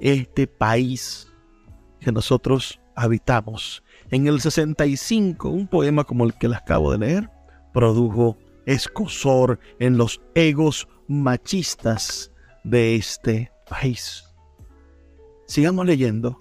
este 0.00 0.46
país 0.46 1.30
que 2.00 2.12
nosotros 2.12 2.80
habitamos. 2.96 3.82
En 4.10 4.26
el 4.26 4.40
65, 4.40 5.48
un 5.48 5.68
poema 5.68 6.04
como 6.04 6.24
el 6.24 6.34
que 6.34 6.48
les 6.48 6.58
acabo 6.58 6.92
de 6.92 6.98
leer, 6.98 7.30
produjo 7.72 8.36
escosor 8.66 9.60
en 9.78 9.96
los 9.96 10.20
egos 10.34 10.88
machistas 11.08 12.32
de 12.64 12.96
este 12.96 13.52
país. 13.68 14.24
Sigamos 15.46 15.86
leyendo 15.86 16.40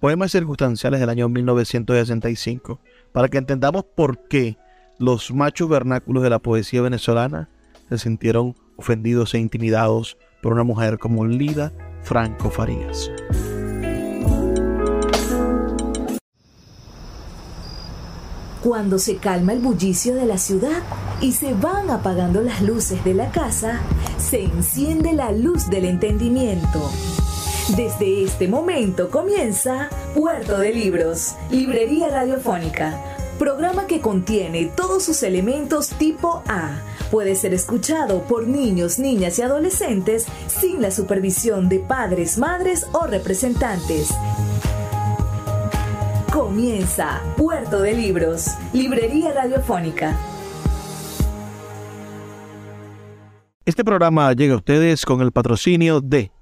poemas 0.00 0.32
circunstanciales 0.32 1.00
del 1.00 1.08
año 1.08 1.28
1965 1.28 2.80
para 3.12 3.28
que 3.28 3.38
entendamos 3.38 3.84
por 3.96 4.28
qué 4.28 4.56
los 4.98 5.32
machos 5.32 5.68
vernáculos 5.68 6.22
de 6.22 6.30
la 6.30 6.38
poesía 6.38 6.82
venezolana 6.82 7.48
se 7.88 7.98
sintieron 7.98 8.54
ofendidos 8.76 9.34
e 9.34 9.38
intimidados 9.38 10.16
por 10.42 10.52
una 10.52 10.64
mujer 10.64 10.98
como 10.98 11.26
Lida 11.26 11.72
Franco 12.04 12.50
Farías. 12.50 13.10
Cuando 18.62 18.98
se 18.98 19.16
calma 19.16 19.52
el 19.52 19.60
bullicio 19.60 20.14
de 20.14 20.24
la 20.26 20.38
ciudad 20.38 20.82
y 21.20 21.32
se 21.32 21.52
van 21.54 21.90
apagando 21.90 22.40
las 22.42 22.62
luces 22.62 23.02
de 23.04 23.14
la 23.14 23.30
casa, 23.30 23.80
se 24.18 24.44
enciende 24.44 25.12
la 25.12 25.32
luz 25.32 25.68
del 25.68 25.84
entendimiento. 25.86 26.90
Desde 27.76 28.24
este 28.24 28.48
momento 28.48 29.10
comienza 29.10 29.88
Puerto 30.14 30.58
de 30.58 30.72
Libros, 30.72 31.34
Librería 31.50 32.08
Radiofónica, 32.08 33.00
programa 33.38 33.86
que 33.86 34.00
contiene 34.00 34.66
todos 34.66 35.02
sus 35.02 35.22
elementos 35.22 35.88
tipo 35.90 36.42
A. 36.46 36.78
Puede 37.14 37.36
ser 37.36 37.54
escuchado 37.54 38.22
por 38.24 38.48
niños, 38.48 38.98
niñas 38.98 39.38
y 39.38 39.42
adolescentes 39.42 40.26
sin 40.48 40.82
la 40.82 40.90
supervisión 40.90 41.68
de 41.68 41.78
padres, 41.78 42.38
madres 42.38 42.88
o 42.90 43.06
representantes. 43.06 44.12
Comienza 46.32 47.22
Puerto 47.36 47.82
de 47.82 47.92
Libros, 47.92 48.56
Librería 48.72 49.32
Radiofónica. 49.32 50.18
Este 53.64 53.84
programa 53.84 54.32
llega 54.32 54.54
a 54.54 54.56
ustedes 54.56 55.06
con 55.06 55.20
el 55.20 55.30
patrocinio 55.30 56.00
de 56.00 56.32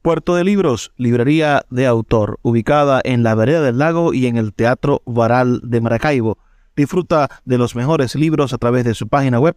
Puerto 0.00 0.36
de 0.36 0.44
Libros, 0.44 0.92
librería 0.96 1.66
de 1.70 1.88
autor, 1.88 2.38
ubicada 2.42 3.00
en 3.02 3.24
la 3.24 3.34
vereda 3.34 3.62
del 3.62 3.78
lago 3.78 4.14
y 4.14 4.28
en 4.28 4.36
el 4.36 4.54
Teatro 4.54 5.02
Varal 5.06 5.60
de 5.64 5.80
Maracaibo. 5.80 6.38
Disfruta 6.76 7.28
de 7.44 7.58
los 7.58 7.74
mejores 7.74 8.14
libros 8.14 8.52
a 8.52 8.58
través 8.58 8.84
de 8.84 8.94
su 8.94 9.08
página 9.08 9.40
web 9.40 9.56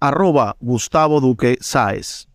arroba 0.00 0.56
Gustavo 0.60 1.20
Duque 1.20 1.58
Sáez. 1.60 2.28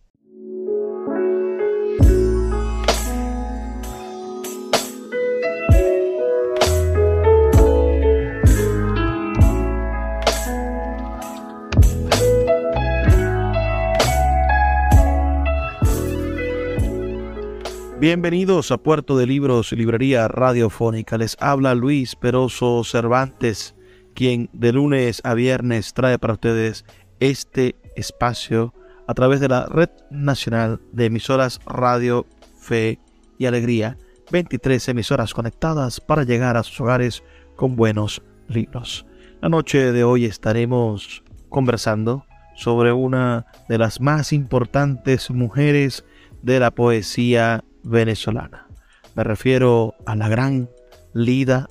Bienvenidos 18.02 18.72
a 18.72 18.78
Puerto 18.78 19.16
de 19.16 19.28
Libros, 19.28 19.70
Librería 19.70 20.26
Radiofónica. 20.26 21.16
Les 21.18 21.36
habla 21.38 21.76
Luis 21.76 22.16
Peroso 22.16 22.82
Cervantes, 22.82 23.76
quien 24.12 24.50
de 24.52 24.72
lunes 24.72 25.20
a 25.22 25.34
viernes 25.34 25.94
trae 25.94 26.18
para 26.18 26.32
ustedes 26.32 26.84
este 27.30 27.76
espacio 27.94 28.74
a 29.06 29.14
través 29.14 29.38
de 29.40 29.48
la 29.48 29.66
Red 29.66 29.90
Nacional 30.10 30.80
de 30.92 31.06
Emisoras 31.06 31.60
Radio, 31.66 32.26
Fe 32.58 32.98
y 33.38 33.46
Alegría. 33.46 33.96
23 34.30 34.88
emisoras 34.88 35.34
conectadas 35.34 36.00
para 36.00 36.24
llegar 36.24 36.56
a 36.56 36.62
sus 36.62 36.80
hogares 36.80 37.22
con 37.54 37.76
buenos 37.76 38.22
libros. 38.48 39.06
La 39.40 39.48
noche 39.48 39.92
de 39.92 40.04
hoy 40.04 40.24
estaremos 40.24 41.22
conversando 41.48 42.24
sobre 42.56 42.92
una 42.92 43.46
de 43.68 43.78
las 43.78 44.00
más 44.00 44.32
importantes 44.32 45.30
mujeres 45.30 46.04
de 46.42 46.58
la 46.60 46.70
poesía 46.70 47.62
venezolana. 47.84 48.66
Me 49.14 49.22
refiero 49.22 49.94
a 50.06 50.16
la 50.16 50.28
gran 50.28 50.70
Lida 51.12 51.68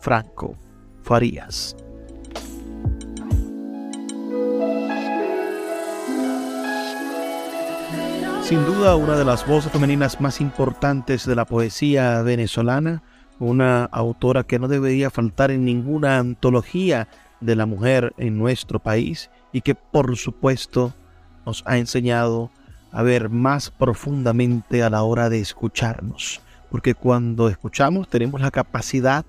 Franco 0.00 0.56
Farías. 1.02 1.76
Sin 8.50 8.66
duda 8.66 8.96
una 8.96 9.14
de 9.14 9.24
las 9.24 9.46
voces 9.46 9.70
femeninas 9.70 10.20
más 10.20 10.40
importantes 10.40 11.24
de 11.24 11.36
la 11.36 11.44
poesía 11.44 12.20
venezolana, 12.22 13.00
una 13.38 13.84
autora 13.84 14.42
que 14.42 14.58
no 14.58 14.66
debería 14.66 15.08
faltar 15.08 15.52
en 15.52 15.64
ninguna 15.64 16.18
antología 16.18 17.06
de 17.40 17.54
la 17.54 17.66
mujer 17.66 18.12
en 18.18 18.38
nuestro 18.38 18.80
país 18.80 19.30
y 19.52 19.60
que 19.60 19.76
por 19.76 20.16
supuesto 20.16 20.92
nos 21.46 21.62
ha 21.64 21.78
enseñado 21.78 22.50
a 22.90 23.04
ver 23.04 23.28
más 23.28 23.70
profundamente 23.70 24.82
a 24.82 24.90
la 24.90 25.04
hora 25.04 25.28
de 25.28 25.38
escucharnos. 25.38 26.40
Porque 26.72 26.96
cuando 26.96 27.48
escuchamos 27.48 28.08
tenemos 28.08 28.40
la 28.40 28.50
capacidad 28.50 29.24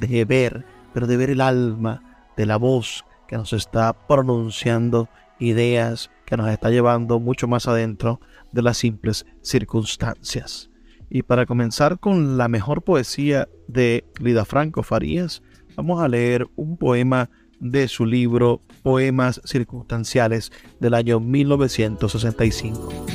de 0.00 0.24
ver, 0.24 0.64
pero 0.94 1.06
de 1.06 1.18
ver 1.18 1.28
el 1.28 1.42
alma 1.42 2.24
de 2.38 2.46
la 2.46 2.56
voz 2.56 3.04
que 3.28 3.36
nos 3.36 3.52
está 3.52 3.92
pronunciando 3.92 5.10
ideas 5.38 6.10
que 6.24 6.38
nos 6.38 6.48
está 6.48 6.70
llevando 6.70 7.20
mucho 7.20 7.46
más 7.48 7.68
adentro 7.68 8.18
de 8.52 8.62
las 8.62 8.78
simples 8.78 9.26
circunstancias. 9.40 10.70
Y 11.10 11.22
para 11.22 11.46
comenzar 11.46 11.98
con 11.98 12.38
la 12.38 12.48
mejor 12.48 12.82
poesía 12.82 13.48
de 13.68 14.04
Lida 14.18 14.44
Franco 14.44 14.82
Farías, 14.82 15.42
vamos 15.76 16.00
a 16.00 16.08
leer 16.08 16.46
un 16.56 16.76
poema 16.76 17.28
de 17.60 17.86
su 17.86 18.06
libro 18.06 18.60
Poemas 18.82 19.40
Circunstanciales 19.44 20.50
del 20.80 20.94
año 20.94 21.20
1965. 21.20 23.06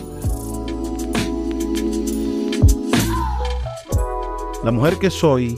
La 4.63 4.71
mujer 4.71 4.97
que 4.99 5.09
soy 5.09 5.57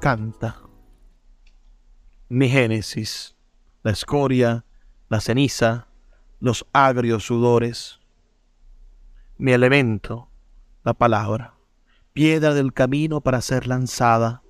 canta. 0.00 0.60
Mi 2.28 2.48
génesis, 2.48 3.36
la 3.82 3.92
escoria, 3.92 4.64
la 5.08 5.20
ceniza, 5.20 5.88
los 6.40 6.66
agrios 6.72 7.24
sudores. 7.24 8.00
Mi 9.38 9.52
elemento, 9.52 10.28
la 10.84 10.94
palabra, 10.94 11.54
piedra 12.12 12.54
del 12.54 12.72
camino 12.72 13.20
para 13.20 13.40
ser 13.40 13.66
lanzada 13.66 14.42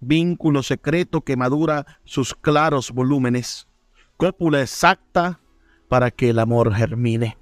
vínculo 0.00 0.62
secreto 0.62 1.22
que 1.22 1.36
madura 1.36 1.86
sus 2.04 2.34
claros 2.34 2.92
volúmenes, 2.92 3.66
cópula 4.16 4.62
exacta 4.62 5.40
para 5.88 6.10
que 6.10 6.30
el 6.30 6.38
amor 6.38 6.74
germine. 6.74 7.36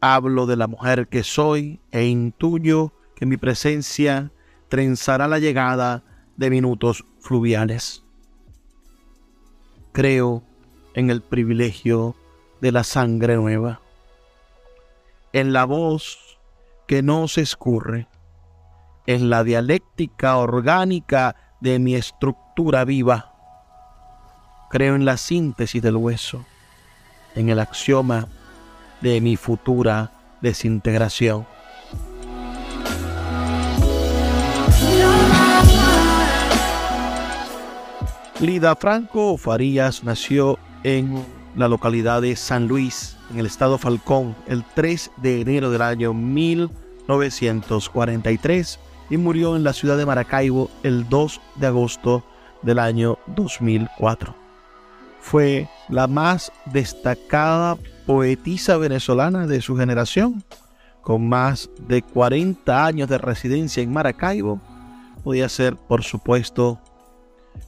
Hablo 0.00 0.46
de 0.46 0.56
la 0.56 0.66
mujer 0.66 1.08
que 1.08 1.22
soy 1.22 1.80
e 1.90 2.06
intuyo 2.06 2.92
que 3.14 3.26
mi 3.26 3.36
presencia 3.36 4.32
trenzará 4.68 5.28
la 5.28 5.38
llegada 5.38 6.04
de 6.36 6.50
minutos 6.50 7.04
fluviales. 7.18 8.04
Creo 9.92 10.42
en 10.94 11.10
el 11.10 11.20
privilegio 11.20 12.16
de 12.60 12.72
la 12.72 12.84
sangre 12.84 13.36
nueva, 13.36 13.80
en 15.32 15.52
la 15.52 15.64
voz 15.64 16.38
que 16.86 17.02
no 17.02 17.28
se 17.28 17.42
escurre, 17.42 18.08
en 19.06 19.30
la 19.30 19.44
dialéctica 19.44 20.36
orgánica 20.36 21.36
de 21.60 21.78
mi 21.78 21.94
estructura 21.94 22.84
viva. 22.84 23.34
Creo 24.70 24.94
en 24.94 25.04
la 25.04 25.16
síntesis 25.16 25.82
del 25.82 25.96
hueso, 25.96 26.44
en 27.34 27.48
el 27.48 27.60
axioma 27.60 28.28
de 29.00 29.20
mi 29.20 29.36
futura 29.36 30.12
desintegración. 30.40 31.46
Lida 38.40 38.74
Franco 38.74 39.36
Farías 39.36 40.02
nació 40.02 40.58
en 40.82 41.22
la 41.56 41.68
localidad 41.68 42.22
de 42.22 42.36
San 42.36 42.68
Luis, 42.68 43.16
en 43.30 43.38
el 43.38 43.46
estado 43.46 43.78
Falcón, 43.78 44.36
el 44.46 44.64
3 44.74 45.10
de 45.16 45.40
enero 45.40 45.70
del 45.70 45.82
año 45.82 46.14
1000 46.14 46.70
1943 47.18 48.78
y 49.10 49.16
murió 49.16 49.56
en 49.56 49.64
la 49.64 49.72
ciudad 49.72 49.96
de 49.96 50.06
Maracaibo 50.06 50.70
el 50.82 51.08
2 51.08 51.40
de 51.56 51.66
agosto 51.66 52.24
del 52.62 52.78
año 52.78 53.18
2004. 53.26 54.34
Fue 55.20 55.68
la 55.88 56.06
más 56.06 56.52
destacada 56.66 57.76
poetisa 58.06 58.76
venezolana 58.76 59.46
de 59.46 59.60
su 59.60 59.76
generación, 59.76 60.42
con 61.02 61.28
más 61.28 61.68
de 61.88 62.02
40 62.02 62.86
años 62.86 63.08
de 63.08 63.18
residencia 63.18 63.82
en 63.82 63.92
Maracaibo, 63.92 64.60
podía 65.24 65.48
ser, 65.48 65.76
por 65.76 66.02
supuesto, 66.02 66.78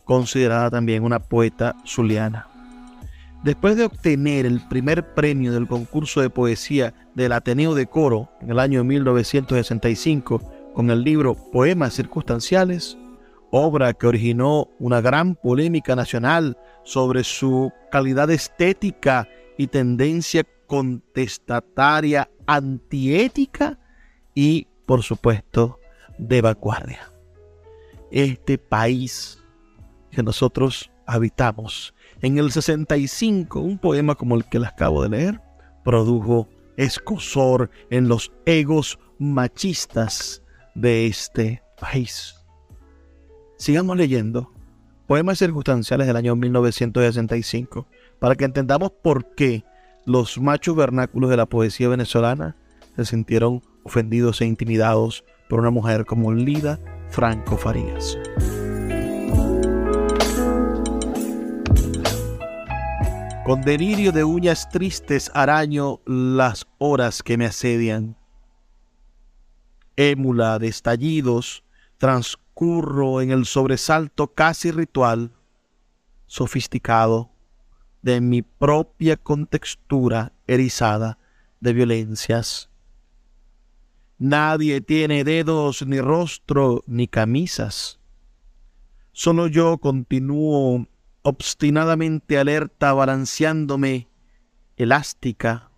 considerada 0.04 0.70
también 0.70 1.02
una 1.02 1.18
poeta 1.18 1.76
zuliana. 1.86 2.51
Después 3.42 3.76
de 3.76 3.84
obtener 3.84 4.46
el 4.46 4.60
primer 4.68 5.14
premio 5.14 5.52
del 5.52 5.66
concurso 5.66 6.20
de 6.20 6.30
poesía 6.30 6.94
del 7.14 7.32
Ateneo 7.32 7.74
de 7.74 7.86
Coro 7.86 8.30
en 8.40 8.50
el 8.50 8.60
año 8.60 8.84
1965 8.84 10.72
con 10.74 10.90
el 10.90 11.02
libro 11.02 11.34
Poemas 11.34 11.94
Circunstanciales, 11.94 12.96
obra 13.50 13.94
que 13.94 14.06
originó 14.06 14.68
una 14.78 15.00
gran 15.00 15.34
polémica 15.34 15.96
nacional 15.96 16.56
sobre 16.84 17.24
su 17.24 17.72
calidad 17.90 18.30
estética 18.30 19.28
y 19.58 19.66
tendencia 19.66 20.46
contestataria 20.68 22.30
antiética 22.46 23.76
y, 24.36 24.68
por 24.86 25.02
supuesto, 25.02 25.80
de 26.16 26.42
vanguardia. 26.42 27.10
Este 28.12 28.56
país 28.56 29.42
que 30.12 30.22
nosotros 30.22 30.92
habitamos. 31.06 31.92
En 32.22 32.38
el 32.38 32.52
65, 32.52 33.58
un 33.58 33.78
poema 33.78 34.14
como 34.14 34.36
el 34.36 34.44
que 34.44 34.60
les 34.60 34.68
acabo 34.68 35.02
de 35.02 35.08
leer, 35.08 35.40
produjo 35.84 36.48
escosor 36.76 37.70
en 37.90 38.06
los 38.06 38.32
egos 38.46 39.00
machistas 39.18 40.42
de 40.76 41.06
este 41.06 41.62
país. 41.80 42.36
Sigamos 43.58 43.96
leyendo 43.96 44.52
poemas 45.08 45.38
circunstanciales 45.38 46.06
del 46.06 46.16
año 46.16 46.36
1965 46.36 47.88
para 48.20 48.36
que 48.36 48.44
entendamos 48.44 48.92
por 49.02 49.34
qué 49.34 49.64
los 50.06 50.38
machos 50.40 50.76
vernáculos 50.76 51.28
de 51.28 51.36
la 51.36 51.46
poesía 51.46 51.88
venezolana 51.88 52.56
se 52.96 53.04
sintieron 53.04 53.62
ofendidos 53.82 54.40
e 54.40 54.46
intimidados 54.46 55.24
por 55.48 55.58
una 55.58 55.70
mujer 55.70 56.04
como 56.06 56.32
Lida 56.32 56.78
Franco 57.08 57.56
Farías. 57.56 58.16
Con 63.44 63.60
delirio 63.62 64.12
de 64.12 64.22
uñas 64.22 64.68
tristes 64.68 65.28
araño 65.34 66.00
las 66.06 66.64
horas 66.78 67.24
que 67.24 67.36
me 67.36 67.46
asedian. 67.46 68.16
Émula 69.96 70.60
de 70.60 70.68
estallidos, 70.68 71.64
transcurro 71.98 73.20
en 73.20 73.32
el 73.32 73.44
sobresalto 73.44 74.28
casi 74.28 74.70
ritual, 74.70 75.32
sofisticado, 76.26 77.32
de 78.00 78.20
mi 78.20 78.42
propia 78.42 79.16
contextura 79.16 80.32
erizada 80.46 81.18
de 81.58 81.72
violencias. 81.72 82.70
Nadie 84.18 84.80
tiene 84.80 85.24
dedos, 85.24 85.84
ni 85.84 86.00
rostro, 86.00 86.84
ni 86.86 87.08
camisas. 87.08 87.98
Solo 89.10 89.48
yo 89.48 89.78
continúo 89.78 90.86
obstinadamente 91.22 92.38
alerta, 92.38 92.92
balanceándome, 92.92 94.08
elástica, 94.76 95.70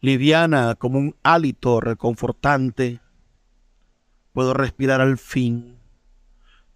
liviana 0.00 0.74
como 0.74 0.98
un 0.98 1.16
hálito 1.22 1.80
reconfortante. 1.80 3.00
Puedo 4.32 4.54
respirar 4.54 5.00
al 5.00 5.18
fin. 5.18 5.78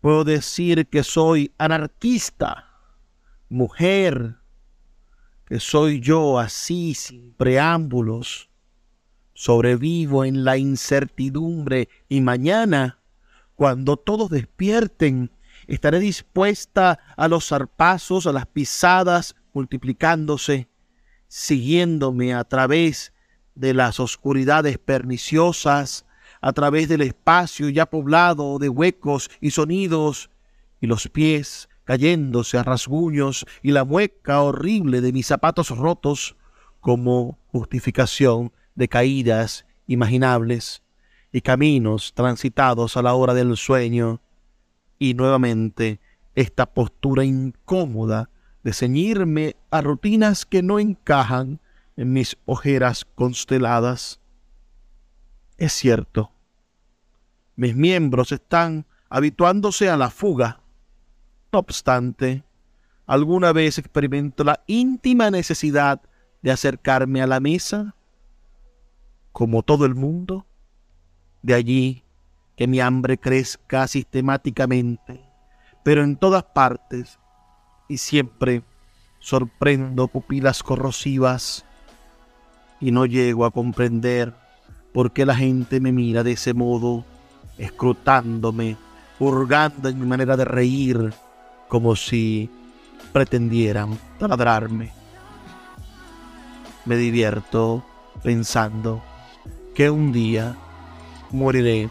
Puedo 0.01 0.25
decir 0.25 0.87
que 0.87 1.03
soy 1.03 1.53
anarquista, 1.59 2.71
mujer, 3.49 4.37
que 5.47 5.61
soy 5.61 6.01
yo 6.01 6.39
así 6.39 6.95
sin 6.95 7.33
preámbulos. 7.35 8.49
Sobrevivo 9.35 10.25
en 10.25 10.45
la 10.45 10.57
incertidumbre 10.57 11.89
y 12.09 12.21
mañana, 12.23 13.01
cuando 13.55 13.97
todos 13.97 14.31
despierten, 14.31 15.31
Estaré 15.67 15.99
dispuesta 15.99 16.99
a 17.17 17.29
los 17.29 17.49
zarpazos, 17.49 18.27
a 18.27 18.33
las 18.33 18.47
pisadas, 18.47 19.35
multiplicándose, 19.53 20.69
siguiéndome 21.29 22.35
a 22.35 22.45
través 22.45 23.13
de 23.55 23.75
las 23.75 23.99
oscuridades 23.99 24.79
perniciosas, 24.79 26.05
a 26.41 26.53
través 26.53 26.89
del 26.89 27.01
espacio 27.01 27.69
ya 27.69 27.87
poblado 27.87 28.59
de 28.59 28.69
huecos 28.69 29.31
y 29.41 29.51
sonidos, 29.51 30.31
y 30.81 30.87
los 30.87 31.09
pies 31.09 31.69
cayéndose 31.85 32.59
a 32.59 32.63
rasguños 32.63 33.47
y 33.63 33.71
la 33.71 33.85
mueca 33.85 34.43
horrible 34.43 35.01
de 35.01 35.13
mis 35.13 35.27
zapatos 35.27 35.71
rotos 35.71 36.37
como 36.81 37.39
justificación 37.47 38.53
de 38.75 38.89
caídas 38.89 39.67
imaginables 39.87 40.83
y 41.33 41.41
caminos 41.41 42.13
transitados 42.15 42.97
a 42.97 43.03
la 43.03 43.15
hora 43.15 43.35
del 43.35 43.57
sueño 43.57 44.21
y 44.99 45.15
nuevamente 45.15 46.01
esta 46.35 46.67
postura 46.67 47.25
incómoda 47.25 48.31
de 48.63 48.73
ceñirme 48.73 49.57
a 49.71 49.81
rutinas 49.81 50.45
que 50.45 50.63
no 50.63 50.79
encajan 50.79 51.61
en 51.97 52.13
mis 52.13 52.37
ojeras 52.45 53.05
consteladas. 53.15 54.21
Es 55.57 55.73
cierto, 55.73 56.33
mis 57.57 57.75
miembros 57.75 58.33
están 58.33 58.87
habituándose 59.09 59.89
a 59.89 59.97
la 59.97 60.11
fuga. 60.11 60.61
No 61.53 61.61
obstante, 61.61 62.45
alguna 63.07 63.53
vez 63.53 63.79
experimento 63.79 64.45
la 64.45 64.63
íntima 64.67 65.31
necesidad 65.31 66.03
de 66.43 66.51
acercarme 66.51 67.23
a 67.23 67.27
la 67.27 67.41
mesa, 67.41 67.95
como 69.33 69.63
todo 69.63 69.87
el 69.87 69.95
mundo. 69.95 70.47
De 71.43 71.55
allí 71.55 72.05
que 72.57 72.67
mi 72.67 72.81
hambre 72.81 73.19
crezca 73.19 73.87
sistemáticamente, 73.87 75.21
pero 75.83 76.03
en 76.03 76.17
todas 76.17 76.43
partes 76.43 77.19
y 77.89 77.99
siempre 77.99 78.63
sorprendo 79.21 80.09
pupilas 80.09 80.63
corrosivas 80.63 81.65
y 82.81 82.91
no 82.91 83.07
llego 83.07 83.45
a 83.45 83.51
comprender 83.51 84.35
por 84.93 85.13
qué 85.13 85.27
la 85.27 85.37
gente 85.37 85.81
me 85.81 85.93
mira 85.93 86.23
de 86.23 86.33
ese 86.33 86.55
modo, 86.55 87.05
escrutándome, 87.59 88.77
hurgando 89.19 89.89
en 89.89 90.01
mi 90.01 90.07
manera 90.07 90.37
de 90.37 90.45
reír, 90.45 91.13
como 91.69 91.97
si 91.97 92.51
pretendieran 93.13 93.99
taladrarme. 94.19 94.93
Me 96.85 96.97
divierto 96.97 97.85
pensando 98.23 99.03
que 99.75 99.91
un 99.91 100.13
día 100.13 100.57
moriré 101.31 101.91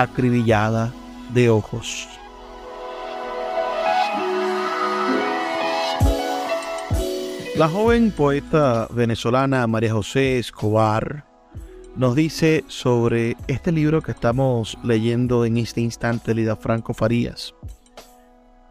acribillada 0.00 0.92
de 1.34 1.50
ojos. 1.50 2.08
La 7.56 7.68
joven 7.68 8.12
poeta 8.12 8.86
venezolana 8.92 9.66
María 9.66 9.92
José 9.92 10.38
Escobar 10.38 11.24
nos 11.96 12.14
dice 12.14 12.64
sobre 12.68 13.36
este 13.48 13.72
libro 13.72 14.00
que 14.00 14.12
estamos 14.12 14.78
leyendo 14.84 15.44
en 15.44 15.56
este 15.56 15.80
instante, 15.80 16.32
Lida 16.32 16.54
Franco 16.54 16.94
Farías, 16.94 17.52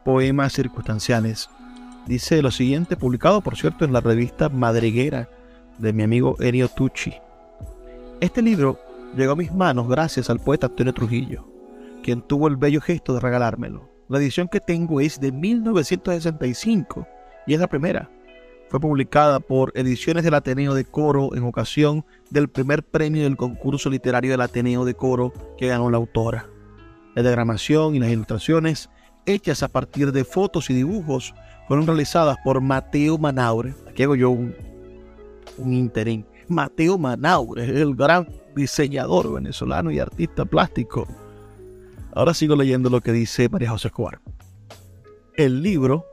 Poemas 0.05 0.53
Circunstanciales. 0.53 1.49
Dice 2.05 2.41
lo 2.41 2.51
siguiente, 2.51 2.95
publicado 2.95 3.41
por 3.41 3.57
cierto 3.57 3.83
en 3.83 3.91
la 3.91 3.99
revista 3.99 4.47
Madriguera 4.47 5.27
de 5.77 5.91
mi 5.91 6.03
amigo 6.03 6.37
Enio 6.39 6.69
Tucci. 6.69 7.15
Este 8.21 8.41
libro 8.41 8.79
llegó 9.17 9.33
a 9.33 9.37
mis 9.37 9.53
manos 9.53 9.87
gracias 9.87 10.29
al 10.29 10.39
poeta 10.39 10.67
Antonio 10.67 10.93
Trujillo, 10.93 11.45
quien 12.03 12.21
tuvo 12.21 12.47
el 12.47 12.55
bello 12.55 12.79
gesto 12.81 13.13
de 13.13 13.19
regalármelo. 13.19 13.89
La 14.07 14.19
edición 14.19 14.47
que 14.47 14.61
tengo 14.61 15.01
es 15.01 15.19
de 15.19 15.31
1965 15.31 17.07
y 17.45 17.53
es 17.53 17.59
la 17.59 17.67
primera. 17.67 18.09
Fue 18.69 18.79
publicada 18.79 19.39
por 19.39 19.71
Ediciones 19.75 20.23
del 20.23 20.33
Ateneo 20.33 20.73
de 20.73 20.85
Coro 20.85 21.33
en 21.35 21.43
ocasión 21.43 22.05
del 22.29 22.49
primer 22.49 22.83
premio 22.83 23.23
del 23.23 23.37
concurso 23.37 23.89
literario 23.89 24.31
del 24.31 24.41
Ateneo 24.41 24.85
de 24.85 24.93
Coro 24.93 25.33
que 25.57 25.67
ganó 25.67 25.89
la 25.89 25.97
autora. 25.97 26.45
La 27.15 27.21
diagramación 27.21 27.95
y 27.95 27.99
las 27.99 28.11
ilustraciones, 28.11 28.89
hechas 29.25 29.63
a 29.63 29.69
partir 29.69 30.11
de 30.11 30.23
fotos 30.23 30.69
y 30.69 30.73
dibujos, 30.73 31.33
fueron 31.67 31.87
realizadas 31.87 32.37
por 32.43 32.61
Mateo 32.61 33.17
Manaure. 33.17 33.73
Aquí 33.89 34.03
hago 34.03 34.15
yo 34.15 34.29
un, 34.29 34.53
un 35.57 35.73
interín. 35.73 36.25
Mateo 36.47 36.97
Manaure, 36.97 37.63
el 37.63 37.95
gran 37.95 38.27
diseñador 38.57 39.33
venezolano 39.33 39.91
y 39.91 39.99
artista 39.99 40.43
plástico. 40.43 41.07
Ahora 42.13 42.33
sigo 42.33 42.57
leyendo 42.57 42.89
lo 42.89 42.99
que 42.99 43.13
dice 43.13 43.47
María 43.47 43.69
José 43.69 43.87
Escobar. 43.87 44.19
El 45.35 45.61
libro 45.61 46.05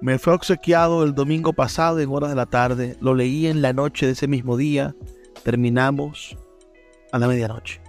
me 0.00 0.18
fue 0.18 0.32
obsequiado 0.34 1.04
el 1.04 1.14
domingo 1.14 1.52
pasado 1.52 2.00
en 2.00 2.10
horas 2.10 2.30
de 2.30 2.36
la 2.36 2.46
tarde. 2.46 2.96
Lo 3.00 3.14
leí 3.14 3.46
en 3.46 3.62
la 3.62 3.72
noche 3.72 4.06
de 4.06 4.12
ese 4.12 4.26
mismo 4.26 4.56
día. 4.56 4.94
Terminamos 5.44 6.36
a 7.12 7.18
la 7.18 7.28
medianoche. 7.28 7.80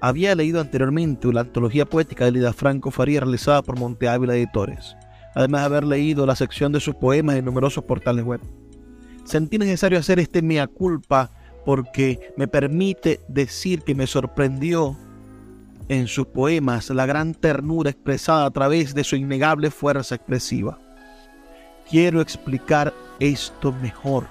Había 0.00 0.34
leído 0.34 0.60
anteriormente 0.60 1.28
una 1.28 1.40
antología 1.40 1.86
poética 1.86 2.24
de 2.24 2.32
Lida 2.32 2.52
Franco 2.52 2.90
Faría 2.90 3.20
realizada 3.20 3.62
por 3.62 3.78
Monte 3.78 4.08
Ávila 4.08 4.36
Editores, 4.36 4.96
además 5.34 5.62
de 5.62 5.66
haber 5.66 5.84
leído 5.84 6.26
la 6.26 6.36
sección 6.36 6.72
de 6.72 6.80
sus 6.80 6.94
poemas 6.94 7.36
en 7.36 7.44
numerosos 7.44 7.84
portales 7.84 8.24
web. 8.24 8.40
Sentí 9.24 9.58
necesario 9.58 9.98
hacer 9.98 10.18
este 10.20 10.42
mea 10.42 10.66
culpa 10.66 11.30
porque 11.66 12.32
me 12.36 12.46
permite 12.46 13.20
decir 13.26 13.82
que 13.82 13.96
me 13.96 14.06
sorprendió 14.06 14.96
en 15.88 16.06
sus 16.06 16.28
poemas 16.28 16.88
la 16.90 17.06
gran 17.06 17.34
ternura 17.34 17.90
expresada 17.90 18.46
a 18.46 18.50
través 18.52 18.94
de 18.94 19.02
su 19.02 19.16
innegable 19.16 19.72
fuerza 19.72 20.14
expresiva. 20.14 20.78
Quiero 21.90 22.20
explicar 22.20 22.94
esto 23.18 23.72
mejor. 23.72 24.28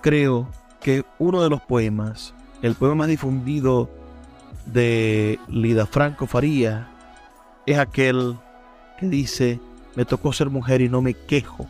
Creo 0.00 0.48
que 0.80 1.04
uno 1.18 1.42
de 1.42 1.50
los 1.50 1.60
poemas, 1.60 2.32
el 2.62 2.74
poema 2.74 2.94
más 2.94 3.08
difundido 3.08 3.90
de 4.64 5.38
Lida 5.48 5.84
Franco 5.84 6.26
Faría 6.26 6.88
es 7.66 7.76
aquel 7.76 8.34
que 8.98 9.08
dice, 9.10 9.60
me 9.94 10.06
tocó 10.06 10.32
ser 10.32 10.48
mujer 10.48 10.80
y 10.80 10.88
no 10.88 11.02
me 11.02 11.12
quejo. 11.12 11.66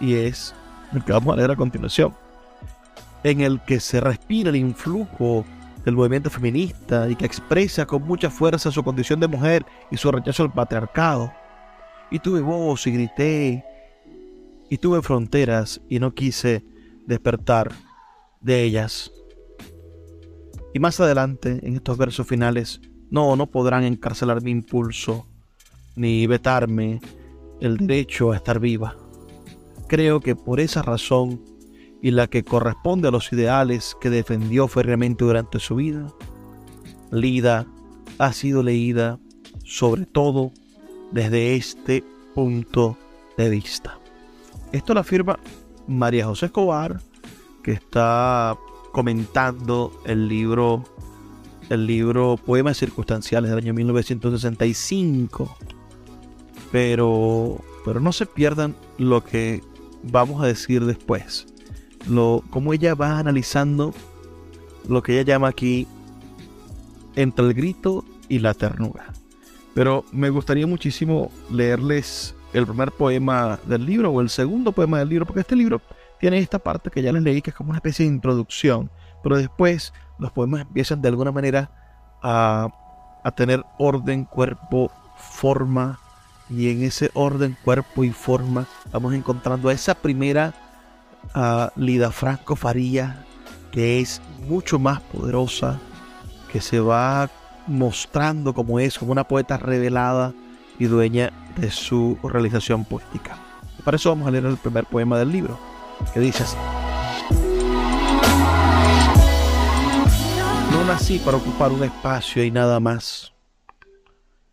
Y 0.00 0.14
es 0.14 0.52
el 0.92 1.04
que 1.04 1.12
vamos 1.12 1.32
a 1.32 1.36
leer 1.36 1.52
a 1.52 1.56
continuación, 1.56 2.12
en 3.24 3.40
el 3.40 3.60
que 3.62 3.80
se 3.80 4.00
respira 4.00 4.50
el 4.50 4.56
influjo 4.56 5.44
del 5.84 5.96
movimiento 5.96 6.30
feminista 6.30 7.10
y 7.10 7.16
que 7.16 7.26
expresa 7.26 7.86
con 7.86 8.02
mucha 8.06 8.30
fuerza 8.30 8.70
su 8.70 8.84
condición 8.84 9.18
de 9.18 9.28
mujer 9.28 9.66
y 9.90 9.96
su 9.96 10.12
rechazo 10.12 10.44
al 10.44 10.52
patriarcado. 10.52 11.32
Y 12.10 12.20
tuve 12.20 12.40
voz 12.40 12.86
y 12.86 12.92
grité, 12.92 13.64
y 14.68 14.78
tuve 14.78 15.02
fronteras 15.02 15.80
y 15.88 15.98
no 15.98 16.14
quise 16.14 16.64
despertar 17.06 17.72
de 18.40 18.62
ellas. 18.62 19.10
Y 20.72 20.78
más 20.78 21.00
adelante, 21.00 21.60
en 21.62 21.76
estos 21.76 21.96
versos 21.96 22.26
finales, 22.26 22.80
no, 23.10 23.36
no 23.36 23.46
podrán 23.46 23.84
encarcelar 23.84 24.42
mi 24.42 24.50
impulso, 24.50 25.26
ni 25.96 26.26
vetarme 26.26 27.00
el 27.60 27.76
derecho 27.76 28.32
a 28.32 28.36
estar 28.36 28.58
viva. 28.58 28.96
Creo 29.86 30.20
que 30.20 30.34
por 30.34 30.60
esa 30.60 30.82
razón 30.82 31.40
y 32.04 32.10
la 32.10 32.26
que 32.26 32.44
corresponde 32.44 33.08
a 33.08 33.10
los 33.10 33.32
ideales 33.32 33.96
que 33.98 34.10
defendió 34.10 34.68
férreamente 34.68 35.24
durante 35.24 35.58
su 35.58 35.76
vida, 35.76 36.12
Lida 37.10 37.66
ha 38.18 38.34
sido 38.34 38.62
leída 38.62 39.18
sobre 39.64 40.04
todo 40.04 40.52
desde 41.12 41.56
este 41.56 42.04
punto 42.34 42.98
de 43.38 43.48
vista. 43.48 43.98
Esto 44.70 44.92
lo 44.92 45.00
afirma 45.00 45.38
María 45.86 46.26
José 46.26 46.46
Escobar, 46.46 47.00
que 47.62 47.72
está 47.72 48.54
comentando 48.92 49.90
el 50.04 50.28
libro, 50.28 50.84
el 51.70 51.86
libro 51.86 52.36
Poemas 52.36 52.76
Circunstanciales 52.76 53.48
del 53.48 53.60
año 53.60 53.72
1965. 53.72 55.56
Pero, 56.70 57.64
pero 57.82 57.98
no 57.98 58.12
se 58.12 58.26
pierdan 58.26 58.76
lo 58.98 59.24
que 59.24 59.62
vamos 60.02 60.42
a 60.42 60.46
decir 60.46 60.84
después. 60.84 61.46
Lo, 62.08 62.42
cómo 62.50 62.72
ella 62.72 62.94
va 62.94 63.18
analizando 63.18 63.94
lo 64.88 65.02
que 65.02 65.14
ella 65.14 65.34
llama 65.34 65.48
aquí 65.48 65.86
entre 67.16 67.46
el 67.46 67.54
grito 67.54 68.04
y 68.28 68.38
la 68.38 68.54
ternura. 68.54 69.12
Pero 69.74 70.04
me 70.12 70.30
gustaría 70.30 70.66
muchísimo 70.66 71.30
leerles 71.50 72.34
el 72.52 72.66
primer 72.66 72.92
poema 72.92 73.58
del 73.66 73.84
libro 73.84 74.10
o 74.10 74.20
el 74.20 74.30
segundo 74.30 74.72
poema 74.72 75.00
del 75.00 75.08
libro, 75.08 75.26
porque 75.26 75.40
este 75.40 75.56
libro 75.56 75.80
tiene 76.20 76.38
esta 76.38 76.58
parte 76.58 76.90
que 76.90 77.02
ya 77.02 77.12
les 77.12 77.22
leí, 77.22 77.42
que 77.42 77.50
es 77.50 77.56
como 77.56 77.70
una 77.70 77.78
especie 77.78 78.06
de 78.06 78.12
introducción, 78.12 78.90
pero 79.22 79.36
después 79.36 79.92
los 80.18 80.30
poemas 80.30 80.60
empiezan 80.60 81.02
de 81.02 81.08
alguna 81.08 81.32
manera 81.32 81.70
a, 82.22 82.72
tener 83.36 83.64
orden, 83.78 84.24
cuerpo, 84.24 84.90
forma, 85.16 85.98
y 86.48 86.70
en 86.70 86.82
ese 86.82 87.10
orden, 87.14 87.56
cuerpo 87.64 88.04
y 88.04 88.10
forma 88.10 88.66
vamos 88.92 89.14
encontrando 89.14 89.70
a 89.70 89.72
esa 89.72 89.94
primera 89.94 90.54
Lida 91.76 92.10
Franco 92.12 92.56
Faría, 92.56 93.24
que 93.72 94.00
es 94.00 94.22
mucho 94.46 94.78
más 94.78 95.00
poderosa, 95.00 95.80
que 96.52 96.60
se 96.60 96.80
va 96.80 97.28
mostrando 97.66 98.54
como 98.54 98.78
es, 98.78 98.98
como 98.98 99.12
una 99.12 99.24
poeta 99.24 99.56
revelada 99.56 100.32
y 100.78 100.84
dueña 100.84 101.32
de 101.56 101.70
su 101.70 102.18
realización 102.22 102.84
poética. 102.84 103.38
Para 103.84 103.96
eso 103.96 104.10
vamos 104.10 104.28
a 104.28 104.30
leer 104.30 104.46
el 104.46 104.56
primer 104.56 104.86
poema 104.86 105.18
del 105.18 105.32
libro 105.32 105.58
que 106.12 106.20
dice 106.20 106.44
así. 106.44 106.56
No 110.70 110.84
nací 110.84 111.18
para 111.18 111.36
ocupar 111.36 111.72
un 111.72 111.82
espacio 111.84 112.44
y 112.44 112.50
nada 112.50 112.80
más. 112.80 113.32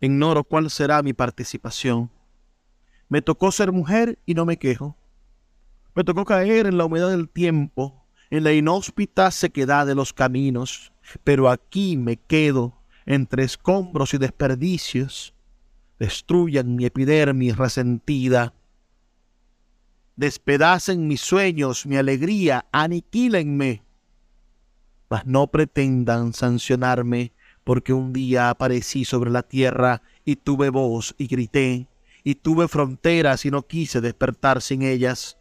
Ignoro 0.00 0.44
cuál 0.44 0.70
será 0.70 1.02
mi 1.02 1.12
participación. 1.12 2.10
Me 3.08 3.22
tocó 3.22 3.52
ser 3.52 3.72
mujer 3.72 4.18
y 4.26 4.34
no 4.34 4.44
me 4.44 4.56
quejo. 4.56 4.96
Me 5.94 6.04
tocó 6.04 6.24
caer 6.24 6.66
en 6.66 6.78
la 6.78 6.84
humedad 6.84 7.10
del 7.10 7.28
tiempo, 7.28 8.06
en 8.30 8.44
la 8.44 8.52
inhóspita 8.52 9.30
sequedad 9.30 9.86
de 9.86 9.94
los 9.94 10.12
caminos, 10.12 10.92
pero 11.24 11.50
aquí 11.50 11.96
me 11.96 12.16
quedo 12.16 12.78
entre 13.04 13.44
escombros 13.44 14.14
y 14.14 14.18
desperdicios. 14.18 15.34
Destruyan 15.98 16.74
mi 16.74 16.86
epidermis 16.86 17.56
resentida 17.56 18.54
despedacen 20.16 21.08
mis 21.08 21.20
sueños, 21.20 21.86
mi 21.86 21.96
alegría, 21.96 22.66
aniquílenme. 22.72 23.82
Mas 25.08 25.26
no 25.26 25.48
pretendan 25.48 26.32
sancionarme, 26.32 27.32
porque 27.64 27.92
un 27.92 28.12
día 28.12 28.50
aparecí 28.50 29.04
sobre 29.04 29.30
la 29.30 29.42
tierra 29.42 30.02
y 30.24 30.36
tuve 30.36 30.70
voz 30.70 31.14
y 31.18 31.26
grité, 31.26 31.88
y 32.24 32.36
tuve 32.36 32.68
fronteras 32.68 33.44
y 33.44 33.50
no 33.50 33.66
quise 33.66 34.00
despertar 34.00 34.62
sin 34.62 34.82
ellas. 34.82 35.38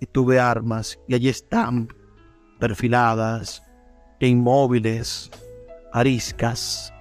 Y 0.00 0.06
tuve 0.06 0.38
armas 0.38 0.98
y 1.08 1.14
allí 1.14 1.28
están, 1.28 1.88
perfiladas 2.58 3.62
e 4.20 4.28
inmóviles, 4.28 5.30
ariscas, 5.92 6.92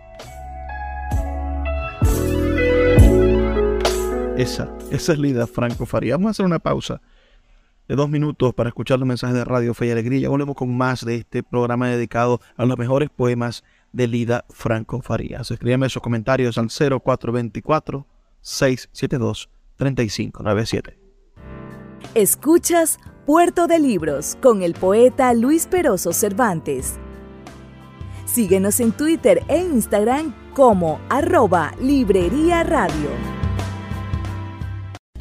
Esa, 4.38 4.70
esa 4.92 5.14
es 5.14 5.20
Lida 5.20 5.48
Franco 5.48 5.86
Faría. 5.86 6.16
Vamos 6.16 6.28
a 6.28 6.32
hacer 6.32 6.46
una 6.46 6.60
pausa 6.60 7.02
de 7.88 7.96
dos 7.96 8.10
minutos 8.10 8.54
para 8.54 8.68
escuchar 8.68 9.00
los 9.00 9.08
mensajes 9.08 9.34
de 9.34 9.46
Radio 9.46 9.74
Fe 9.74 9.88
y 9.88 9.92
Alegría. 9.92 10.28
Volvemos 10.28 10.58
con 10.58 10.76
más 10.76 11.06
de 11.06 11.16
este 11.16 11.42
programa 11.42 11.88
dedicado 11.88 12.42
a 12.58 12.66
los 12.66 12.78
mejores 12.78 13.10
poemas 13.10 13.64
de 13.94 14.10
Lida 14.10 14.44
Franco 14.50 15.02
Farías. 15.02 15.52
Escríbeme 15.52 15.88
sus 15.88 16.02
comentarios 16.02 16.58
al 16.58 16.68
0424 16.68 18.06
672 18.42 19.50
3597. 19.78 21.05
Escuchas 22.14 23.00
Puerto 23.26 23.68
de 23.68 23.80
Libros 23.80 24.38
con 24.42 24.62
el 24.62 24.74
poeta 24.74 25.34
Luis 25.34 25.66
Peroso 25.66 26.14
Cervantes. 26.14 26.96
Síguenos 28.26 28.80
en 28.80 28.92
Twitter 28.92 29.44
e 29.48 29.58
Instagram 29.58 30.34
como 30.54 31.00
arroba 31.10 31.74
Librería 31.82 32.64
Radio 32.64 33.10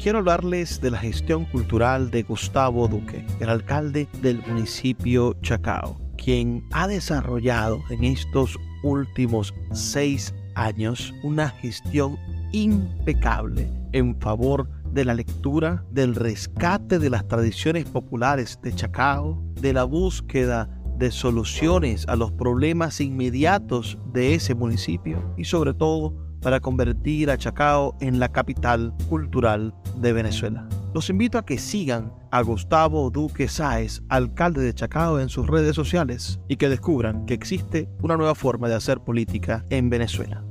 quiero 0.05 0.19
hablarles 0.19 0.79
de 0.81 0.91
la 0.91 0.99
gestión 0.99 1.45
cultural 1.45 2.11
de 2.11 2.21
Gustavo 2.21 2.87
Duque, 2.87 3.25
el 3.39 3.49
alcalde 3.49 4.07
del 4.21 4.39
municipio 4.45 5.35
Chacao, 5.41 5.99
quien 6.15 6.63
ha 6.73 6.87
desarrollado 6.87 7.79
en 7.89 8.03
estos 8.03 8.55
últimos 8.83 9.51
seis 9.73 10.31
años 10.53 11.11
una 11.23 11.49
gestión 11.49 12.19
impecable 12.51 13.67
en 13.93 14.15
favor 14.21 14.69
de 14.69 14.84
la 15.03 15.13
lectura, 15.13 15.83
del 15.91 16.15
rescate 16.15 16.99
de 16.99 17.09
las 17.09 17.27
tradiciones 17.27 17.83
populares 17.85 18.59
de 18.61 18.73
Chacao, 18.73 19.43
de 19.59 19.73
la 19.73 19.83
búsqueda 19.83 20.69
de 20.97 21.11
soluciones 21.11 22.07
a 22.07 22.15
los 22.15 22.31
problemas 22.31 23.01
inmediatos 23.01 23.97
de 24.13 24.35
ese 24.35 24.55
municipio 24.55 25.33
y 25.37 25.43
sobre 25.43 25.73
todo 25.73 26.13
para 26.41 26.59
convertir 26.59 27.31
a 27.31 27.37
Chacao 27.37 27.97
en 27.99 28.19
la 28.19 28.31
capital 28.31 28.93
cultural 29.09 29.73
de 29.99 30.13
Venezuela. 30.13 30.67
Los 30.93 31.09
invito 31.09 31.37
a 31.37 31.45
que 31.45 31.57
sigan 31.57 32.13
a 32.31 32.41
Gustavo 32.41 33.09
Duque 33.09 33.47
Sáez, 33.47 34.01
alcalde 34.09 34.61
de 34.61 34.73
Chacao, 34.73 35.19
en 35.19 35.27
sus 35.27 35.47
redes 35.47 35.75
sociales 35.75 36.39
y 36.47 36.55
que 36.57 36.69
descubran 36.69 37.25
que 37.25 37.33
existe 37.33 37.89
una 38.01 38.15
nueva 38.15 38.35
forma 38.35 38.69
de 38.69 38.75
hacer 38.75 38.99
política 38.99 39.65
en 39.69 39.89
Venezuela. 39.89 40.45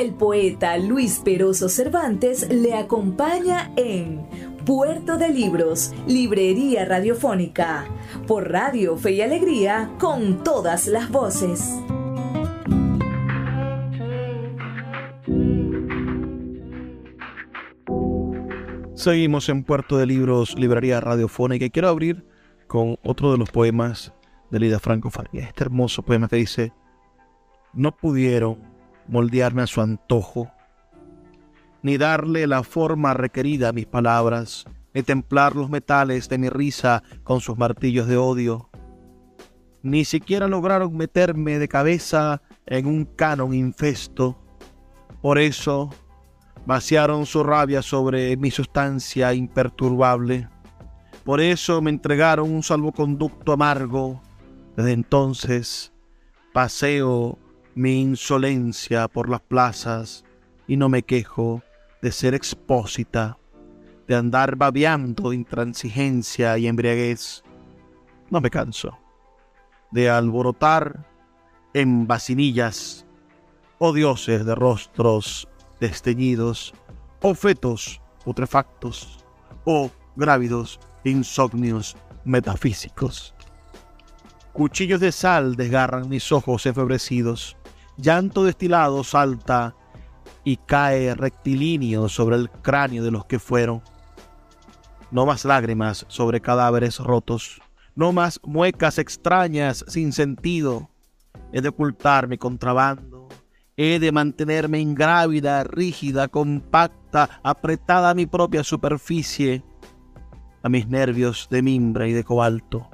El 0.00 0.14
poeta 0.14 0.78
Luis 0.78 1.20
Peroso 1.22 1.68
Cervantes 1.68 2.48
le 2.50 2.72
acompaña 2.72 3.70
en 3.76 4.26
Puerto 4.64 5.18
de 5.18 5.28
Libros, 5.28 5.92
Librería 6.06 6.86
Radiofónica, 6.86 7.84
por 8.26 8.50
Radio 8.50 8.96
Fe 8.96 9.12
y 9.12 9.20
Alegría, 9.20 9.90
con 9.98 10.42
todas 10.42 10.86
las 10.86 11.10
voces. 11.10 11.78
Seguimos 18.94 19.50
en 19.50 19.64
Puerto 19.64 19.98
de 19.98 20.06
Libros, 20.06 20.58
Librería 20.58 21.02
Radiofónica 21.02 21.66
y 21.66 21.70
quiero 21.70 21.88
abrir 21.88 22.24
con 22.68 22.96
otro 23.02 23.32
de 23.32 23.36
los 23.36 23.50
poemas 23.50 24.14
de 24.50 24.60
Lida 24.60 24.78
Franco 24.78 25.10
Faría. 25.10 25.42
Este 25.42 25.62
hermoso 25.62 26.02
poema 26.02 26.26
que 26.26 26.36
dice, 26.36 26.72
no 27.74 27.94
pudieron 27.94 28.69
moldearme 29.10 29.62
a 29.62 29.66
su 29.66 29.80
antojo, 29.80 30.50
ni 31.82 31.98
darle 31.98 32.46
la 32.46 32.62
forma 32.62 33.12
requerida 33.12 33.68
a 33.68 33.72
mis 33.72 33.86
palabras, 33.86 34.64
ni 34.94 35.02
templar 35.02 35.56
los 35.56 35.68
metales 35.68 36.28
de 36.28 36.38
mi 36.38 36.48
risa 36.48 37.02
con 37.22 37.40
sus 37.40 37.58
martillos 37.58 38.06
de 38.06 38.16
odio. 38.16 38.70
Ni 39.82 40.04
siquiera 40.04 40.46
lograron 40.46 40.96
meterme 40.96 41.58
de 41.58 41.68
cabeza 41.68 42.42
en 42.66 42.86
un 42.86 43.04
canon 43.04 43.54
infesto. 43.54 44.38
Por 45.22 45.38
eso 45.38 45.90
vaciaron 46.66 47.26
su 47.26 47.42
rabia 47.42 47.82
sobre 47.82 48.36
mi 48.36 48.50
sustancia 48.50 49.32
imperturbable. 49.32 50.48
Por 51.24 51.40
eso 51.40 51.80
me 51.80 51.90
entregaron 51.90 52.52
un 52.52 52.62
salvoconducto 52.62 53.52
amargo. 53.52 54.20
Desde 54.76 54.92
entonces 54.92 55.92
paseo 56.52 57.38
mi 57.74 58.00
insolencia 58.00 59.08
por 59.08 59.28
las 59.28 59.40
plazas 59.40 60.24
y 60.66 60.76
no 60.76 60.88
me 60.88 61.02
quejo 61.02 61.62
de 62.02 62.12
ser 62.12 62.34
expósita, 62.34 63.38
de 64.06 64.16
andar 64.16 64.56
babeando 64.56 65.32
intransigencia 65.32 66.58
y 66.58 66.66
embriaguez. 66.66 67.42
No 68.30 68.40
me 68.40 68.50
canso 68.50 68.98
de 69.90 70.08
alborotar 70.08 71.06
en 71.74 72.06
vacinillas 72.06 73.06
o 73.78 73.92
dioses 73.92 74.44
de 74.44 74.54
rostros 74.54 75.48
desteñidos, 75.80 76.74
o 77.22 77.34
fetos 77.34 78.00
putrefactos, 78.24 79.24
o 79.64 79.90
grávidos 80.16 80.78
insomnios 81.04 81.96
metafísicos. 82.24 83.34
Cuchillos 84.52 85.00
de 85.00 85.12
sal 85.12 85.56
desgarran 85.56 86.08
mis 86.08 86.30
ojos 86.32 86.66
enfebrecidos, 86.66 87.56
llanto 88.00 88.44
destilado 88.44 89.04
salta 89.04 89.74
y 90.44 90.56
cae 90.56 91.14
rectilíneo 91.14 92.08
sobre 92.08 92.36
el 92.36 92.50
cráneo 92.50 93.04
de 93.04 93.10
los 93.10 93.26
que 93.26 93.38
fueron. 93.38 93.82
No 95.10 95.26
más 95.26 95.44
lágrimas 95.44 96.06
sobre 96.08 96.40
cadáveres 96.40 96.98
rotos, 96.98 97.60
no 97.94 98.12
más 98.12 98.40
muecas 98.44 98.98
extrañas 98.98 99.84
sin 99.88 100.12
sentido. 100.12 100.90
He 101.52 101.60
de 101.60 101.68
ocultar 101.68 102.28
mi 102.28 102.38
contrabando, 102.38 103.28
he 103.76 103.98
de 103.98 104.12
mantenerme 104.12 104.80
ingrávida, 104.80 105.64
rígida, 105.64 106.28
compacta, 106.28 107.40
apretada 107.42 108.10
a 108.10 108.14
mi 108.14 108.26
propia 108.26 108.62
superficie, 108.62 109.64
a 110.62 110.68
mis 110.68 110.86
nervios 110.86 111.48
de 111.50 111.62
mimbre 111.62 112.08
y 112.08 112.12
de 112.12 112.22
cobalto. 112.22 112.88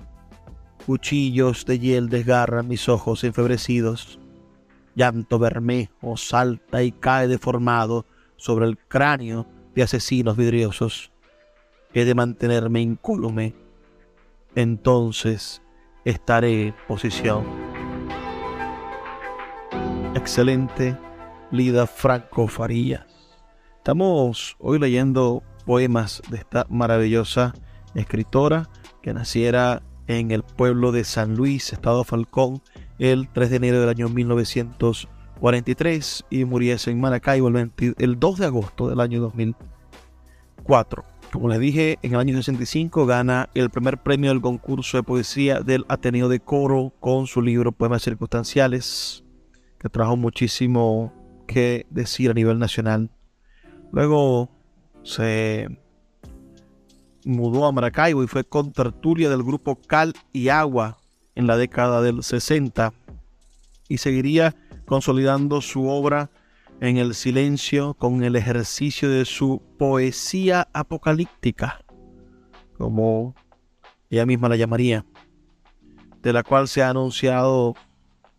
Cuchillos 0.87 1.67
de 1.67 1.79
hiel 1.79 2.09
desgarran 2.09 2.69
mis 2.69 2.89
ojos 2.89 3.25
enfebrecidos 3.25 4.21
llanto 4.97 5.39
bermejo 5.39 6.17
salta 6.17 6.83
y 6.83 6.91
cae 6.91 7.29
deformado 7.29 8.07
sobre 8.37 8.67
el 8.67 8.79
cráneo 8.79 9.47
de 9.75 9.85
asesinos 9.85 10.37
vidriosos. 10.37 11.13
He 11.95 12.05
de 12.05 12.15
mantenerme 12.15 12.81
incólume. 12.81 13.55
Entonces 14.57 15.63
estaré 16.05 16.69
en 16.69 16.75
posición. 16.89 17.45
Excelente, 20.15 20.97
Lida 21.53 21.87
Franco 21.87 22.49
Farías. 22.49 23.05
Estamos 23.77 24.57
hoy 24.59 24.79
leyendo 24.79 25.43
poemas 25.67 26.23
de 26.31 26.39
esta 26.39 26.67
maravillosa 26.71 27.53
escritora 27.95 28.69
que 29.03 29.13
naciera 29.13 29.83
en 30.07 30.31
el 30.31 30.43
pueblo 30.43 30.91
de 30.91 31.05
San 31.05 31.37
Luis, 31.37 31.73
Estado 31.73 32.03
Falcón, 32.03 32.63
el 32.99 33.29
3 33.29 33.51
de 33.51 33.57
enero 33.57 33.81
del 33.81 33.89
año 33.89 34.09
1943 34.09 36.25
y 36.31 36.45
muriese 36.45 36.91
en 36.91 37.01
Maracaibo 37.01 37.49
el, 37.49 38.19
2 38.19 38.39
de 38.39 38.47
agosto 38.47 38.89
del 38.89 39.01
año 39.01 39.21
2004. 39.21 41.05
Como 41.33 41.49
les 41.49 41.61
dije, 41.61 41.99
en 42.03 42.15
el 42.15 42.21
año 42.21 42.37
65 42.37 43.05
gana 43.05 43.51
el 43.55 43.71
primer 43.71 44.03
premio 44.03 44.31
del 44.31 44.41
concurso 44.41 44.97
de 44.97 45.03
poesía 45.03 45.61
del 45.61 45.85
Ateneo 45.89 46.29
de 46.29 46.41
Coro 46.41 46.93
con 47.01 47.27
su 47.27 47.43
libro 47.43 47.73
Poemas 47.73 48.03
Circunstanciales, 48.03 49.25
que 49.79 49.89
trajo 49.89 50.17
muchísimo 50.17 51.13
que 51.47 51.87
decir 51.91 52.31
a 52.31 52.35
nivel 52.35 52.59
nacional. 52.59 53.11
Luego 53.93 54.51
se 55.03 55.69
mudó 57.25 57.67
a 57.67 57.73
Maracaibo 57.73 58.23
y 58.23 58.29
fue 58.29 58.45
con 58.45 58.73
tertulia 58.73 59.29
del 59.29 59.43
grupo 59.43 59.81
Cal 59.87 60.15
y 60.33 60.49
Agua 60.49 60.97
en 61.37 61.47
la 61.47 61.57
década 61.57 62.03
del 62.03 62.25
60 62.25 62.93
y 63.89 63.99
seguiría 63.99 64.57
consolidando 64.87 65.61
su 65.61 65.89
obra 65.89 66.31
en 66.81 66.97
el 66.97 67.15
silencio 67.15 67.95
con 67.95 68.25
el 68.25 68.37
ejercicio 68.37 69.09
de 69.09 69.25
su 69.25 69.63
poesía 69.79 70.69
apocalíptica, 70.73 71.85
como 72.77 73.35
ella 74.11 74.27
misma 74.27 74.49
la 74.49 74.57
llamaría, 74.57 75.05
de 76.23 76.33
la 76.33 76.43
cual 76.43 76.69
se 76.69 76.83
ha 76.83 76.91
anunciado 76.91 77.75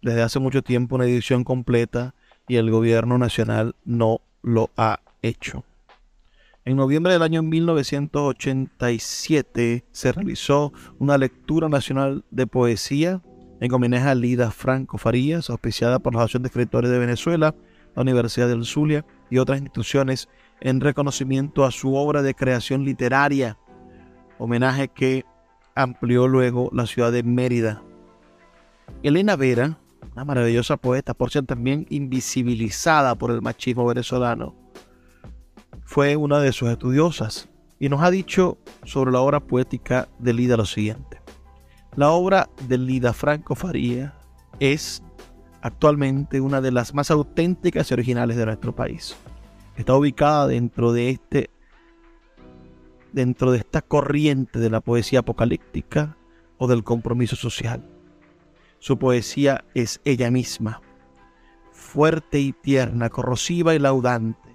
desde 0.01 0.21
hace 0.21 0.39
mucho 0.39 0.61
tiempo 0.61 0.95
una 0.95 1.05
edición 1.05 1.43
completa 1.43 2.13
y 2.47 2.57
el 2.57 2.69
gobierno 2.71 3.17
nacional 3.17 3.75
no 3.85 4.21
lo 4.41 4.69
ha 4.77 4.99
hecho. 5.21 5.63
En 6.67 6.75
noviembre 6.75 7.13
del 7.13 7.21
año 7.21 7.41
1987 7.43 9.85
se 9.89 10.11
realizó 10.11 10.73
una 10.99 11.17
lectura 11.17 11.69
nacional 11.69 12.25
de 12.29 12.45
poesía 12.45 13.21
en 13.61 13.73
homenaje 13.73 14.09
a 14.09 14.15
Lida 14.15 14.51
Franco 14.51 14.97
Farías, 14.97 15.49
auspiciada 15.49 15.99
por 15.99 16.13
la 16.13 16.19
Asociación 16.19 16.43
de 16.43 16.47
Escritores 16.47 16.91
de 16.91 16.99
Venezuela, 16.99 17.55
la 17.95 18.01
Universidad 18.01 18.49
del 18.49 18.65
Zulia 18.65 19.05
y 19.29 19.37
otras 19.37 19.59
instituciones 19.59 20.27
en 20.59 20.81
reconocimiento 20.81 21.63
a 21.63 21.71
su 21.71 21.95
obra 21.95 22.21
de 22.21 22.33
creación 22.33 22.83
literaria, 22.83 23.57
homenaje 24.37 24.89
que 24.89 25.23
amplió 25.73 26.27
luego 26.27 26.69
la 26.73 26.85
ciudad 26.85 27.13
de 27.13 27.23
Mérida. 27.23 27.81
Elena 29.03 29.37
Vera, 29.37 29.79
una 30.11 30.25
maravillosa 30.25 30.75
poeta, 30.75 31.13
por 31.13 31.31
ser 31.31 31.45
también 31.45 31.87
invisibilizada 31.89 33.15
por 33.15 33.31
el 33.31 33.41
machismo 33.41 33.85
venezolano, 33.85 34.66
fue 35.87 36.17
una 36.17 36.41
de 36.41 36.51
sus 36.51 36.67
estudiosas 36.69 37.47
y 37.79 37.87
nos 37.87 38.03
ha 38.03 38.11
dicho 38.11 38.57
sobre 38.83 39.09
la 39.09 39.21
obra 39.21 39.39
poética 39.39 40.09
de 40.19 40.33
Lida 40.33 40.57
lo 40.57 40.65
siguiente. 40.65 41.21
La 41.95 42.11
obra 42.11 42.49
de 42.67 42.77
Lida 42.77 43.13
Franco 43.13 43.55
Faría 43.55 44.13
es 44.59 45.01
actualmente 45.61 46.41
una 46.41 46.59
de 46.59 46.71
las 46.71 46.93
más 46.93 47.09
auténticas 47.09 47.89
y 47.89 47.93
originales 47.93 48.35
de 48.35 48.45
nuestro 48.45 48.75
país. 48.75 49.15
Está 49.77 49.95
ubicada 49.95 50.47
dentro 50.47 50.91
de 50.91 51.09
este 51.09 51.49
dentro 53.13 53.51
de 53.51 53.59
esta 53.59 53.81
corriente 53.81 54.59
de 54.59 54.69
la 54.69 54.81
poesía 54.81 55.19
apocalíptica 55.19 56.17
o 56.57 56.67
del 56.67 56.83
compromiso 56.83 57.37
social. 57.37 57.89
Su 58.79 58.99
poesía 58.99 59.63
es 59.73 60.01
ella 60.03 60.31
misma, 60.31 60.81
fuerte 61.71 62.41
y 62.41 62.51
tierna, 62.51 63.09
corrosiva 63.09 63.73
y 63.73 63.79
laudante 63.79 64.46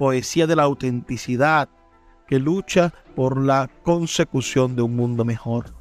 poesía 0.00 0.46
de 0.46 0.56
la 0.56 0.62
autenticidad 0.62 1.68
que 2.26 2.38
lucha 2.38 2.94
por 3.14 3.36
la 3.36 3.68
consecución 3.82 4.74
de 4.74 4.80
un 4.80 4.96
mundo 4.96 5.26
mejor. 5.26 5.74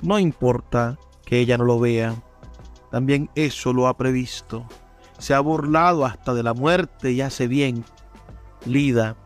No 0.00 0.20
importa 0.20 0.96
que 1.24 1.40
ella 1.40 1.58
no 1.58 1.64
lo 1.64 1.80
vea, 1.80 2.14
también 2.92 3.28
eso 3.34 3.72
lo 3.72 3.88
ha 3.88 3.96
previsto. 3.96 4.66
Se 5.18 5.34
ha 5.34 5.40
burlado 5.40 6.04
hasta 6.04 6.32
de 6.32 6.44
la 6.44 6.54
muerte 6.54 7.10
y 7.10 7.20
hace 7.20 7.48
bien. 7.48 7.84
Lida, 8.64 9.16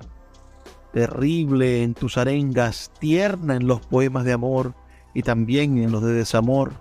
terrible 0.94 1.82
en 1.82 1.92
tus 1.92 2.16
arengas, 2.16 2.90
tierna 2.98 3.56
en 3.56 3.66
los 3.66 3.84
poemas 3.84 4.24
de 4.24 4.32
amor 4.32 4.74
y 5.12 5.20
también 5.20 5.76
en 5.76 5.92
los 5.92 6.02
de 6.02 6.14
desamor, 6.14 6.72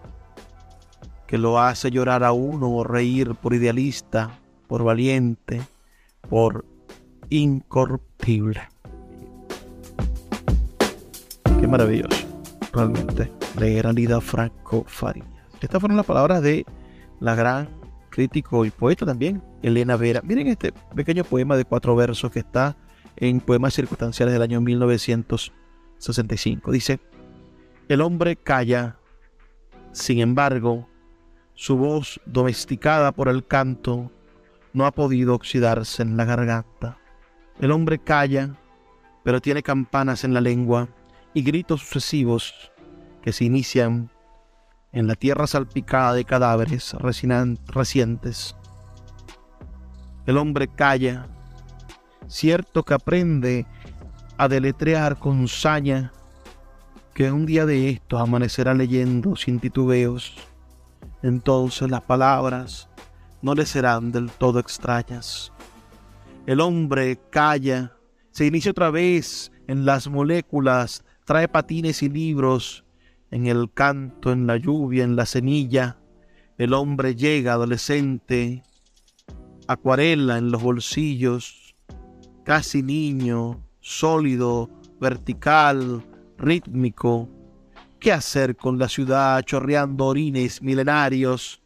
que 1.27 1.37
lo 1.37 1.59
hace 1.59 1.91
llorar 1.91 2.23
a 2.23 2.31
uno 2.31 2.69
o 2.69 2.85
reír 2.85 3.35
por 3.35 3.53
idealista, 3.53 4.39
por 4.69 4.85
valiente, 4.85 5.61
por 6.29 6.71
incorruptible. 7.31 8.61
Qué 11.59 11.67
maravilloso, 11.67 12.27
realmente, 12.73 13.31
leer 13.57 13.87
a 13.87 14.21
Franco 14.21 14.83
Farías. 14.85 15.25
Estas 15.61 15.79
fueron 15.79 15.97
las 15.97 16.05
palabras 16.05 16.43
de 16.43 16.65
la 17.19 17.33
gran 17.35 17.67
crítico 18.09 18.65
y 18.65 18.69
poeta 18.69 19.05
también, 19.05 19.41
Elena 19.63 19.95
Vera. 19.95 20.21
Miren 20.23 20.47
este 20.47 20.73
pequeño 20.95 21.23
poema 21.23 21.55
de 21.55 21.63
cuatro 21.65 21.95
versos 21.95 22.31
que 22.31 22.39
está 22.39 22.75
en 23.15 23.39
Poemas 23.39 23.75
Circunstanciales 23.75 24.33
del 24.33 24.41
año 24.41 24.59
1965. 24.59 26.71
Dice, 26.71 26.99
el 27.87 28.01
hombre 28.01 28.35
calla, 28.35 28.97
sin 29.93 30.19
embargo, 30.19 30.89
su 31.53 31.77
voz 31.77 32.19
domesticada 32.25 33.13
por 33.13 33.29
el 33.29 33.47
canto 33.47 34.11
no 34.73 34.85
ha 34.85 34.91
podido 34.91 35.33
oxidarse 35.35 36.01
en 36.01 36.17
la 36.17 36.25
garganta. 36.25 36.97
El 37.59 37.71
hombre 37.71 37.99
calla, 37.99 38.55
pero 39.23 39.41
tiene 39.41 39.61
campanas 39.61 40.23
en 40.23 40.33
la 40.33 40.41
lengua 40.41 40.87
y 41.33 41.43
gritos 41.43 41.81
sucesivos 41.81 42.71
que 43.21 43.31
se 43.31 43.45
inician 43.45 44.09
en 44.91 45.07
la 45.07 45.15
tierra 45.15 45.47
salpicada 45.47 46.13
de 46.13 46.25
cadáveres 46.25 46.93
recientes. 46.93 48.55
El 50.25 50.37
hombre 50.37 50.67
calla, 50.67 51.27
cierto 52.27 52.83
que 52.83 52.93
aprende 52.93 53.65
a 54.37 54.47
deletrear 54.47 55.17
con 55.17 55.47
saña, 55.47 56.11
que 57.13 57.31
un 57.31 57.45
día 57.45 57.65
de 57.65 57.89
estos 57.89 58.19
amanecerá 58.19 58.73
leyendo 58.73 59.35
sin 59.35 59.59
titubeos. 59.59 60.35
Entonces 61.21 61.89
las 61.89 62.01
palabras 62.01 62.89
no 63.41 63.53
le 63.53 63.65
serán 63.65 64.11
del 64.11 64.31
todo 64.31 64.59
extrañas. 64.59 65.51
El 66.47 66.59
hombre 66.59 67.19
calla, 67.29 67.95
se 68.31 68.47
inicia 68.47 68.71
otra 68.71 68.89
vez 68.89 69.51
en 69.67 69.85
las 69.85 70.07
moléculas, 70.07 71.05
trae 71.25 71.47
patines 71.47 72.01
y 72.01 72.09
libros, 72.09 72.83
en 73.29 73.45
el 73.45 73.71
canto, 73.71 74.31
en 74.31 74.47
la 74.47 74.57
lluvia, 74.57 75.03
en 75.03 75.15
la 75.15 75.25
semilla. 75.25 75.97
El 76.57 76.73
hombre 76.73 77.15
llega 77.15 77.53
adolescente, 77.53 78.63
acuarela 79.67 80.39
en 80.39 80.51
los 80.51 80.63
bolsillos, 80.63 81.75
casi 82.43 82.81
niño, 82.81 83.63
sólido, 83.79 84.69
vertical, 84.99 86.03
rítmico. 86.37 87.29
¿Qué 87.99 88.11
hacer 88.11 88.57
con 88.57 88.79
la 88.79 88.89
ciudad 88.89 89.43
chorreando 89.43 90.07
orines 90.07 90.61
milenarios? 90.61 91.60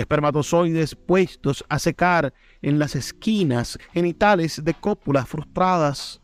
Espermatozoides 0.00 0.94
puestos 0.94 1.62
a 1.68 1.78
secar 1.78 2.32
en 2.62 2.78
las 2.78 2.96
esquinas 2.96 3.78
genitales 3.92 4.64
de 4.64 4.72
cópulas 4.72 5.28
frustradas. 5.28 6.22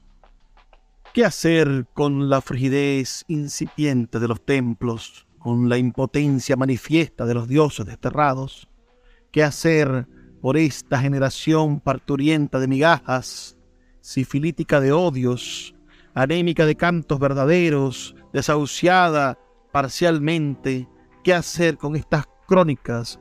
¿Qué 1.12 1.26
hacer 1.26 1.86
con 1.92 2.30
la 2.30 2.40
frigidez 2.40 3.26
incipiente 3.28 4.18
de 4.18 4.28
los 4.28 4.42
templos, 4.42 5.26
con 5.38 5.68
la 5.68 5.76
impotencia 5.76 6.56
manifiesta 6.56 7.26
de 7.26 7.34
los 7.34 7.48
dioses 7.48 7.84
desterrados? 7.84 8.66
¿Qué 9.30 9.42
hacer 9.42 10.08
por 10.40 10.56
esta 10.56 10.98
generación 10.98 11.78
parturienta 11.78 12.58
de 12.58 12.68
migajas, 12.68 13.58
sifilítica 14.00 14.80
de 14.80 14.92
odios, 14.92 15.74
anémica 16.14 16.64
de 16.64 16.76
cantos 16.76 17.18
verdaderos, 17.18 18.16
desahuciada 18.32 19.38
parcialmente? 19.70 20.88
¿Qué 21.22 21.34
hacer 21.34 21.76
con 21.76 21.94
estas 21.94 22.24
crónicas 22.46 23.20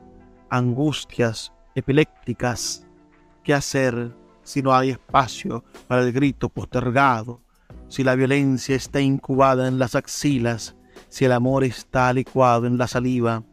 angustias 0.50 1.54
epilépticas? 1.76 2.86
¿Qué 3.44 3.54
hacer 3.54 4.16
si 4.44 4.62
no 4.62 4.74
hay 4.74 4.92
espacio 4.92 5.64
para 5.88 6.04
el 6.04 6.12
grito 6.12 6.50
postergado? 6.50 7.42
si 7.88 8.04
la 8.04 8.16
violencia 8.16 8.76
está 8.76 9.00
incubada 9.00 9.68
en 9.68 9.80
las 9.80 9.96
axilas, 9.96 10.76
si 11.10 11.26
el 11.26 11.32
amor 11.32 11.64
está 11.64 12.12
licuado 12.14 12.66
en 12.66 12.78
la 12.78 12.88
saliva, 12.88 13.44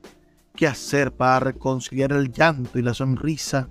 ¿qué 0.57 0.67
hacer 0.67 1.13
para 1.13 1.41
reconciliar 1.41 2.13
el 2.13 2.33
llanto 2.33 2.79
y 2.79 2.83
la 2.83 2.95
sonrisa? 2.95 3.69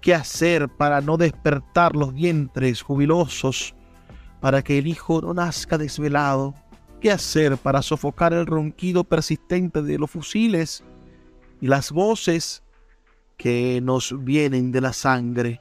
¿Qué 0.00 0.14
hacer 0.14 0.68
para 0.68 1.00
no 1.00 1.16
despertar 1.16 1.96
los 1.96 2.14
vientres 2.14 2.82
jubilosos, 2.82 3.74
para 4.40 4.62
que 4.62 4.78
el 4.78 4.86
hijo 4.86 5.20
no 5.20 5.34
nazca 5.34 5.78
desvelado? 5.78 6.54
¿Qué 7.00 7.10
hacer 7.10 7.56
para 7.56 7.82
sofocar 7.82 8.32
el 8.32 8.46
ronquido 8.46 9.04
persistente 9.04 9.82
de 9.82 9.98
los 9.98 10.10
fusiles 10.10 10.84
y 11.60 11.66
las 11.66 11.92
voces 11.92 12.62
que 13.36 13.80
nos 13.82 14.24
vienen 14.24 14.72
de 14.72 14.80
la 14.80 14.92
sangre? 14.92 15.60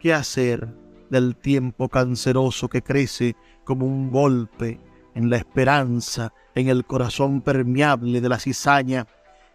¿Qué 0.00 0.12
hacer 0.12 0.68
del 1.10 1.36
tiempo 1.36 1.88
canceroso 1.88 2.68
que 2.68 2.82
crece 2.82 3.36
como 3.64 3.86
un 3.86 4.10
golpe 4.10 4.80
en 5.14 5.30
la 5.30 5.38
esperanza, 5.38 6.32
en 6.54 6.68
el 6.68 6.84
corazón 6.84 7.40
permeable 7.40 8.20
de 8.20 8.28
la 8.28 8.38
cizaña. 8.38 9.06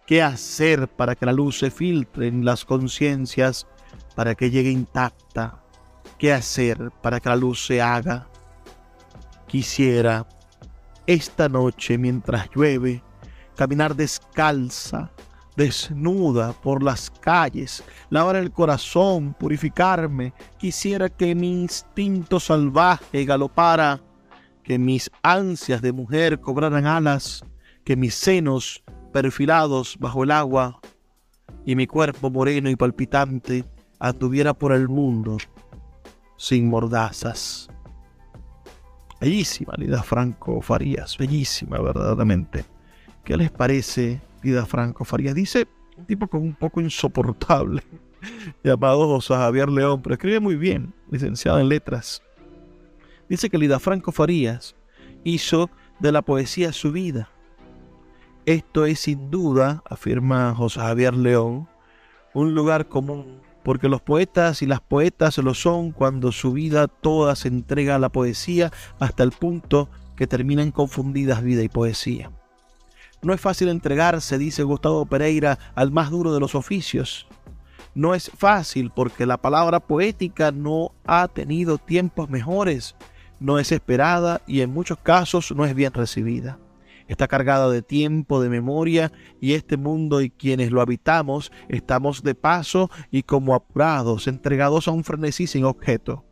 ¿Qué 0.08 0.22
hacer 0.22 0.88
para 0.88 1.16
que 1.16 1.26
la 1.26 1.34
luz 1.34 1.60
se 1.60 1.70
filtre 1.70 2.28
en 2.28 2.44
las 2.44 2.66
conciencias, 2.66 3.68
para 4.16 4.36
que 4.36 4.50
llegue 4.50 4.72
intacta? 4.72 5.64
¿Qué 6.18 6.34
hacer 6.34 6.92
para 7.02 7.20
que 7.20 7.30
la 7.30 7.36
luz 7.36 7.66
se 7.66 7.82
haga? 7.82 8.28
Quisiera 9.48 10.28
esta 11.06 11.48
noche 11.48 11.98
mientras 11.98 12.50
llueve 12.56 13.04
caminar 13.56 13.96
descalza 13.96 15.12
desnuda 15.62 16.54
por 16.54 16.82
las 16.82 17.12
calles, 17.12 17.84
lavar 18.10 18.36
el 18.36 18.52
corazón, 18.52 19.36
purificarme. 19.36 20.34
Quisiera 20.58 21.08
que 21.08 21.36
mi 21.36 21.62
instinto 21.62 22.40
salvaje 22.40 23.26
galopara, 23.26 24.02
que 24.64 24.80
mis 24.80 25.12
ansias 25.22 25.84
de 25.84 25.92
mujer 25.92 26.40
cobraran 26.40 26.88
alas, 26.88 27.44
que 27.84 27.96
mis 27.96 28.16
senos 28.16 28.84
perfilados 29.14 29.98
bajo 30.00 30.24
el 30.24 30.32
agua 30.32 30.80
y 31.64 31.76
mi 31.76 31.86
cuerpo 31.86 32.32
moreno 32.32 32.68
y 32.68 32.76
palpitante 32.76 33.64
anduviera 34.00 34.56
por 34.56 34.72
el 34.72 34.90
mundo 34.90 35.38
sin 36.38 36.70
mordazas. 36.70 37.70
Bellísima, 39.20 39.76
Lida 39.78 40.02
Franco 40.02 40.60
Farías, 40.62 41.16
bellísima 41.20 41.80
verdaderamente. 41.80 42.66
¿Qué 43.24 43.38
les 43.38 43.52
parece 43.52 44.20
Lida 44.44 44.66
Franco 44.66 45.06
Farías. 45.06 45.36
Dice 45.36 45.68
un 45.98 46.06
tipo 46.06 46.28
con 46.28 46.42
un 46.42 46.56
poco 46.56 46.82
insoportable, 46.82 47.84
llamado 48.64 49.08
José 49.08 49.34
Javier 49.36 49.70
León, 49.70 50.02
pero 50.02 50.16
escribe 50.16 50.40
muy 50.40 50.56
bien, 50.56 50.94
licenciado 51.10 51.60
en 51.60 51.70
letras. 51.70 52.22
Dice 53.30 53.50
que 53.50 53.58
Lida 53.58 53.80
Franco 53.80 54.12
Farías 54.12 54.76
hizo 55.24 55.70
de 56.00 56.12
la 56.12 56.22
poesía 56.22 56.74
su 56.74 56.92
vida. 56.92 57.30
Esto 58.46 58.86
es 58.86 59.02
sin 59.02 59.30
duda, 59.30 59.84
afirma 59.88 60.56
José 60.56 60.80
Javier 60.80 61.14
León, 61.14 61.70
un 62.34 62.56
lugar 62.56 62.88
común, 62.88 63.42
porque 63.64 63.88
los 63.88 64.02
poetas 64.02 64.62
y 64.62 64.66
las 64.66 64.82
poetas 64.82 65.38
lo 65.38 65.54
son 65.54 65.92
cuando 65.92 66.32
su 66.32 66.54
vida 66.54 66.88
toda 66.88 67.36
se 67.36 67.50
entrega 67.50 67.96
a 67.96 68.00
la 68.00 68.10
poesía 68.10 68.72
hasta 69.00 69.24
el 69.24 69.32
punto 69.32 69.90
que 70.16 70.28
terminan 70.28 70.72
confundidas 70.72 71.44
vida 71.44 71.62
y 71.62 71.70
poesía. 71.70 72.32
No 73.24 73.34
es 73.34 73.42
fácil 73.42 73.70
entregarse, 73.70 74.38
dice 74.38 74.64
Gustavo 74.64 75.06
Pereira, 75.06 75.60
al 75.76 75.92
más 75.92 76.10
duro 76.10 76.34
de 76.34 76.40
los 76.40 76.56
oficios. 76.56 77.28
No 77.94 78.16
es 78.16 78.32
fácil 78.36 78.90
porque 78.90 79.26
la 79.26 79.38
palabra 79.38 79.80
poética 79.80 80.52
no 80.52 80.94
ha 81.06 81.28
tenido 81.28 81.78
tiempos 81.78 82.30
mejores, 82.30 82.96
no 83.40 83.60
es 83.60 83.72
esperada 83.72 84.42
y 84.48 84.62
en 84.62 84.74
muchos 84.74 84.98
casos 84.98 85.52
no 85.52 85.66
es 85.66 85.76
bien 85.76 85.94
recibida. 85.94 86.58
Está 87.08 87.28
cargada 87.28 87.70
de 87.70 87.82
tiempo, 87.82 88.42
de 88.42 88.50
memoria 88.50 89.12
y 89.42 89.54
este 89.54 89.76
mundo 89.76 90.22
y 90.22 90.30
quienes 90.30 90.72
lo 90.72 90.82
habitamos 90.82 91.52
estamos 91.68 92.24
de 92.24 92.36
paso 92.36 92.90
y 93.12 93.24
como 93.24 93.54
apurados, 93.54 94.28
entregados 94.28 94.88
a 94.88 94.92
un 94.92 95.04
frenesí 95.04 95.46
sin 95.46 95.66
objeto. 95.66 96.24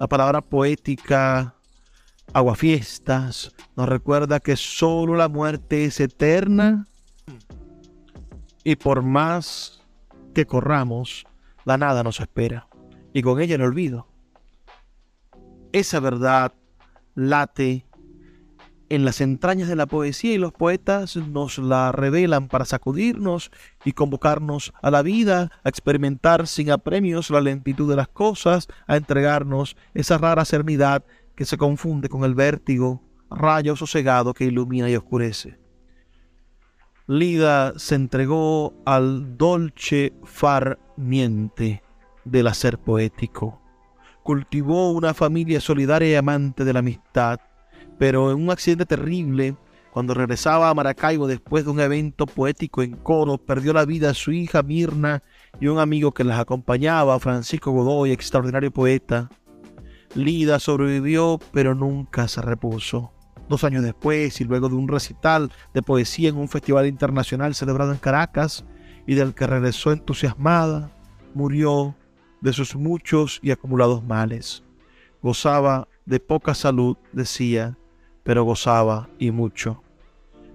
La 0.00 0.08
palabra 0.08 0.40
poética 0.40 1.57
aguafiestas, 2.32 3.54
nos 3.76 3.88
recuerda 3.88 4.40
que 4.40 4.56
solo 4.56 5.16
la 5.16 5.28
muerte 5.28 5.84
es 5.84 6.00
eterna 6.00 6.86
y 8.64 8.76
por 8.76 9.02
más 9.02 9.82
que 10.34 10.46
corramos, 10.46 11.26
la 11.64 11.78
nada 11.78 12.02
nos 12.02 12.20
espera 12.20 12.68
y 13.12 13.22
con 13.22 13.40
ella 13.40 13.56
el 13.56 13.62
olvido. 13.62 14.06
Esa 15.72 16.00
verdad 16.00 16.52
late 17.14 17.88
en 18.90 19.04
las 19.04 19.20
entrañas 19.20 19.68
de 19.68 19.76
la 19.76 19.86
poesía 19.86 20.32
y 20.32 20.38
los 20.38 20.52
poetas 20.52 21.16
nos 21.16 21.58
la 21.58 21.92
revelan 21.92 22.48
para 22.48 22.64
sacudirnos 22.64 23.50
y 23.84 23.92
convocarnos 23.92 24.72
a 24.80 24.90
la 24.90 25.02
vida, 25.02 25.50
a 25.62 25.68
experimentar 25.68 26.46
sin 26.46 26.70
apremios 26.70 27.30
la 27.30 27.40
lentitud 27.40 27.88
de 27.88 27.96
las 27.96 28.08
cosas, 28.08 28.68
a 28.86 28.96
entregarnos 28.96 29.76
esa 29.94 30.18
rara 30.18 30.44
serenidad 30.44 31.04
que 31.38 31.44
se 31.44 31.56
confunde 31.56 32.08
con 32.08 32.24
el 32.24 32.34
vértigo, 32.34 33.00
rayo 33.30 33.76
sosegado 33.76 34.34
que 34.34 34.46
ilumina 34.46 34.90
y 34.90 34.96
oscurece. 34.96 35.56
Lida 37.06 37.78
se 37.78 37.94
entregó 37.94 38.74
al 38.84 39.38
dolce 39.38 40.12
far 40.24 40.80
niente 40.96 41.84
del 42.24 42.48
hacer 42.48 42.76
poético. 42.76 43.62
Cultivó 44.24 44.90
una 44.90 45.14
familia 45.14 45.60
solidaria 45.60 46.10
y 46.10 46.14
amante 46.16 46.64
de 46.64 46.72
la 46.72 46.80
amistad, 46.80 47.38
pero 48.00 48.32
en 48.32 48.42
un 48.42 48.50
accidente 48.50 48.84
terrible, 48.84 49.54
cuando 49.92 50.14
regresaba 50.14 50.68
a 50.68 50.74
Maracaibo 50.74 51.28
después 51.28 51.64
de 51.64 51.70
un 51.70 51.78
evento 51.78 52.26
poético 52.26 52.82
en 52.82 52.96
coro, 52.96 53.38
perdió 53.38 53.72
la 53.72 53.84
vida 53.84 54.12
su 54.12 54.32
hija 54.32 54.64
Mirna 54.64 55.22
y 55.60 55.68
un 55.68 55.78
amigo 55.78 56.10
que 56.10 56.24
las 56.24 56.40
acompañaba, 56.40 57.20
Francisco 57.20 57.70
Godoy, 57.70 58.10
extraordinario 58.10 58.72
poeta. 58.72 59.30
Lida 60.18 60.58
sobrevivió, 60.58 61.38
pero 61.52 61.74
nunca 61.74 62.26
se 62.26 62.42
repuso. 62.42 63.12
Dos 63.48 63.62
años 63.62 63.84
después, 63.84 64.40
y 64.40 64.44
luego 64.44 64.68
de 64.68 64.74
un 64.74 64.88
recital 64.88 65.52
de 65.72 65.80
poesía 65.80 66.28
en 66.28 66.36
un 66.36 66.48
festival 66.48 66.86
internacional 66.86 67.54
celebrado 67.54 67.92
en 67.92 67.98
Caracas, 67.98 68.64
y 69.06 69.14
del 69.14 69.32
que 69.32 69.46
regresó 69.46 69.92
entusiasmada, 69.92 70.90
murió 71.34 71.94
de 72.40 72.52
sus 72.52 72.74
muchos 72.74 73.38
y 73.42 73.52
acumulados 73.52 74.02
males. 74.02 74.64
Gozaba 75.22 75.86
de 76.04 76.18
poca 76.18 76.54
salud, 76.54 76.96
decía, 77.12 77.78
pero 78.24 78.42
gozaba 78.42 79.08
y 79.18 79.30
mucho. 79.30 79.82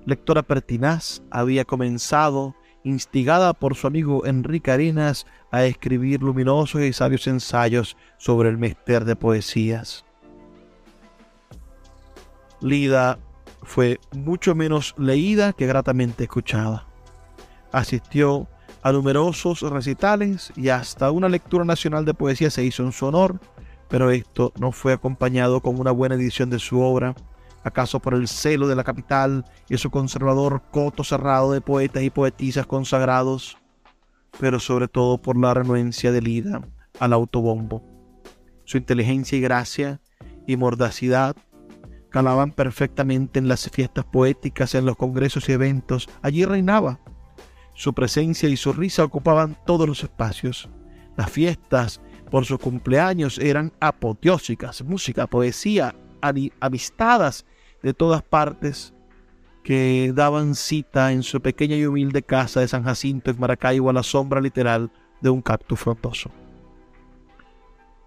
lectora 0.05 0.43
pertinaz, 0.43 1.23
había 1.31 1.63
comenzado, 1.63 2.53
instigada 2.83 3.53
por 3.53 3.75
su 3.75 3.87
amigo 3.87 4.25
Enrique 4.25 4.71
Arenas, 4.71 5.25
a 5.51 5.65
escribir 5.65 6.21
luminosos 6.21 6.81
y 6.81 6.93
sabios 6.93 7.27
ensayos 7.27 7.97
sobre 8.17 8.49
el 8.49 8.57
mister 8.57 9.05
de 9.05 9.15
poesías. 9.15 10.05
Lida 12.61 13.19
fue 13.61 13.99
mucho 14.11 14.55
menos 14.55 14.95
leída 14.97 15.53
que 15.53 15.67
gratamente 15.67 16.23
escuchada. 16.23 16.87
Asistió 17.71 18.47
a 18.81 18.91
numerosos 18.91 19.61
recitales 19.61 20.51
y 20.55 20.69
hasta 20.69 21.11
una 21.11 21.29
lectura 21.29 21.65
nacional 21.65 22.05
de 22.05 22.13
poesía 22.13 22.49
se 22.49 22.63
hizo 22.63 22.83
en 22.83 22.91
su 22.91 23.05
honor, 23.05 23.39
pero 23.89 24.11
esto 24.11 24.51
no 24.59 24.71
fue 24.71 24.93
acompañado 24.93 25.61
con 25.61 25.79
una 25.79 25.91
buena 25.91 26.15
edición 26.15 26.49
de 26.49 26.59
su 26.59 26.81
obra, 26.81 27.15
acaso 27.63 27.99
por 27.99 28.13
el 28.13 28.27
celo 28.27 28.67
de 28.67 28.75
la 28.75 28.83
capital 28.83 29.45
y 29.69 29.77
su 29.77 29.89
conservador 29.89 30.63
coto 30.71 31.03
cerrado 31.03 31.51
de 31.51 31.61
poetas 31.61 32.03
y 32.03 32.09
poetisas 32.09 32.65
consagrados, 32.65 33.57
pero 34.39 34.59
sobre 34.59 34.87
todo 34.87 35.21
por 35.21 35.37
la 35.37 35.53
renuencia 35.53 36.11
de 36.11 36.21
Lida 36.21 36.61
al 36.99 37.13
autobombo. 37.13 37.83
Su 38.65 38.77
inteligencia 38.77 39.37
y 39.37 39.41
gracia 39.41 40.01
y 40.47 40.57
mordacidad 40.57 41.35
calaban 42.09 42.51
perfectamente 42.51 43.39
en 43.39 43.47
las 43.47 43.69
fiestas 43.69 44.05
poéticas, 44.05 44.75
en 44.75 44.85
los 44.85 44.95
congresos 44.95 45.49
y 45.49 45.53
eventos. 45.53 46.07
Allí 46.21 46.45
reinaba. 46.45 46.99
Su 47.73 47.93
presencia 47.93 48.47
y 48.47 48.55
su 48.55 48.71
risa 48.71 49.03
ocupaban 49.03 49.57
todos 49.65 49.87
los 49.87 50.03
espacios. 50.03 50.69
Las 51.17 51.31
fiestas 51.31 52.01
por 52.29 52.45
sus 52.45 52.59
cumpleaños 52.59 53.39
eran 53.39 53.73
apoteósicas, 53.79 54.83
música, 54.83 55.25
poesía, 55.25 55.95
avistadas 56.59 57.45
de 57.83 57.93
todas 57.93 58.23
partes 58.23 58.93
que 59.63 60.11
daban 60.15 60.55
cita 60.55 61.11
en 61.11 61.23
su 61.23 61.41
pequeña 61.41 61.75
y 61.75 61.85
humilde 61.85 62.23
casa 62.23 62.59
de 62.59 62.67
San 62.67 62.83
Jacinto 62.83 63.29
en 63.31 63.39
Maracaibo 63.39 63.89
a 63.89 63.93
la 63.93 64.03
sombra 64.03 64.41
literal 64.41 64.91
de 65.21 65.29
un 65.29 65.41
cactus 65.41 65.79
frondoso. 65.79 66.31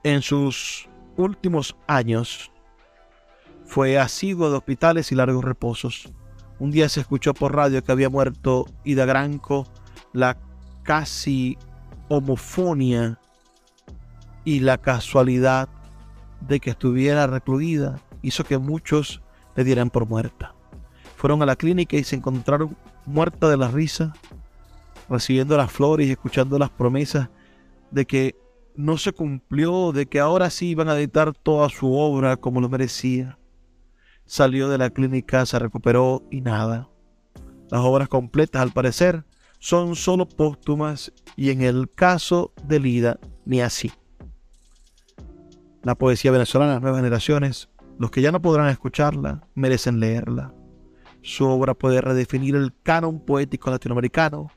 En 0.02 0.22
sus 0.22 0.88
últimos 1.16 1.76
años 1.86 2.50
fue 3.64 3.98
asiduo 3.98 4.50
de 4.50 4.58
hospitales 4.58 5.12
y 5.12 5.14
largos 5.14 5.44
reposos. 5.44 6.12
Un 6.58 6.70
día 6.70 6.88
se 6.88 7.00
escuchó 7.00 7.34
por 7.34 7.54
radio 7.54 7.82
que 7.82 7.92
había 7.92 8.08
muerto 8.08 8.66
Ida 8.84 9.04
Granco, 9.04 9.66
la 10.12 10.38
casi 10.82 11.58
homofonia 12.08 13.18
y 14.44 14.60
la 14.60 14.78
casualidad 14.78 15.68
de 16.40 16.60
que 16.60 16.70
estuviera 16.70 17.26
recluida 17.26 18.00
hizo 18.22 18.44
que 18.44 18.58
muchos 18.58 19.22
le 19.56 19.64
dieran 19.64 19.90
por 19.90 20.06
muerta. 20.06 20.54
Fueron 21.16 21.42
a 21.42 21.46
la 21.46 21.56
clínica 21.56 21.96
y 21.96 22.04
se 22.04 22.16
encontraron 22.16 22.76
muerta 23.06 23.48
de 23.48 23.56
la 23.56 23.68
risa, 23.68 24.12
recibiendo 25.08 25.56
las 25.56 25.72
flores 25.72 26.06
y 26.06 26.12
escuchando 26.12 26.58
las 26.58 26.70
promesas 26.70 27.28
de 27.90 28.06
que 28.06 28.36
no 28.74 28.98
se 28.98 29.12
cumplió, 29.12 29.92
de 29.92 30.06
que 30.06 30.20
ahora 30.20 30.50
sí 30.50 30.68
iban 30.68 30.88
a 30.88 30.96
editar 30.96 31.32
toda 31.32 31.68
su 31.70 31.94
obra 31.94 32.36
como 32.36 32.60
lo 32.60 32.68
merecía 32.68 33.38
salió 34.26 34.68
de 34.68 34.78
la 34.78 34.90
clínica, 34.90 35.46
se 35.46 35.58
recuperó 35.58 36.22
y 36.30 36.40
nada. 36.40 36.88
Las 37.70 37.80
obras 37.80 38.08
completas, 38.08 38.60
al 38.60 38.72
parecer, 38.72 39.24
son 39.58 39.96
solo 39.96 40.28
póstumas 40.28 41.12
y 41.36 41.50
en 41.50 41.62
el 41.62 41.90
caso 41.90 42.52
de 42.64 42.80
Lida, 42.80 43.18
ni 43.44 43.60
así. 43.60 43.92
La 45.82 45.94
poesía 45.94 46.32
venezolana, 46.32 46.80
nuevas 46.80 46.98
generaciones, 46.98 47.68
los 47.98 48.10
que 48.10 48.22
ya 48.22 48.32
no 48.32 48.42
podrán 48.42 48.68
escucharla, 48.68 49.46
merecen 49.54 50.00
leerla. 50.00 50.54
Su 51.22 51.46
obra 51.46 51.74
puede 51.74 52.00
redefinir 52.00 52.54
el 52.54 52.72
canon 52.82 53.24
poético 53.24 53.70
latinoamericano, 53.70 54.50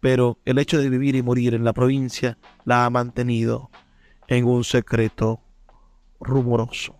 pero 0.00 0.38
el 0.44 0.58
hecho 0.58 0.78
de 0.78 0.90
vivir 0.90 1.14
y 1.14 1.22
morir 1.22 1.54
en 1.54 1.64
la 1.64 1.72
provincia 1.72 2.38
la 2.64 2.84
ha 2.84 2.90
mantenido 2.90 3.70
en 4.28 4.44
un 4.44 4.64
secreto 4.64 5.40
rumoroso. 6.20 6.96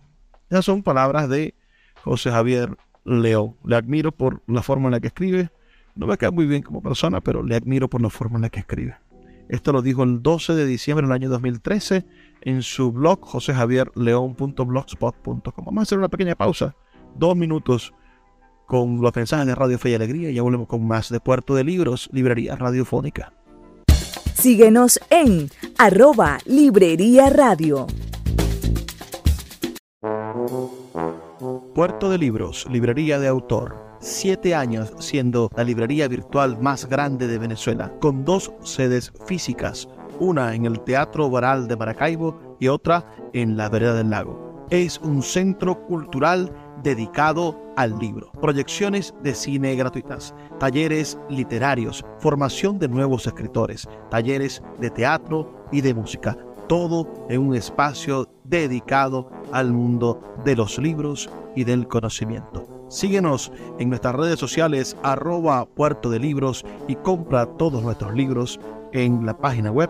Esas 0.49 0.65
son 0.65 0.83
palabras 0.83 1.29
de 1.29 1.55
José 2.03 2.31
Javier 2.31 2.77
León. 3.03 3.55
Le 3.65 3.75
admiro 3.75 4.11
por 4.11 4.41
la 4.47 4.61
forma 4.61 4.87
en 4.87 4.91
la 4.91 4.99
que 4.99 5.07
escribe. 5.07 5.49
No 5.95 6.07
me 6.07 6.17
cae 6.17 6.31
muy 6.31 6.45
bien 6.45 6.63
como 6.63 6.81
persona, 6.81 7.21
pero 7.21 7.43
le 7.43 7.55
admiro 7.55 7.89
por 7.89 8.01
la 8.01 8.09
forma 8.09 8.37
en 8.37 8.43
la 8.43 8.49
que 8.49 8.59
escribe. 8.59 8.95
Esto 9.49 9.73
lo 9.73 9.81
dijo 9.81 10.03
el 10.03 10.23
12 10.23 10.55
de 10.55 10.65
diciembre 10.65 11.05
del 11.05 11.13
año 11.13 11.29
2013 11.29 12.05
en 12.45 12.61
su 12.61 12.91
blog 12.91 13.19
josejavierleón.blogspot.com. 13.21 15.65
Vamos 15.65 15.81
a 15.81 15.83
hacer 15.83 15.97
una 15.97 16.09
pequeña 16.09 16.35
pausa, 16.35 16.75
dos 17.15 17.35
minutos 17.35 17.93
con 18.65 19.01
los 19.01 19.15
mensajes 19.15 19.45
de 19.45 19.55
Radio 19.55 19.77
Fe 19.77 19.91
y 19.91 19.95
Alegría 19.95 20.29
y 20.29 20.35
ya 20.35 20.41
volvemos 20.41 20.67
con 20.67 20.87
más 20.87 21.09
de 21.09 21.19
Puerto 21.19 21.55
de 21.55 21.63
Libros, 21.63 22.09
Librería 22.11 22.55
Radiofónica. 22.55 23.33
Síguenos 24.33 24.99
en 25.09 25.49
arroba 25.77 26.39
Librería 26.45 27.29
Radio. 27.29 27.87
Puerto 31.73 32.09
de 32.09 32.17
Libros, 32.17 32.67
librería 32.69 33.19
de 33.19 33.27
autor. 33.27 33.75
Siete 33.99 34.53
años 34.53 34.93
siendo 34.99 35.49
la 35.55 35.63
librería 35.63 36.07
virtual 36.07 36.59
más 36.61 36.87
grande 36.87 37.27
de 37.27 37.37
Venezuela, 37.37 37.93
con 37.99 38.25
dos 38.25 38.51
sedes 38.63 39.13
físicas, 39.25 39.87
una 40.19 40.53
en 40.53 40.65
el 40.65 40.79
Teatro 40.81 41.29
Baral 41.29 41.67
de 41.67 41.75
Maracaibo 41.75 42.57
y 42.59 42.67
otra 42.67 43.05
en 43.33 43.57
la 43.57 43.69
Vereda 43.69 43.93
del 43.93 44.09
Lago. 44.09 44.65
Es 44.69 44.99
un 44.99 45.21
centro 45.21 45.85
cultural 45.85 46.51
dedicado 46.83 47.59
al 47.75 47.97
libro. 47.97 48.31
Proyecciones 48.41 49.13
de 49.23 49.33
cine 49.33 49.75
gratuitas, 49.75 50.33
talleres 50.59 51.17
literarios, 51.29 52.03
formación 52.19 52.79
de 52.79 52.87
nuevos 52.87 53.25
escritores, 53.25 53.87
talleres 54.09 54.61
de 54.79 54.89
teatro 54.89 55.67
y 55.71 55.81
de 55.81 55.93
música. 55.93 56.37
Todo 56.67 57.25
en 57.29 57.41
un 57.41 57.55
espacio 57.55 58.27
dedicado 58.43 59.29
al 59.51 59.71
mundo 59.73 60.21
de 60.43 60.55
los 60.55 60.77
libros 60.79 61.29
y 61.55 61.63
del 61.63 61.87
conocimiento. 61.87 62.67
Síguenos 62.89 63.51
en 63.79 63.89
nuestras 63.89 64.15
redes 64.15 64.39
sociales 64.39 64.95
arroba 65.03 65.65
puerto 65.65 66.09
de 66.09 66.19
libros 66.19 66.63
y 66.87 66.95
compra 66.95 67.45
todos 67.45 67.81
nuestros 67.83 68.13
libros 68.13 68.59
en 68.91 69.25
la 69.25 69.35
página 69.35 69.71
web 69.71 69.89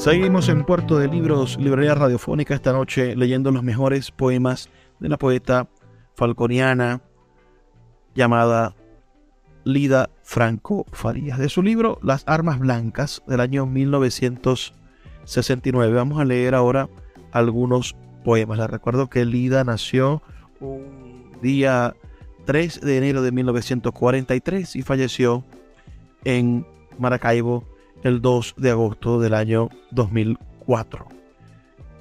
Seguimos 0.00 0.48
en 0.48 0.64
Puerto 0.64 0.98
de 0.98 1.06
Libros, 1.08 1.58
Librería 1.60 1.94
Radiofónica 1.94 2.54
esta 2.54 2.72
noche 2.72 3.14
leyendo 3.14 3.50
los 3.50 3.62
mejores 3.62 4.10
poemas 4.10 4.70
de 4.98 5.10
la 5.10 5.18
poeta 5.18 5.68
falconiana 6.14 7.02
llamada 8.14 8.74
Lida 9.62 10.08
Franco 10.22 10.86
Farías. 10.90 11.38
De 11.38 11.50
su 11.50 11.62
libro 11.62 11.98
Las 12.02 12.24
Armas 12.26 12.60
Blancas 12.60 13.22
del 13.26 13.40
año 13.40 13.66
1969. 13.66 15.92
Vamos 15.92 16.18
a 16.18 16.24
leer 16.24 16.54
ahora 16.54 16.88
algunos 17.30 17.94
poemas. 18.24 18.58
Les 18.58 18.70
recuerdo 18.70 19.10
que 19.10 19.26
Lida 19.26 19.64
nació 19.64 20.22
un 20.60 21.36
día 21.42 21.94
3 22.46 22.80
de 22.80 22.96
enero 22.96 23.20
de 23.20 23.32
1943 23.32 24.76
y 24.76 24.82
falleció 24.82 25.44
en 26.24 26.66
Maracaibo 26.98 27.69
el 28.02 28.22
2 28.22 28.54
de 28.56 28.70
agosto 28.70 29.20
del 29.20 29.34
año 29.34 29.68
2004. 29.90 31.06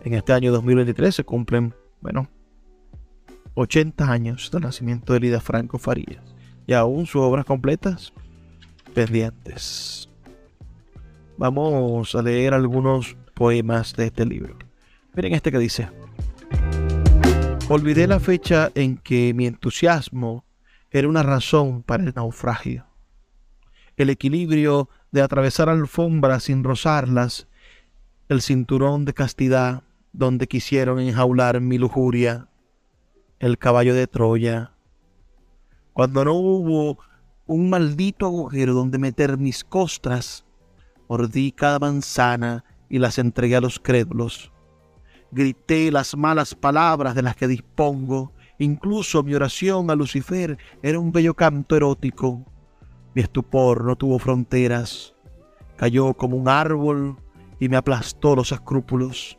En 0.03 0.13
este 0.13 0.33
año 0.33 0.51
2023 0.51 1.13
se 1.13 1.23
cumplen, 1.23 1.73
bueno, 2.01 2.29
80 3.55 4.09
años 4.09 4.49
del 4.51 4.61
nacimiento 4.61 5.13
de 5.13 5.19
Lida 5.19 5.41
Franco 5.41 5.77
Farías 5.77 6.23
y 6.65 6.73
aún 6.73 7.05
sus 7.05 7.21
obras 7.21 7.45
completas 7.45 8.13
pendientes. 8.93 10.09
Vamos 11.37 12.15
a 12.15 12.21
leer 12.21 12.53
algunos 12.53 13.17
poemas 13.33 13.93
de 13.95 14.07
este 14.07 14.25
libro. 14.25 14.57
Miren 15.13 15.33
este 15.33 15.51
que 15.51 15.59
dice. 15.59 15.89
Olvidé 17.69 18.07
la 18.07 18.19
fecha 18.19 18.71
en 18.73 18.97
que 18.97 19.33
mi 19.33 19.45
entusiasmo 19.45 20.45
era 20.91 21.07
una 21.07 21.23
razón 21.23 21.83
para 21.83 22.03
el 22.03 22.13
naufragio. 22.15 22.85
El 23.95 24.09
equilibrio 24.09 24.89
de 25.11 25.21
atravesar 25.21 25.69
alfombras 25.69 26.43
sin 26.43 26.63
rozarlas, 26.63 27.47
el 28.27 28.41
cinturón 28.41 29.05
de 29.05 29.13
castidad 29.13 29.83
donde 30.13 30.47
quisieron 30.47 30.99
enjaular 30.99 31.61
mi 31.61 31.77
lujuria, 31.77 32.47
el 33.39 33.57
caballo 33.57 33.93
de 33.93 34.07
Troya, 34.07 34.73
cuando 35.99 36.23
no 36.23 36.33
hubo 36.33 36.99
un 37.45 37.69
maldito 37.69 38.25
agujero 38.25 38.73
donde 38.73 38.97
meter 38.97 39.37
mis 39.37 39.63
costras, 39.63 40.45
mordí 41.09 41.51
cada 41.51 41.79
manzana 41.79 42.63
y 42.89 42.99
las 42.99 43.17
entregué 43.17 43.55
a 43.55 43.61
los 43.61 43.79
crédulos. 43.79 44.51
Grité 45.31 45.91
las 45.91 46.15
malas 46.15 46.55
palabras 46.55 47.15
de 47.15 47.21
las 47.21 47.35
que 47.35 47.47
dispongo, 47.47 48.31
incluso 48.59 49.23
mi 49.23 49.35
oración 49.35 49.91
a 49.91 49.95
Lucifer 49.95 50.57
era 50.81 50.99
un 50.99 51.11
bello 51.11 51.33
canto 51.33 51.75
erótico. 51.75 52.45
Mi 53.13 53.21
estupor 53.21 53.83
no 53.83 53.95
tuvo 53.95 54.19
fronteras, 54.19 55.15
cayó 55.77 56.13
como 56.13 56.37
un 56.37 56.47
árbol 56.47 57.17
y 57.59 57.69
me 57.69 57.77
aplastó 57.77 58.35
los 58.35 58.51
escrúpulos. 58.51 59.37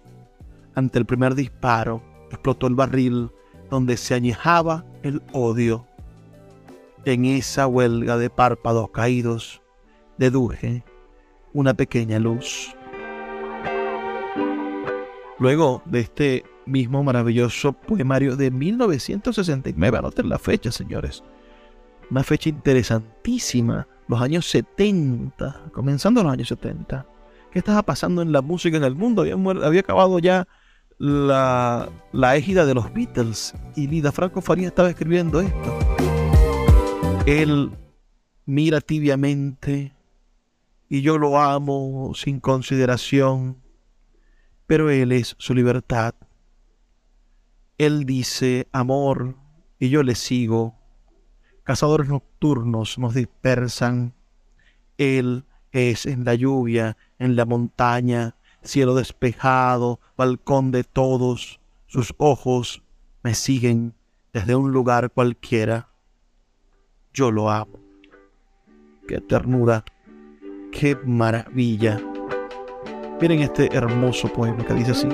Ante 0.74 0.98
el 0.98 1.06
primer 1.06 1.34
disparo 1.34 2.02
explotó 2.30 2.66
el 2.66 2.74
barril 2.74 3.30
donde 3.70 3.96
se 3.96 4.14
añejaba 4.14 4.84
el 5.02 5.22
odio. 5.32 5.86
En 7.04 7.24
esa 7.24 7.66
huelga 7.66 8.18
de 8.18 8.28
párpados 8.28 8.90
caídos 8.90 9.62
deduje 10.18 10.84
una 11.52 11.74
pequeña 11.74 12.18
luz. 12.18 12.74
Luego 15.38 15.82
de 15.86 16.00
este 16.00 16.44
mismo 16.66 17.02
maravilloso 17.02 17.72
poemario 17.72 18.36
de 18.36 18.50
1969, 18.50 19.98
anoten 19.98 20.28
la 20.28 20.38
fecha, 20.38 20.70
señores. 20.70 21.24
Una 22.10 22.24
fecha 22.24 22.48
interesantísima, 22.48 23.86
los 24.08 24.20
años 24.20 24.46
70, 24.50 25.70
comenzando 25.72 26.22
los 26.22 26.32
años 26.32 26.48
70. 26.48 27.06
¿Qué 27.52 27.58
estaba 27.60 27.82
pasando 27.82 28.22
en 28.22 28.32
la 28.32 28.42
música 28.42 28.76
en 28.76 28.84
el 28.84 28.96
mundo? 28.96 29.22
Había, 29.22 29.34
había 29.34 29.80
acabado 29.80 30.18
ya 30.18 30.48
la, 30.98 31.88
la 32.12 32.36
égida 32.36 32.66
de 32.66 32.74
los 32.74 32.92
Beatles 32.92 33.54
y 33.76 33.86
Lida 33.86 34.10
Franco 34.10 34.40
Faría 34.40 34.68
estaba 34.68 34.90
escribiendo 34.90 35.40
esto. 35.40 35.78
Él 37.26 37.70
mira 38.44 38.80
tibiamente 38.80 39.94
y 40.88 41.02
yo 41.02 41.16
lo 41.16 41.38
amo 41.38 42.12
sin 42.16 42.40
consideración, 42.40 43.62
pero 44.66 44.90
él 44.90 45.12
es 45.12 45.36
su 45.38 45.54
libertad. 45.54 46.14
Él 47.78 48.04
dice 48.04 48.66
amor 48.72 49.36
y 49.78 49.88
yo 49.88 50.02
le 50.02 50.16
sigo. 50.16 50.79
Cazadores 51.70 52.08
nocturnos 52.08 52.98
nos 52.98 53.14
dispersan. 53.14 54.12
Él 54.98 55.44
es 55.70 56.04
en 56.04 56.24
la 56.24 56.34
lluvia, 56.34 56.96
en 57.20 57.36
la 57.36 57.44
montaña, 57.44 58.34
cielo 58.60 58.96
despejado, 58.96 60.00
balcón 60.16 60.72
de 60.72 60.82
todos, 60.82 61.60
sus 61.86 62.12
ojos 62.18 62.82
me 63.22 63.34
siguen 63.34 63.94
desde 64.32 64.56
un 64.56 64.72
lugar 64.72 65.12
cualquiera. 65.12 65.90
Yo 67.14 67.30
lo 67.30 67.48
amo. 67.48 67.78
Qué 69.06 69.20
ternura, 69.20 69.84
qué 70.72 70.96
maravilla. 70.96 72.00
Miren 73.20 73.42
este 73.42 73.72
hermoso 73.76 74.26
poema 74.26 74.66
que 74.66 74.74
dice 74.74 74.90
así. 74.90 75.08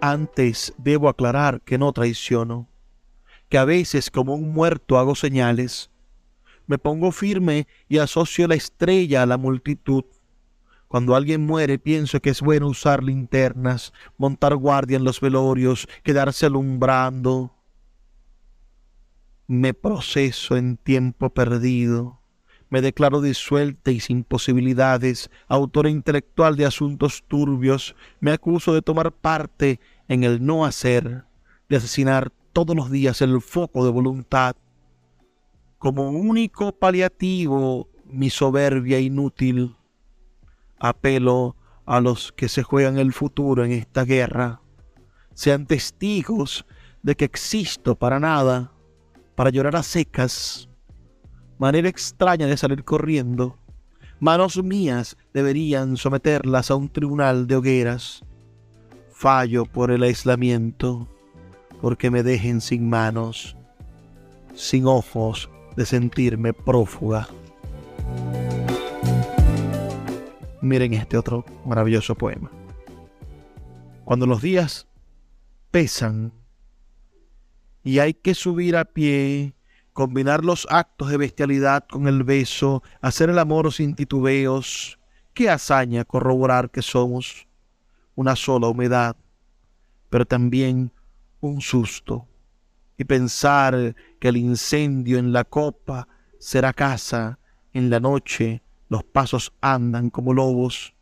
Antes 0.00 0.74
debo 0.78 1.08
aclarar 1.08 1.60
que 1.60 1.78
no 1.78 1.92
traiciono, 1.92 2.66
que 3.54 3.58
a 3.58 3.64
veces 3.64 4.10
como 4.10 4.34
un 4.34 4.52
muerto 4.52 4.98
hago 4.98 5.14
señales, 5.14 5.88
me 6.66 6.76
pongo 6.76 7.12
firme 7.12 7.68
y 7.88 7.98
asocio 7.98 8.48
la 8.48 8.56
estrella 8.56 9.22
a 9.22 9.26
la 9.26 9.36
multitud 9.36 10.06
cuando 10.88 11.14
alguien 11.14 11.46
muere, 11.46 11.78
pienso 11.78 12.18
que 12.18 12.30
es 12.30 12.40
bueno 12.40 12.66
usar 12.66 13.04
linternas, 13.04 13.92
montar 14.18 14.56
guardia 14.56 14.96
en 14.96 15.04
los 15.04 15.20
velorios, 15.20 15.86
quedarse 16.02 16.46
alumbrando. 16.46 17.54
Me 19.46 19.72
proceso 19.72 20.56
en 20.56 20.76
tiempo 20.76 21.30
perdido. 21.30 22.18
Me 22.70 22.80
declaro 22.80 23.20
disuelta 23.20 23.92
y 23.92 24.00
sin 24.00 24.24
posibilidades, 24.24 25.30
autora 25.46 25.90
intelectual 25.90 26.56
de 26.56 26.66
asuntos 26.66 27.22
turbios. 27.28 27.94
Me 28.18 28.32
acuso 28.32 28.74
de 28.74 28.82
tomar 28.82 29.12
parte 29.12 29.78
en 30.08 30.24
el 30.24 30.44
no 30.44 30.64
hacer, 30.64 31.22
de 31.68 31.76
asesinar 31.76 32.32
todos 32.54 32.74
los 32.74 32.90
días 32.90 33.20
el 33.20 33.42
foco 33.42 33.84
de 33.84 33.90
voluntad. 33.90 34.56
Como 35.76 36.08
único 36.08 36.72
paliativo, 36.72 37.90
mi 38.06 38.30
soberbia 38.30 38.98
inútil 39.00 39.76
apelo 40.78 41.56
a 41.84 42.00
los 42.00 42.32
que 42.32 42.48
se 42.48 42.62
juegan 42.62 42.98
el 42.98 43.12
futuro 43.12 43.64
en 43.64 43.72
esta 43.72 44.04
guerra, 44.04 44.60
sean 45.34 45.66
testigos 45.66 46.64
de 47.02 47.16
que 47.16 47.24
existo 47.24 47.96
para 47.96 48.20
nada, 48.20 48.72
para 49.34 49.50
llorar 49.50 49.76
a 49.76 49.82
secas, 49.82 50.68
manera 51.58 51.88
extraña 51.88 52.46
de 52.46 52.56
salir 52.56 52.84
corriendo. 52.84 53.58
Manos 54.20 54.62
mías 54.62 55.16
deberían 55.34 55.96
someterlas 55.96 56.70
a 56.70 56.76
un 56.76 56.88
tribunal 56.88 57.46
de 57.46 57.56
hogueras. 57.56 58.24
Fallo 59.10 59.64
por 59.64 59.90
el 59.90 60.02
aislamiento, 60.02 61.08
porque 61.84 62.10
me 62.10 62.22
dejen 62.22 62.62
sin 62.62 62.88
manos, 62.88 63.58
sin 64.54 64.86
ojos 64.86 65.50
de 65.76 65.84
sentirme 65.84 66.54
prófuga. 66.54 67.28
Miren 70.62 70.94
este 70.94 71.18
otro 71.18 71.44
maravilloso 71.66 72.14
poema. 72.14 72.50
Cuando 74.06 74.24
los 74.24 74.40
días 74.40 74.88
pesan 75.70 76.32
y 77.82 77.98
hay 77.98 78.14
que 78.14 78.34
subir 78.34 78.78
a 78.78 78.86
pie, 78.86 79.52
combinar 79.92 80.42
los 80.42 80.66
actos 80.70 81.10
de 81.10 81.18
bestialidad 81.18 81.84
con 81.86 82.08
el 82.08 82.24
beso, 82.24 82.82
hacer 83.02 83.28
el 83.28 83.38
amor 83.38 83.70
sin 83.74 83.94
titubeos, 83.94 84.98
qué 85.34 85.50
hazaña 85.50 86.06
corroborar 86.06 86.70
que 86.70 86.80
somos 86.80 87.46
una 88.14 88.36
sola 88.36 88.68
humedad, 88.68 89.16
pero 90.08 90.24
también 90.24 90.90
un 91.48 91.60
susto, 91.60 92.26
y 92.96 93.04
pensar 93.04 93.94
que 94.18 94.28
el 94.28 94.36
incendio 94.36 95.18
en 95.18 95.32
la 95.32 95.44
copa 95.44 96.08
será 96.38 96.72
casa 96.72 97.38
en 97.72 97.90
la 97.90 98.00
noche 98.00 98.62
los 98.88 99.02
pasos 99.02 99.52
andan 99.60 100.10
como 100.10 100.32
lobos. 100.32 100.94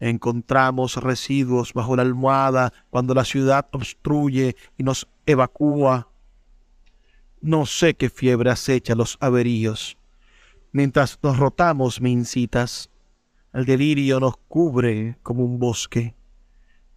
Encontramos 0.00 0.96
residuos 0.96 1.72
bajo 1.72 1.96
la 1.96 2.02
almohada 2.02 2.72
cuando 2.90 3.14
la 3.14 3.24
ciudad 3.24 3.66
obstruye 3.72 4.56
y 4.76 4.82
nos 4.82 5.08
evacúa. 5.24 6.08
No 7.40 7.64
sé 7.64 7.94
qué 7.94 8.10
fiebre 8.10 8.50
acecha 8.50 8.94
los 8.94 9.16
averíos. 9.20 9.96
Mientras 10.72 11.18
nos 11.22 11.38
rotamos 11.38 12.00
me 12.00 12.10
incitas. 12.10 12.90
El 13.52 13.64
delirio 13.64 14.20
nos 14.20 14.36
cubre 14.48 15.16
como 15.22 15.44
un 15.44 15.58
bosque. 15.58 16.14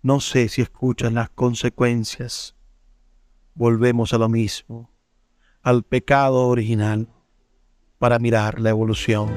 No 0.08 0.22
sé 0.22 0.48
si 0.48 0.62
escuchas 0.62 1.12
las 1.12 1.30
consecuencias. 1.32 2.56
Volvemos 3.56 4.14
a 4.14 4.18
lo 4.18 4.30
mismo, 4.30 4.90
al 5.62 5.84
pecado 5.84 6.48
original, 6.48 7.10
para 8.00 8.18
mirar 8.18 8.62
la 8.62 8.70
evolución 8.70 9.30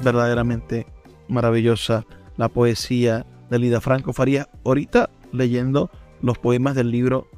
verdaderamente 0.00 0.86
maravillosa 1.26 2.04
la 2.36 2.50
poesía 2.50 3.24
de 3.48 3.58
Lida 3.58 3.80
Franco 3.80 4.12
Faría. 4.12 4.50
Ahorita 4.62 5.08
leyendo 5.32 5.90
los 6.20 6.36
poemas 6.36 6.74
del 6.74 6.90
libro 6.90 7.28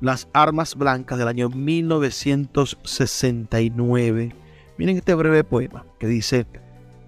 Las 0.00 0.28
Armas 0.32 0.76
Blancas 0.76 1.18
del 1.18 1.26
año 1.26 1.48
1969. 1.48 4.36
Miren 4.78 4.98
este 4.98 5.14
breve 5.14 5.42
poema 5.42 5.84
que 5.98 6.06
dice, 6.06 6.46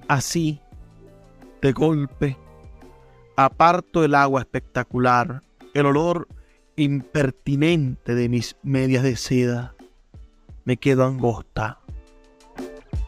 así, 0.09 0.61
de 1.65 1.73
golpe, 1.73 2.37
aparto 3.37 4.05
el 4.05 4.15
agua 4.15 4.43
espectacular, 4.43 5.43
el 5.73 5.87
olor 5.87 6.29
impertinente 6.77 8.15
de 8.15 8.29
mis 8.29 8.57
medias 8.62 9.03
de 9.03 9.17
seda, 9.17 9.75
me 10.67 10.77
quedo 10.77 11.07
angosta 11.07 11.79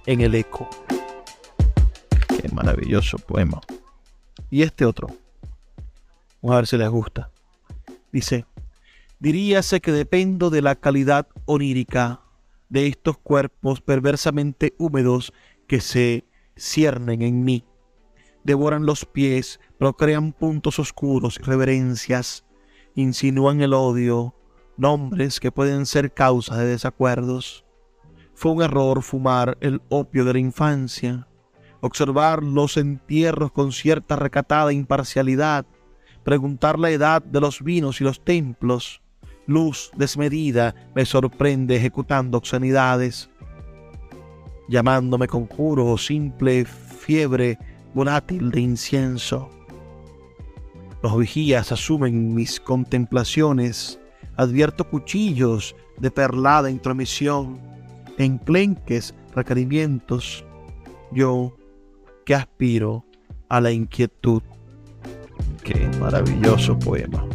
en 0.06 0.22
el 0.22 0.34
eco 0.34 0.70
maravilloso 2.56 3.18
poema. 3.18 3.60
Y 4.48 4.62
este 4.62 4.86
otro. 4.86 5.08
Vamos 6.40 6.54
a 6.54 6.56
ver 6.56 6.66
si 6.66 6.78
les 6.78 6.88
gusta. 6.88 7.30
Dice, 8.10 8.46
diríase 9.18 9.82
que 9.82 9.92
dependo 9.92 10.48
de 10.48 10.62
la 10.62 10.76
calidad 10.76 11.28
onírica 11.44 12.22
de 12.70 12.86
estos 12.86 13.18
cuerpos 13.18 13.82
perversamente 13.82 14.74
húmedos 14.78 15.34
que 15.66 15.82
se 15.82 16.24
ciernen 16.56 17.20
en 17.20 17.44
mí. 17.44 17.62
Devoran 18.46 18.86
los 18.86 19.04
pies, 19.04 19.58
procrean 19.76 20.30
puntos 20.30 20.78
oscuros 20.78 21.40
reverencias, 21.42 22.44
insinúan 22.94 23.60
el 23.60 23.74
odio, 23.74 24.36
nombres 24.76 25.40
que 25.40 25.50
pueden 25.50 25.84
ser 25.84 26.14
causa 26.14 26.56
de 26.56 26.66
desacuerdos. 26.66 27.64
Fue 28.34 28.52
un 28.52 28.62
error 28.62 29.02
fumar 29.02 29.58
el 29.60 29.82
opio 29.88 30.24
de 30.24 30.34
la 30.34 30.38
infancia, 30.38 31.26
observar 31.80 32.44
los 32.44 32.76
entierros 32.76 33.50
con 33.50 33.72
cierta 33.72 34.14
recatada 34.14 34.72
imparcialidad, 34.72 35.66
preguntar 36.22 36.78
la 36.78 36.90
edad 36.90 37.24
de 37.24 37.40
los 37.40 37.64
vinos 37.64 38.00
y 38.00 38.04
los 38.04 38.24
templos. 38.24 39.02
Luz 39.48 39.90
desmedida 39.96 40.72
me 40.94 41.04
sorprende 41.04 41.74
ejecutando 41.74 42.38
obscenidades, 42.38 43.28
llamándome 44.68 45.26
conjuro 45.26 45.86
o 45.86 45.98
simple 45.98 46.64
fiebre 46.64 47.58
volátil 47.96 48.50
de 48.50 48.60
incienso. 48.60 49.48
Los 51.02 51.16
vigías 51.16 51.72
asumen 51.72 52.34
mis 52.34 52.60
contemplaciones, 52.60 53.98
advierto 54.36 54.84
cuchillos 54.90 55.74
de 55.98 56.10
perlada 56.10 56.70
intromisión, 56.70 57.58
enclenques 58.18 59.14
requerimientos, 59.34 60.44
yo 61.10 61.56
que 62.26 62.34
aspiro 62.34 63.02
a 63.48 63.62
la 63.62 63.70
inquietud. 63.70 64.42
Qué 65.64 65.88
maravilloso 65.98 66.78
poema. 66.78 67.26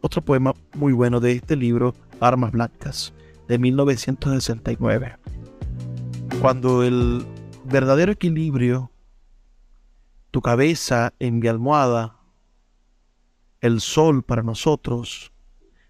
Otro 0.00 0.22
poema 0.22 0.54
muy 0.74 0.92
bueno 0.92 1.20
de 1.20 1.32
este 1.32 1.54
libro, 1.54 1.94
Armas 2.18 2.50
Blancas, 2.50 3.14
de 3.46 3.58
1969. 3.60 5.16
Cuando 6.40 6.82
el 6.82 7.24
verdadero 7.64 8.10
equilibrio, 8.10 8.90
tu 10.36 10.42
cabeza 10.42 11.14
en 11.18 11.38
mi 11.38 11.48
almohada, 11.48 12.20
el 13.62 13.80
sol 13.80 14.22
para 14.22 14.42
nosotros, 14.42 15.32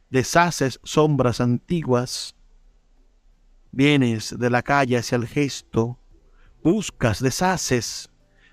deshaces 0.08 0.78
sombras 0.84 1.40
antiguas, 1.40 2.36
vienes 3.72 4.38
de 4.38 4.48
la 4.48 4.62
calle 4.62 4.98
hacia 4.98 5.16
el 5.16 5.26
gesto, 5.26 5.98
buscas, 6.62 7.20
deshaces, 7.20 8.08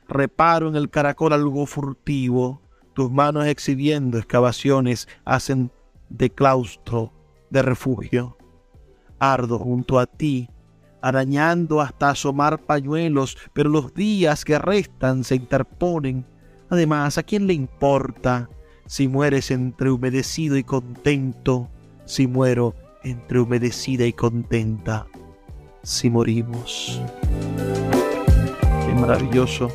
reparo 0.08 0.68
en 0.68 0.78
el 0.78 0.90
caracol 0.90 1.32
algo 1.32 1.68
furtivo, 1.68 2.64
tus 2.94 3.12
manos 3.12 3.46
exhibiendo 3.46 4.18
excavaciones 4.18 5.08
hacen 5.26 5.72
de 6.10 6.32
claustro, 6.32 7.14
de 7.52 7.62
refugio. 7.62 8.36
Ardo 9.20 9.60
junto 9.60 10.00
a 10.00 10.08
ti, 10.08 10.50
arañando 11.04 11.82
hasta 11.82 12.12
asomar 12.12 12.62
pañuelos, 12.62 13.38
pero 13.52 13.70
los 13.70 13.94
días 13.94 14.46
que 14.46 14.58
restan 14.58 15.26
se 15.26 15.36
interponen. 15.36 16.26
Además, 16.70 17.18
¿a 17.18 17.24
quién 17.24 17.46
le 17.46 17.54
importa 17.54 18.50
si 18.86 19.10
mueres 19.10 19.52
entre 19.52 19.92
humedecido 19.92 20.56
y 20.56 20.64
contento? 20.64 21.70
Si 22.06 22.26
muero 22.26 22.74
entre 23.04 23.42
humedecida 23.42 24.06
y 24.06 24.14
contenta. 24.14 25.06
Si 25.84 26.10
morimos. 26.10 27.02
Qué 28.86 28.94
maravilloso 28.94 29.70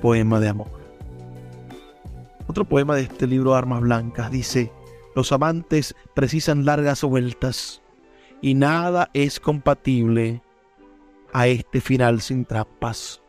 poema 0.00 0.38
de 0.38 0.48
amor. 0.48 0.70
Otro 2.46 2.64
poema 2.64 2.94
de 2.94 3.02
este 3.02 3.26
libro 3.26 3.56
Armas 3.56 3.80
Blancas 3.80 4.30
dice, 4.30 4.70
los 5.16 5.32
amantes 5.32 5.96
precisan 6.14 6.64
largas 6.64 7.02
vueltas 7.02 7.82
y 8.40 8.54
nada 8.54 9.10
es 9.12 9.40
compatible 9.40 10.40
a 11.32 11.46
este 11.46 11.80
final 11.80 12.20
sin 12.20 12.44
trampas. 12.44 13.22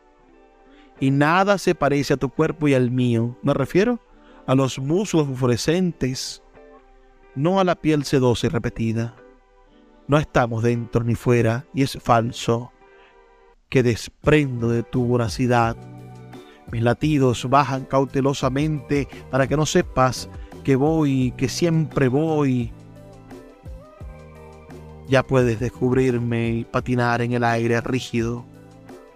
Y 1.00 1.10
nada 1.10 1.58
se 1.58 1.74
parece 1.74 2.14
a 2.14 2.16
tu 2.16 2.28
cuerpo 2.28 2.68
y 2.68 2.74
al 2.74 2.90
mío. 2.90 3.36
Me 3.42 3.54
refiero 3.54 4.00
a 4.46 4.54
los 4.54 4.78
muslos 4.78 5.26
fluorescentes, 5.34 6.42
no 7.34 7.60
a 7.60 7.64
la 7.64 7.74
piel 7.74 8.04
sedosa 8.04 8.46
y 8.46 8.50
repetida. 8.50 9.16
No 10.06 10.18
estamos 10.18 10.62
dentro 10.62 11.02
ni 11.02 11.14
fuera 11.14 11.66
y 11.74 11.82
es 11.82 11.98
falso 12.00 12.70
que 13.70 13.82
desprendo 13.82 14.68
de 14.68 14.82
tu 14.82 15.04
voracidad. 15.04 15.76
Mis 16.70 16.82
latidos 16.82 17.48
bajan 17.48 17.84
cautelosamente 17.84 19.08
para 19.30 19.46
que 19.46 19.56
no 19.56 19.66
sepas 19.66 20.28
que 20.62 20.76
voy, 20.76 21.32
que 21.36 21.48
siempre 21.48 22.08
voy. 22.08 22.72
Ya 25.08 25.22
puedes 25.22 25.60
descubrirme 25.60 26.50
y 26.50 26.64
patinar 26.64 27.20
en 27.22 27.32
el 27.32 27.44
aire 27.44 27.80
rígido. 27.80 28.44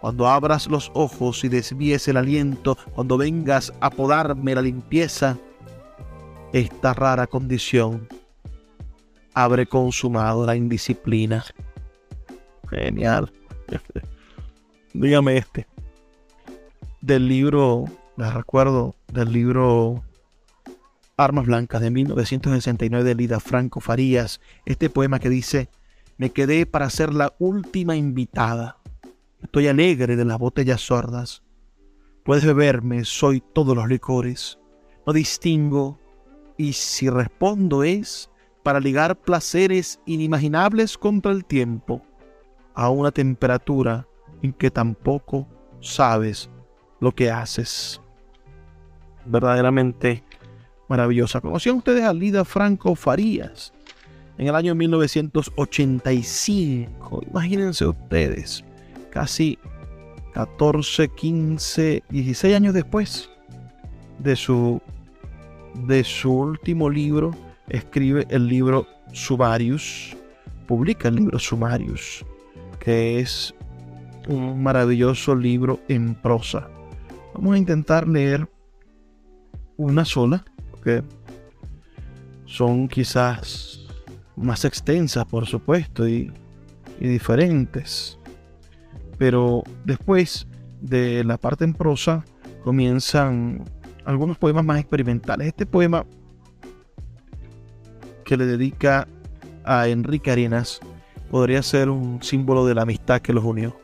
Cuando 0.00 0.28
abras 0.28 0.68
los 0.68 0.90
ojos 0.94 1.42
y 1.44 1.48
desvíes 1.48 2.06
el 2.08 2.16
aliento, 2.16 2.76
cuando 2.94 3.18
vengas 3.18 3.72
a 3.80 3.90
podarme 3.90 4.54
la 4.54 4.62
limpieza, 4.62 5.36
esta 6.52 6.94
rara 6.94 7.26
condición 7.26 8.06
habré 9.34 9.66
consumado 9.66 10.46
la 10.46 10.56
indisciplina. 10.56 11.44
Genial. 12.68 13.32
Dígame 14.92 15.38
este. 15.38 15.66
Del 17.00 17.28
libro, 17.28 17.84
me 18.16 18.30
recuerdo, 18.30 18.96
del 19.12 19.32
libro 19.32 20.02
Armas 21.16 21.46
Blancas 21.46 21.80
de 21.80 21.90
1969 21.90 23.04
de 23.04 23.14
Lida 23.14 23.40
Franco 23.40 23.80
Farías, 23.80 24.40
este 24.66 24.90
poema 24.90 25.18
que 25.18 25.28
dice, 25.28 25.68
me 26.18 26.30
quedé 26.30 26.66
para 26.66 26.90
ser 26.90 27.14
la 27.14 27.32
última 27.38 27.96
invitada. 27.96 28.76
Estoy 29.40 29.68
alegre 29.68 30.16
de 30.16 30.24
las 30.24 30.38
botellas 30.38 30.80
sordas. 30.80 31.42
Puedes 32.24 32.44
beberme, 32.44 33.04
soy 33.04 33.40
todos 33.40 33.74
los 33.74 33.88
licores. 33.88 34.58
No 35.06 35.12
distingo, 35.12 35.98
y 36.56 36.72
si 36.72 37.08
respondo 37.08 37.84
es 37.84 38.30
para 38.64 38.80
ligar 38.80 39.16
placeres 39.16 40.00
inimaginables 40.04 40.98
contra 40.98 41.30
el 41.30 41.44
tiempo, 41.44 42.02
a 42.74 42.90
una 42.90 43.12
temperatura 43.12 44.06
en 44.42 44.52
que 44.52 44.70
tampoco 44.70 45.46
sabes 45.80 46.50
lo 47.00 47.12
que 47.12 47.30
haces. 47.30 48.00
Verdaderamente 49.24 50.24
maravillosa. 50.88 51.40
¿Conocían 51.40 51.76
ustedes 51.76 52.02
a 52.02 52.12
Lida 52.12 52.44
Franco 52.44 52.94
Farías? 52.96 53.72
En 54.38 54.46
el 54.46 54.54
año 54.54 54.74
1985, 54.76 57.22
imagínense 57.28 57.84
ustedes, 57.84 58.64
casi 59.10 59.58
14, 60.32 61.08
15, 61.08 62.04
16 62.08 62.54
años 62.54 62.72
después 62.72 63.28
de 64.20 64.36
su, 64.36 64.80
de 65.88 66.04
su 66.04 66.32
último 66.32 66.88
libro, 66.88 67.32
escribe 67.68 68.28
el 68.30 68.46
libro 68.46 68.86
Sumarius, 69.12 70.16
publica 70.68 71.08
el 71.08 71.16
libro 71.16 71.40
Sumarius, 71.40 72.24
que 72.78 73.18
es 73.18 73.52
un 74.28 74.62
maravilloso 74.62 75.34
libro 75.34 75.80
en 75.88 76.14
prosa. 76.14 76.70
Vamos 77.34 77.56
a 77.56 77.58
intentar 77.58 78.06
leer 78.06 78.48
una 79.76 80.04
sola, 80.04 80.44
que 80.84 81.02
son 82.46 82.86
quizás 82.86 83.77
más 84.40 84.64
extensas, 84.64 85.24
por 85.26 85.46
supuesto, 85.46 86.08
y, 86.08 86.32
diferentes. 87.00 88.18
Pero 89.18 89.62
después 89.84 90.46
de 90.80 91.22
la 91.24 91.36
parte 91.36 91.64
en 91.64 91.74
prosa 91.74 92.24
comienzan 92.64 93.64
algunos 94.04 94.38
poemas 94.38 94.64
más 94.64 94.80
experimentales. 94.80 95.48
Este 95.48 95.66
poema 95.66 96.06
que 98.24 98.36
le 98.36 98.46
dedica 98.46 99.06
a 99.64 99.88
Enrique 99.88 100.30
Arenas 100.30 100.80
podría 101.30 101.62
ser 101.62 101.88
un 101.88 102.22
símbolo 102.22 102.66
de 102.66 102.74
la 102.74 102.82
amistad 102.82 103.20
que 103.20 103.32
los 103.32 103.44
unió. 103.44 103.76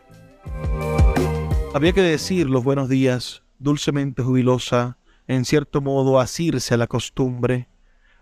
Había 1.74 1.92
que 1.92 2.02
decir 2.02 2.48
los 2.48 2.64
buenos 2.64 2.88
días, 2.88 3.42
dulcemente 3.58 4.22
jubilosa, 4.22 4.98
en 5.26 5.44
cierto 5.44 5.80
modo 5.80 6.20
asirse 6.20 6.74
a 6.74 6.76
la 6.76 6.86
costumbre. 6.86 7.68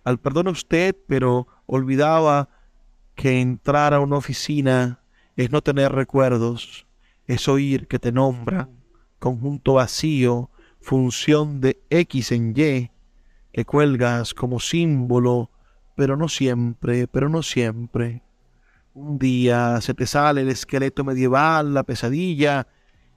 Al 0.05 0.19
perdón 0.19 0.49
a 0.49 0.51
usted, 0.51 0.97
pero 1.07 1.47
olvidaba 1.67 2.49
que 3.15 3.41
entrar 3.41 3.95
a 3.95 4.01
una 4.01 4.17
oficina 4.17 5.01
es 5.37 5.51
no 5.51 5.63
tener 5.63 5.93
recuerdos, 5.93 6.87
es 7.27 7.49
oír 7.49 7.87
que 7.87 7.99
te 7.99 8.13
nombra, 8.13 8.69
conjunto 9.19 9.75
vacío, 9.75 10.51
función 10.81 11.61
de 11.61 11.81
X 11.91 12.33
en 12.33 12.55
Y, 12.57 12.91
que 13.53 13.65
cuelgas 13.65 14.35
como 14.35 14.59
símbolo, 14.61 15.51
pero 15.95 16.17
no 16.17 16.29
siempre, 16.29 17.07
pero 17.07 17.29
no 17.29 17.43
siempre. 17.43 18.23
Un 18.95 19.19
día 19.19 19.81
se 19.81 19.95
te 19.95 20.07
sale 20.07 20.41
el 20.41 20.49
esqueleto 20.49 21.05
medieval, 21.05 21.75
la 21.75 21.85
pesadilla, 21.85 22.67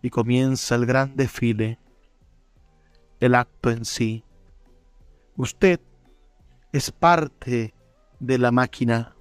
y 0.01 0.09
comienza 0.11 0.75
el 0.75 0.85
gran 0.85 1.15
desfile, 1.15 1.79
el 3.19 3.33
acto 3.33 3.71
en 3.71 3.85
sí. 3.85 4.23
Usted 5.35 5.79
es 6.75 6.91
parte 6.91 7.73
de 8.19 8.37
la 8.37 8.51
máquina. 8.51 9.15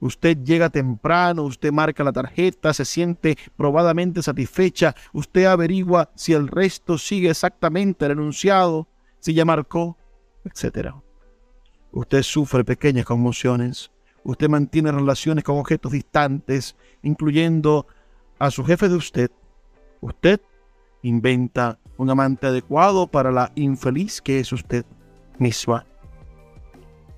Usted 0.00 0.38
llega 0.38 0.70
temprano, 0.70 1.44
usted 1.44 1.70
marca 1.70 2.02
la 2.02 2.12
tarjeta, 2.12 2.74
se 2.74 2.84
siente 2.84 3.38
probadamente 3.56 4.24
satisfecha, 4.24 4.94
usted 5.12 5.44
averigua 5.44 6.10
si 6.16 6.32
el 6.32 6.48
resto 6.48 6.98
sigue 6.98 7.30
exactamente 7.30 8.04
el 8.06 8.12
enunciado, 8.12 8.88
si 9.20 9.34
ya 9.34 9.44
marcó, 9.44 9.96
etc. 10.44 10.94
Usted 11.92 12.22
sufre 12.22 12.64
pequeñas 12.64 13.06
conmociones, 13.06 13.92
Usted 14.26 14.48
mantiene 14.48 14.90
relaciones 14.90 15.44
con 15.44 15.58
objetos 15.58 15.92
distantes, 15.92 16.76
incluyendo 17.02 17.86
a 18.38 18.50
su 18.50 18.64
jefe 18.64 18.88
de 18.88 18.94
usted. 18.94 19.30
Usted 20.00 20.40
inventa 21.02 21.78
un 21.98 22.08
amante 22.08 22.46
adecuado 22.46 23.06
para 23.06 23.30
la 23.30 23.52
infeliz 23.54 24.22
que 24.22 24.40
es 24.40 24.50
usted 24.50 24.86
misma 25.38 25.84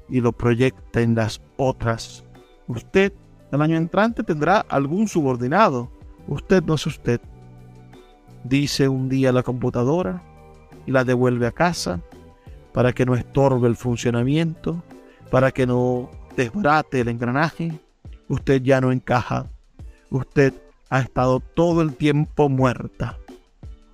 y 0.09 0.21
lo 0.21 0.33
proyecta 0.33 1.01
en 1.01 1.15
las 1.15 1.41
otras. 1.57 2.25
Usted 2.67 3.13
el 3.53 3.63
año 3.63 3.77
entrante 3.77 4.23
tendrá 4.23 4.61
algún 4.61 5.09
subordinado. 5.09 5.91
Usted 6.27 6.63
no 6.65 6.75
es 6.75 6.87
usted. 6.87 7.21
Dice 8.45 8.89
un 8.89 9.09
día 9.09 9.33
la 9.33 9.43
computadora 9.43 10.23
y 10.85 10.93
la 10.93 11.05
devuelve 11.05 11.47
a 11.47 11.53
casa 11.53 12.01
para 12.73 12.93
que 12.93 13.07
no 13.07 13.15
estorbe 13.15 13.69
el 13.69 13.77
funcionamiento, 13.77 14.83
para 15.31 15.51
que 15.53 15.67
no 15.67 16.11
desbarate 16.37 17.01
el 17.01 17.09
engranaje. 17.09 17.73
Usted 18.29 18.63
ya 18.63 18.81
no 18.81 18.93
encaja. 18.93 19.47
Usted 20.11 20.53
ha 20.91 21.01
estado 21.01 21.41
todo 21.41 21.83
el 21.83 21.95
tiempo 21.95 22.49
muerta. 22.49 23.19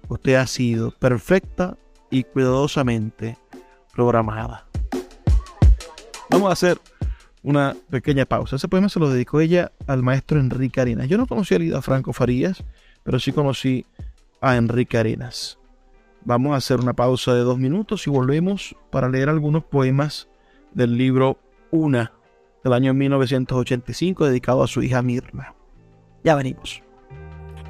Usted 0.09 0.35
ha 0.35 0.47
sido 0.47 0.91
perfecta 0.91 1.77
y 2.11 2.25
cuidadosamente 2.25 3.39
programada. 3.95 4.72
Vamos 6.33 6.49
a 6.49 6.53
hacer 6.55 6.79
una 7.43 7.77
pequeña 7.91 8.25
pausa. 8.25 8.57
Ese 8.57 8.67
poema 8.67 8.89
se 8.89 8.99
lo 8.99 9.11
dedicó 9.11 9.41
ella 9.41 9.71
al 9.87 10.03
maestro 10.03 10.41
Enrique 10.41 10.81
Arenas. 10.81 11.07
Yo 11.07 11.19
no 11.19 11.27
conocí 11.27 11.55
a 11.55 11.59
Lida 11.59 11.83
Franco 11.83 12.15
Farías, 12.15 12.65
pero 13.03 13.19
sí 13.19 13.33
conocí 13.33 13.85
a 14.41 14.57
Enrique 14.57 14.97
Arenas. 14.97 15.59
Vamos 16.25 16.55
a 16.55 16.57
hacer 16.57 16.81
una 16.81 16.95
pausa 16.95 17.35
de 17.35 17.41
dos 17.41 17.59
minutos 17.59 18.07
y 18.07 18.11
volvemos 18.11 18.75
para 18.91 19.11
leer 19.11 19.29
algunos 19.29 19.63
poemas 19.65 20.29
del 20.73 20.97
libro 20.97 21.39
Una 21.71 22.13
del 22.65 22.73
año 22.73 22.95
1985 22.95 24.25
dedicado 24.25 24.63
a 24.63 24.69
su 24.69 24.83
hija 24.83 25.03
Mirna. 25.03 25.55
Ya 26.25 26.35
venimos. 26.35 26.83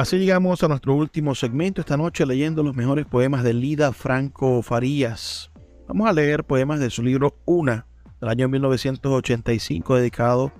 Así 0.00 0.16
llegamos 0.16 0.62
a 0.62 0.68
nuestro 0.68 0.94
último 0.94 1.34
segmento 1.34 1.82
esta 1.82 1.98
noche 1.98 2.24
leyendo 2.24 2.62
los 2.62 2.74
mejores 2.74 3.04
poemas 3.04 3.44
de 3.44 3.52
Lida 3.52 3.92
Franco 3.92 4.62
Farías. 4.62 5.50
Vamos 5.88 6.08
a 6.08 6.14
leer 6.14 6.42
poemas 6.44 6.80
de 6.80 6.88
su 6.88 7.02
libro 7.02 7.36
Una, 7.44 7.86
del 8.18 8.30
año 8.30 8.48
1985, 8.48 9.96
dedicado 9.96 10.52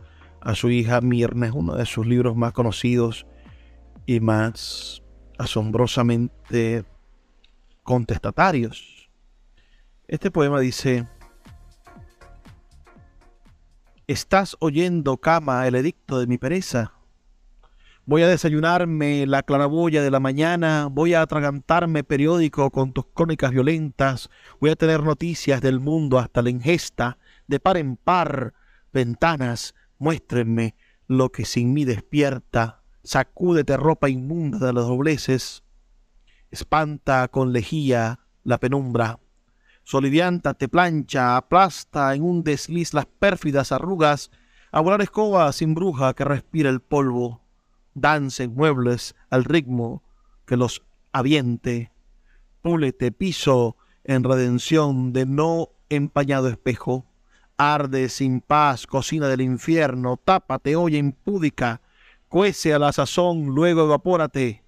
a 0.42 0.54
su 0.54 0.68
hija 0.68 1.00
Mirna. 1.00 1.46
Es 1.46 1.52
uno 1.54 1.74
de 1.74 1.86
sus 1.86 2.06
libros 2.06 2.36
más 2.36 2.52
conocidos 2.52 3.26
y 4.04 4.20
más 4.20 5.02
asombrosamente 5.38 6.84
contestatarios. 7.82 9.08
Este 10.06 10.30
poema 10.30 10.60
dice, 10.60 11.06
Estás 14.06 14.54
oyendo, 14.60 15.16
cama, 15.16 15.66
el 15.66 15.76
edicto 15.76 16.20
de 16.20 16.26
mi 16.26 16.36
pereza 16.36 16.92
Voy 18.06 18.22
a 18.22 18.28
desayunarme 18.28 19.26
la 19.26 19.42
claraboya 19.42 20.02
de 20.02 20.10
la 20.10 20.20
mañana, 20.20 20.88
voy 20.90 21.12
a 21.12 21.20
atragantarme 21.20 22.02
periódico 22.02 22.70
con 22.70 22.92
tus 22.92 23.04
crónicas 23.06 23.50
violentas, 23.50 24.30
voy 24.58 24.70
a 24.70 24.76
tener 24.76 25.02
noticias 25.02 25.60
del 25.60 25.80
mundo 25.80 26.18
hasta 26.18 26.40
la 26.40 26.48
ingesta, 26.48 27.18
de 27.46 27.60
par 27.60 27.76
en 27.76 27.96
par, 27.96 28.54
ventanas, 28.92 29.74
muéstrenme 29.98 30.74
lo 31.06 31.30
que 31.30 31.44
sin 31.44 31.74
mí 31.74 31.84
despierta, 31.84 32.82
sacúdete 33.04 33.76
ropa 33.76 34.08
inmunda 34.08 34.58
de 34.58 34.72
los 34.72 34.88
dobleces, 34.88 35.62
espanta 36.50 37.28
con 37.28 37.52
lejía 37.52 38.20
la 38.44 38.58
penumbra, 38.58 39.20
te 40.58 40.68
plancha, 40.68 41.36
aplasta 41.36 42.14
en 42.14 42.22
un 42.22 42.42
desliz 42.42 42.94
las 42.94 43.06
pérfidas 43.06 43.72
arrugas, 43.72 44.30
a 44.72 44.80
volar 44.80 45.02
escoba 45.02 45.52
sin 45.52 45.74
bruja 45.74 46.14
que 46.14 46.24
respira 46.24 46.70
el 46.70 46.80
polvo 46.80 47.39
dancen 47.94 48.54
muebles 48.54 49.14
al 49.30 49.44
ritmo 49.44 50.02
que 50.46 50.56
los 50.56 50.82
aviente. 51.12 51.92
Púlete 52.62 53.12
piso 53.12 53.76
en 54.04 54.24
redención 54.24 55.12
de 55.12 55.26
no 55.26 55.70
empañado 55.88 56.48
espejo. 56.48 57.06
Arde 57.56 58.08
sin 58.08 58.40
paz, 58.40 58.86
cocina 58.86 59.28
del 59.28 59.42
infierno, 59.42 60.16
tápate, 60.16 60.76
olla 60.76 60.96
impúdica, 60.96 61.82
cuece 62.28 62.72
a 62.72 62.78
la 62.78 62.92
sazón, 62.92 63.46
luego 63.46 63.84
evapórate. 63.84 64.64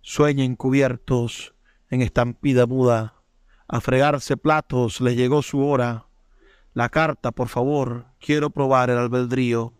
Sueñen 0.00 0.54
cubiertos 0.54 1.54
en 1.90 2.02
estampida 2.02 2.66
muda, 2.66 3.14
a 3.66 3.80
fregarse 3.80 4.36
platos 4.36 5.00
les 5.00 5.16
llegó 5.16 5.42
su 5.42 5.64
hora. 5.64 6.06
La 6.74 6.90
carta, 6.90 7.32
por 7.32 7.48
favor, 7.48 8.06
quiero 8.20 8.50
probar 8.50 8.90
el 8.90 8.98
albedrío. 8.98 9.72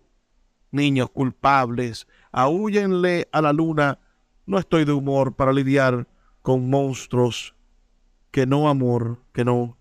Niños 0.71 1.11
culpables, 1.11 2.07
Ahúyenle 2.37 3.29
a 3.31 3.41
la 3.41 3.53
luna. 3.53 4.01
No 4.45 4.59
estoy 4.59 4.85
de 4.85 4.91
humor 4.91 5.37
para 5.37 5.53
lidiar 5.53 6.09
con 6.43 6.69
monstruos. 6.69 7.55
Que 8.33 8.45
no, 8.45 8.69
amor, 8.69 9.23
que 9.33 9.45
no. 9.45 9.79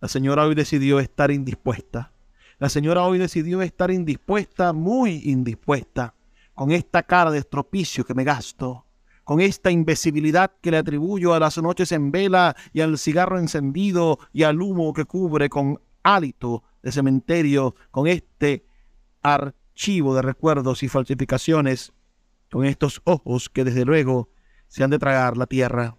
La 0.00 0.06
señora 0.06 0.46
hoy 0.46 0.54
decidió 0.54 1.00
estar 1.00 1.32
indispuesta. 1.32 2.12
La 2.60 2.68
señora 2.68 3.02
hoy 3.02 3.18
decidió 3.18 3.62
estar 3.62 3.90
indispuesta, 3.90 4.72
muy 4.72 5.22
indispuesta, 5.24 6.14
con 6.54 6.70
esta 6.70 7.02
cara 7.02 7.32
de 7.32 7.38
estropicio 7.38 8.04
que 8.04 8.14
me 8.14 8.22
gasto, 8.22 8.86
con 9.24 9.40
esta 9.40 9.72
invisibilidad 9.72 10.52
que 10.60 10.70
le 10.70 10.76
atribuyo 10.76 11.34
a 11.34 11.40
las 11.40 11.58
noches 11.58 11.90
en 11.90 12.12
vela 12.12 12.54
y 12.72 12.80
al 12.80 12.96
cigarro 12.96 13.40
encendido 13.40 14.20
y 14.32 14.44
al 14.44 14.62
humo 14.62 14.92
que 14.92 15.04
cubre 15.04 15.48
con 15.48 15.80
hálito 16.04 16.62
de 16.80 16.92
cementerio, 16.92 17.74
con 17.90 18.06
este 18.06 18.64
ar 19.20 19.52
archivo 19.78 20.12
de 20.16 20.22
recuerdos 20.22 20.82
y 20.82 20.88
falsificaciones, 20.88 21.92
con 22.50 22.64
estos 22.64 23.00
ojos 23.04 23.48
que 23.48 23.62
desde 23.62 23.84
luego 23.84 24.28
se 24.66 24.82
han 24.82 24.90
de 24.90 24.98
tragar 24.98 25.36
la 25.36 25.46
tierra, 25.46 25.96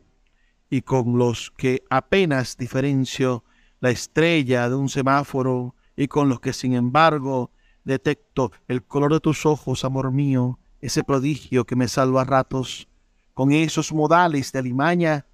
y 0.70 0.82
con 0.82 1.18
los 1.18 1.52
que 1.52 1.84
apenas 1.90 2.58
diferencio 2.58 3.46
la 3.80 3.90
estrella 3.90 4.68
de 4.68 4.76
un 4.76 4.90
semáforo, 4.90 5.76
y 5.96 6.10
con 6.10 6.28
los 6.28 6.42
que 6.42 6.52
sin 6.52 6.74
embargo 6.74 7.52
detecto 7.86 8.52
el 8.68 8.84
color 8.84 9.14
de 9.14 9.22
tus 9.22 9.46
ojos, 9.46 9.86
amor 9.86 10.12
mío, 10.12 10.60
ese 10.82 11.06
prodigio 11.06 11.66
que 11.66 11.78
me 11.78 11.88
salva 11.88 12.24
a 12.24 12.26
ratos, 12.26 12.90
con 13.34 13.54
esos 13.54 13.94
modales 13.94 14.52
de 14.52 14.60
alimaña, 14.60 15.26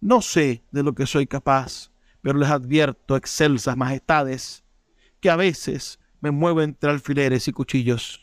no 0.00 0.22
sé 0.22 0.64
de 0.72 0.82
lo 0.82 0.92
que 0.92 1.06
soy 1.06 1.28
capaz, 1.28 1.92
pero 2.20 2.36
les 2.36 2.50
advierto, 2.50 3.14
excelsas 3.14 3.76
majestades, 3.76 4.64
que 5.20 5.30
a 5.30 5.36
veces 5.36 6.00
me 6.22 6.30
muevo 6.30 6.62
entre 6.62 6.88
alfileres 6.88 7.48
y 7.48 7.52
cuchillos, 7.52 8.20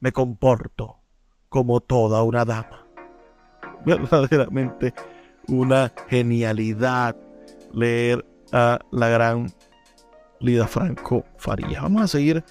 me 0.00 0.10
comporto 0.10 0.96
como 1.48 1.80
toda 1.80 2.22
una 2.22 2.44
dama. 2.44 2.86
verdaderamente 3.84 4.94
una 5.46 5.92
genialidad 6.08 7.14
leer 7.72 8.26
a 8.52 8.80
la 8.90 9.08
gran 9.08 9.52
Lida 10.40 10.66
Franco 10.66 11.24
Farías. 11.36 11.82
Vamos 11.82 12.02
a 12.02 12.08
seguir 12.08 12.42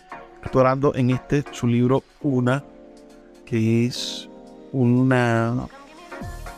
explorando 0.41 0.93
en 0.95 1.09
este 1.09 1.43
su 1.51 1.67
libro 1.67 2.03
Una, 2.21 2.63
que 3.45 3.87
es 3.87 4.29
una, 4.71 5.67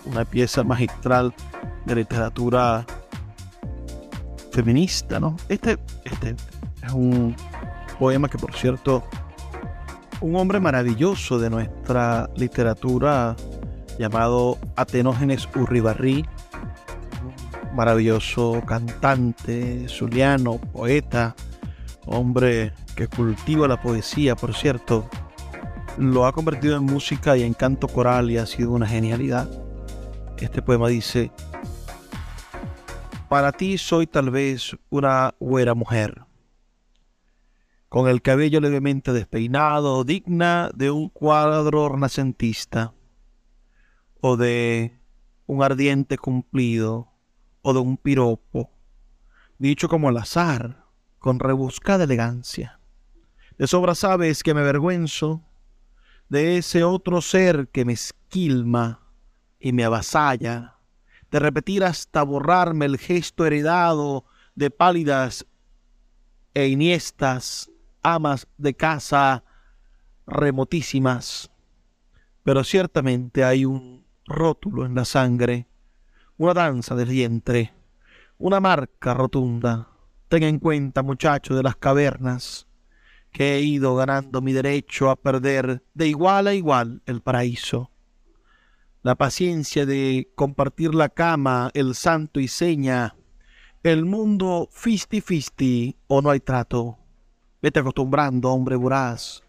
una 0.05 0.25
pieza 0.25 0.63
magistral 0.63 1.34
de 1.86 1.95
literatura 1.95 2.86
feminista, 4.51 5.19
¿no? 5.19 5.38
Este, 5.47 5.78
este 6.03 6.36
es 6.84 6.93
un 6.93 7.36
poema 7.97 8.29
que, 8.29 8.37
por 8.37 8.55
cierto, 8.55 9.03
un 10.21 10.35
hombre 10.35 10.59
maravilloso 10.59 11.39
de 11.39 11.49
nuestra 11.49 12.29
literatura 12.35 13.35
llamado 13.99 14.57
Atenógenes 14.75 15.47
Urribarri, 15.55 16.25
maravilloso 17.73 18.61
cantante, 18.65 19.87
zuliano, 19.87 20.57
poeta, 20.57 21.35
hombre 22.05 22.73
que 22.95 23.07
cultiva 23.07 23.67
la 23.67 23.81
poesía, 23.81 24.35
por 24.35 24.55
cierto, 24.55 25.07
lo 25.97 26.25
ha 26.25 26.31
convertido 26.31 26.77
en 26.77 26.83
música 26.83 27.37
y 27.37 27.43
en 27.43 27.53
canto 27.53 27.87
coral 27.87 28.31
y 28.31 28.37
ha 28.37 28.45
sido 28.45 28.71
una 28.71 28.87
genialidad. 28.87 29.49
Este 30.37 30.61
poema 30.61 30.87
dice, 30.87 31.31
para 33.29 33.51
ti 33.51 33.77
soy 33.77 34.07
tal 34.07 34.29
vez 34.29 34.75
una 34.89 35.33
güera 35.39 35.73
mujer, 35.73 36.26
con 37.89 38.09
el 38.09 38.21
cabello 38.21 38.59
levemente 38.59 39.13
despeinado, 39.13 40.03
digna 40.03 40.69
de 40.75 40.91
un 40.91 41.09
cuadro 41.09 41.89
renacentista, 41.89 42.93
o 44.19 44.35
de 44.35 44.99
un 45.45 45.63
ardiente 45.63 46.17
cumplido, 46.17 47.13
o 47.61 47.73
de 47.73 47.79
un 47.79 47.97
piropo, 47.97 48.71
dicho 49.57 49.88
como 49.88 50.09
al 50.09 50.17
azar, 50.17 50.85
con 51.19 51.39
rebuscada 51.39 52.03
elegancia. 52.03 52.79
De 53.57 53.67
sobra 53.67 53.95
sabes 53.95 54.43
que 54.43 54.53
me 54.53 54.61
avergüenzo 54.61 55.43
de 56.29 56.57
ese 56.57 56.83
otro 56.83 57.21
ser 57.21 57.69
que 57.69 57.85
me 57.85 57.93
esquilma 57.93 59.01
y 59.59 59.71
me 59.71 59.85
avasalla, 59.85 60.75
de 61.31 61.39
repetir 61.39 61.83
hasta 61.83 62.23
borrarme 62.23 62.85
el 62.85 62.97
gesto 62.97 63.45
heredado 63.45 64.25
de 64.55 64.71
pálidas 64.71 65.45
e 66.53 66.67
iniestas 66.67 67.71
amas 68.13 68.47
de 68.57 68.73
casa 68.73 69.43
remotísimas. 70.25 71.51
Pero 72.43 72.63
ciertamente 72.63 73.43
hay 73.43 73.65
un 73.65 74.05
rótulo 74.25 74.85
en 74.85 74.95
la 74.95 75.05
sangre, 75.05 75.67
una 76.37 76.53
danza 76.53 76.95
del 76.95 77.09
vientre, 77.09 77.73
una 78.37 78.59
marca 78.59 79.13
rotunda. 79.13 79.89
Ten 80.29 80.43
en 80.43 80.59
cuenta, 80.59 81.03
muchacho 81.03 81.55
de 81.55 81.63
las 81.63 81.75
cavernas, 81.75 82.67
que 83.31 83.55
he 83.55 83.61
ido 83.61 83.95
ganando 83.95 84.41
mi 84.41 84.53
derecho 84.53 85.09
a 85.09 85.15
perder 85.15 85.83
de 85.93 86.07
igual 86.07 86.47
a 86.47 86.53
igual 86.53 87.01
el 87.05 87.21
paraíso. 87.21 87.91
La 89.03 89.15
paciencia 89.15 89.85
de 89.85 90.31
compartir 90.35 90.95
la 90.95 91.09
cama, 91.09 91.71
el 91.73 91.95
santo 91.95 92.39
y 92.39 92.47
seña, 92.47 93.15
el 93.83 94.05
mundo 94.05 94.69
fisti 94.71 95.21
fisti 95.21 95.97
o 96.07 96.21
no 96.21 96.29
hay 96.29 96.39
trato. 96.39 96.97
Vete 97.68 97.82
acostumbrando, 97.82 98.49
hombre 98.53 98.78
voraz. 98.78 99.43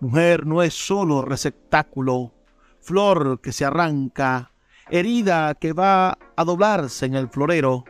Mujer 0.00 0.44
no 0.44 0.60
es 0.62 0.74
solo 0.74 1.22
receptáculo, 1.22 2.34
flor 2.82 3.40
que 3.40 3.50
se 3.50 3.64
arranca, 3.64 4.52
herida 4.90 5.54
que 5.54 5.72
va 5.72 6.18
a 6.36 6.44
doblarse 6.44 7.06
en 7.06 7.14
el 7.14 7.30
florero, 7.30 7.84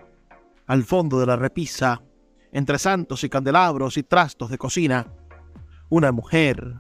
al 0.69 0.85
fondo 0.85 1.19
de 1.19 1.27
la 1.27 1.35
repisa, 1.35 2.01
entre 2.53 2.79
santos 2.79 3.25
y 3.25 3.29
candelabros 3.29 3.97
y 3.97 4.05
trastos 4.05 4.51
de 4.51 4.59
cocina. 4.59 5.13
Una 5.89 6.13
mujer 6.13 6.77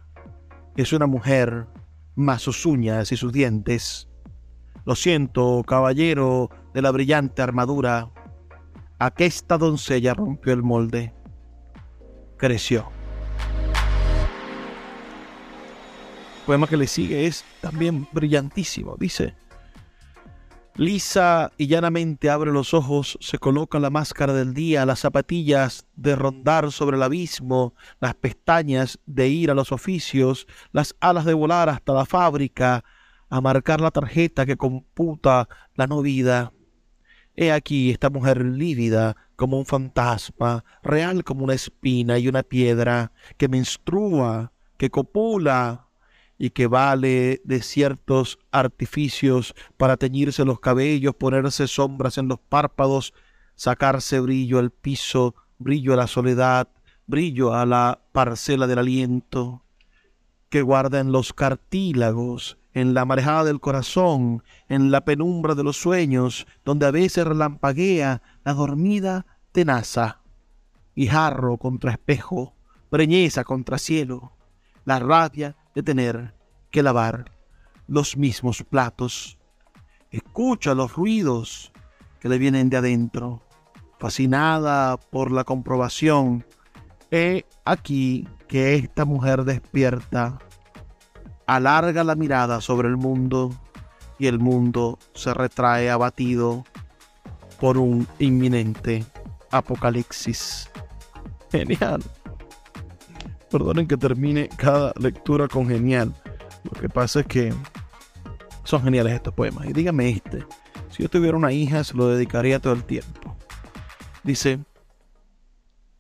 es 0.77 0.93
una 0.93 1.09
mujer, 1.09 1.67
más 2.15 2.43
sus 2.43 2.65
uñas 2.65 3.11
y 3.11 3.17
sus 3.17 3.33
dientes. 3.33 4.09
Lo 4.85 4.95
siento, 4.95 5.65
caballero 5.67 6.51
de 6.73 6.83
la 6.83 6.93
brillante 6.93 7.43
armadura, 7.43 8.11
aquesta 9.01 9.59
doncella 9.59 10.15
rompió 10.15 10.53
el 10.53 10.63
molde 10.63 11.13
creció. 12.43 12.91
El 16.41 16.47
poema 16.47 16.67
que 16.67 16.77
le 16.77 16.89
sigue 16.89 17.27
es 17.27 17.45
también 17.61 18.09
brillantísimo. 18.11 18.97
Dice, 18.99 19.37
lisa 20.75 21.53
y 21.57 21.69
llanamente 21.69 22.31
abre 22.31 22.51
los 22.51 22.75
ojos, 22.75 23.17
se 23.21 23.39
coloca 23.39 23.79
la 23.79 23.91
máscara 23.91 24.33
del 24.33 24.55
día, 24.55 24.85
las 24.85 24.99
zapatillas 24.99 25.87
de 25.95 26.17
rondar 26.17 26.73
sobre 26.73 26.97
el 26.97 27.05
abismo, 27.05 27.75
las 28.01 28.17
pestañas 28.17 28.99
de 29.07 29.29
ir 29.29 29.53
a 29.53 29.55
los 29.55 29.71
oficios, 29.71 30.49
las 30.73 30.97
alas 30.99 31.25
de 31.25 31.35
volar 31.35 31.69
hasta 31.69 31.93
la 31.93 32.07
fábrica, 32.07 32.85
a 33.31 33.41
marcar 33.41 33.81
la 33.81 33.93
tarjeta 33.93 34.47
que 34.47 34.57
computa 34.57 35.49
la 35.77 35.87
no 35.87 36.03
vida. 36.03 36.53
He 37.35 37.51
aquí 37.51 37.91
esta 37.91 38.11
mujer 38.11 38.45
lívida 38.45 39.17
como 39.37 39.59
un 39.59 39.67
fantasma, 39.67 40.65
real 40.83 41.25
como 41.25 41.45
una 41.45 41.55
espina 41.55 42.19
y 42.19 42.29
una 42.29 42.43
piedra, 42.43 43.13
que 43.39 43.49
menstrua, 43.49 44.53
que 44.77 44.91
copula 44.91 45.89
y 46.39 46.51
que 46.51 46.67
vale 46.67 47.41
de 47.45 47.63
ciertos 47.63 48.39
artificios 48.51 49.55
para 49.77 49.97
teñirse 49.97 50.45
los 50.45 50.61
cabellos, 50.61 51.15
ponerse 51.15 51.67
sombras 51.69 52.19
en 52.19 52.29
los 52.29 52.39
párpados, 52.39 53.15
sacarse 53.55 54.21
brillo 54.21 54.59
al 54.59 54.71
piso, 54.71 55.35
brillo 55.59 55.95
a 55.95 55.97
la 55.97 56.07
soledad, 56.07 56.69
brillo 57.07 57.55
a 57.55 57.65
la 57.65 58.03
parcela 58.13 58.67
del 58.67 58.79
aliento, 58.79 59.65
que 60.51 60.63
guarda 60.63 61.01
en 61.01 61.13
los 61.13 61.33
cartílagos 61.33 62.59
en 62.75 62.95
la 62.95 63.05
marejada 63.05 63.45
del 63.45 63.61
corazón, 63.61 64.43
en 64.69 64.91
la 64.91 65.05
penumbra 65.05 65.55
de 65.55 65.65
los 65.65 65.77
sueños, 65.77 66.47
donde 66.65 66.87
a 66.87 66.91
veces 66.91 67.27
relampaguea 67.27 68.23
la 68.45 68.55
dormida 68.55 69.27
tenaza, 69.53 70.21
jarro 70.97 71.59
contra 71.59 71.93
espejo, 71.93 72.55
preñeza 72.91 73.45
contra 73.45 73.79
cielo, 73.79 74.33
la 74.85 74.99
rabia 74.99 75.57
de 75.75 75.83
tener 75.83 76.35
que 76.71 76.83
lavar 76.83 77.33
los 77.87 78.17
mismos 78.17 78.63
platos. 78.63 79.39
Escucha 80.11 80.75
los 80.75 80.95
ruidos 80.95 81.73
que 82.21 82.29
le 82.29 82.39
vienen 82.39 82.71
de 82.71 82.77
adentro, 82.77 83.43
fascinada 83.99 84.97
por 84.97 85.31
la 85.31 85.45
comprobación. 85.45 86.45
He 87.11 87.45
aquí 87.65 88.27
que 88.49 88.75
esta 88.75 89.05
mujer 89.05 89.45
despierta 89.45 90.39
alarga 91.47 92.05
la 92.05 92.15
mirada 92.15 92.61
sobre 92.61 92.89
el 92.89 92.97
mundo 92.97 93.51
y 94.19 94.27
el 94.27 94.39
mundo 94.39 94.99
se 95.15 95.35
retrae 95.35 95.91
abatido 95.91 96.65
por 97.61 97.79
un 97.79 98.07
inminente 98.19 99.05
apocalipsis. 99.51 100.71
Genial. 101.51 102.03
Perdonen 103.51 103.87
que 103.87 103.97
termine 103.97 104.49
cada 104.57 104.93
lectura 104.99 105.47
con 105.47 105.69
genial. 105.69 106.15
Lo 106.65 106.81
que 106.81 106.89
pasa 106.89 107.21
es 107.21 107.27
que 107.27 107.55
son 108.65 108.83
geniales 108.83 109.15
estos 109.15 109.35
poemas. 109.35 109.67
Y 109.67 109.73
dígame 109.73 110.11
este. 110.11 110.45
Si 110.91 111.03
yo 111.03 111.09
tuviera 111.09 111.37
una 111.37 111.53
hija, 111.53 111.85
se 111.85 111.95
lo 111.95 112.09
dedicaría 112.09 112.59
todo 112.59 112.75
el 112.75 112.85
tiempo. 112.85 113.37
Dice, 114.23 114.59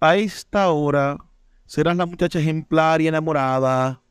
a 0.00 0.16
esta 0.16 0.70
hora 0.70 1.16
serás 1.64 1.96
la 1.96 2.06
muchacha 2.06 2.38
ejemplar 2.38 3.00
y 3.00 3.08
enamorada 3.08 4.01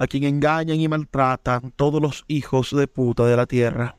a 0.00 0.06
quien 0.06 0.24
engañan 0.24 0.80
y 0.80 0.88
maltratan 0.88 1.72
todos 1.76 2.00
los 2.00 2.24
hijos 2.26 2.74
de 2.74 2.88
puta 2.88 3.26
de 3.26 3.36
la 3.36 3.44
tierra, 3.44 3.96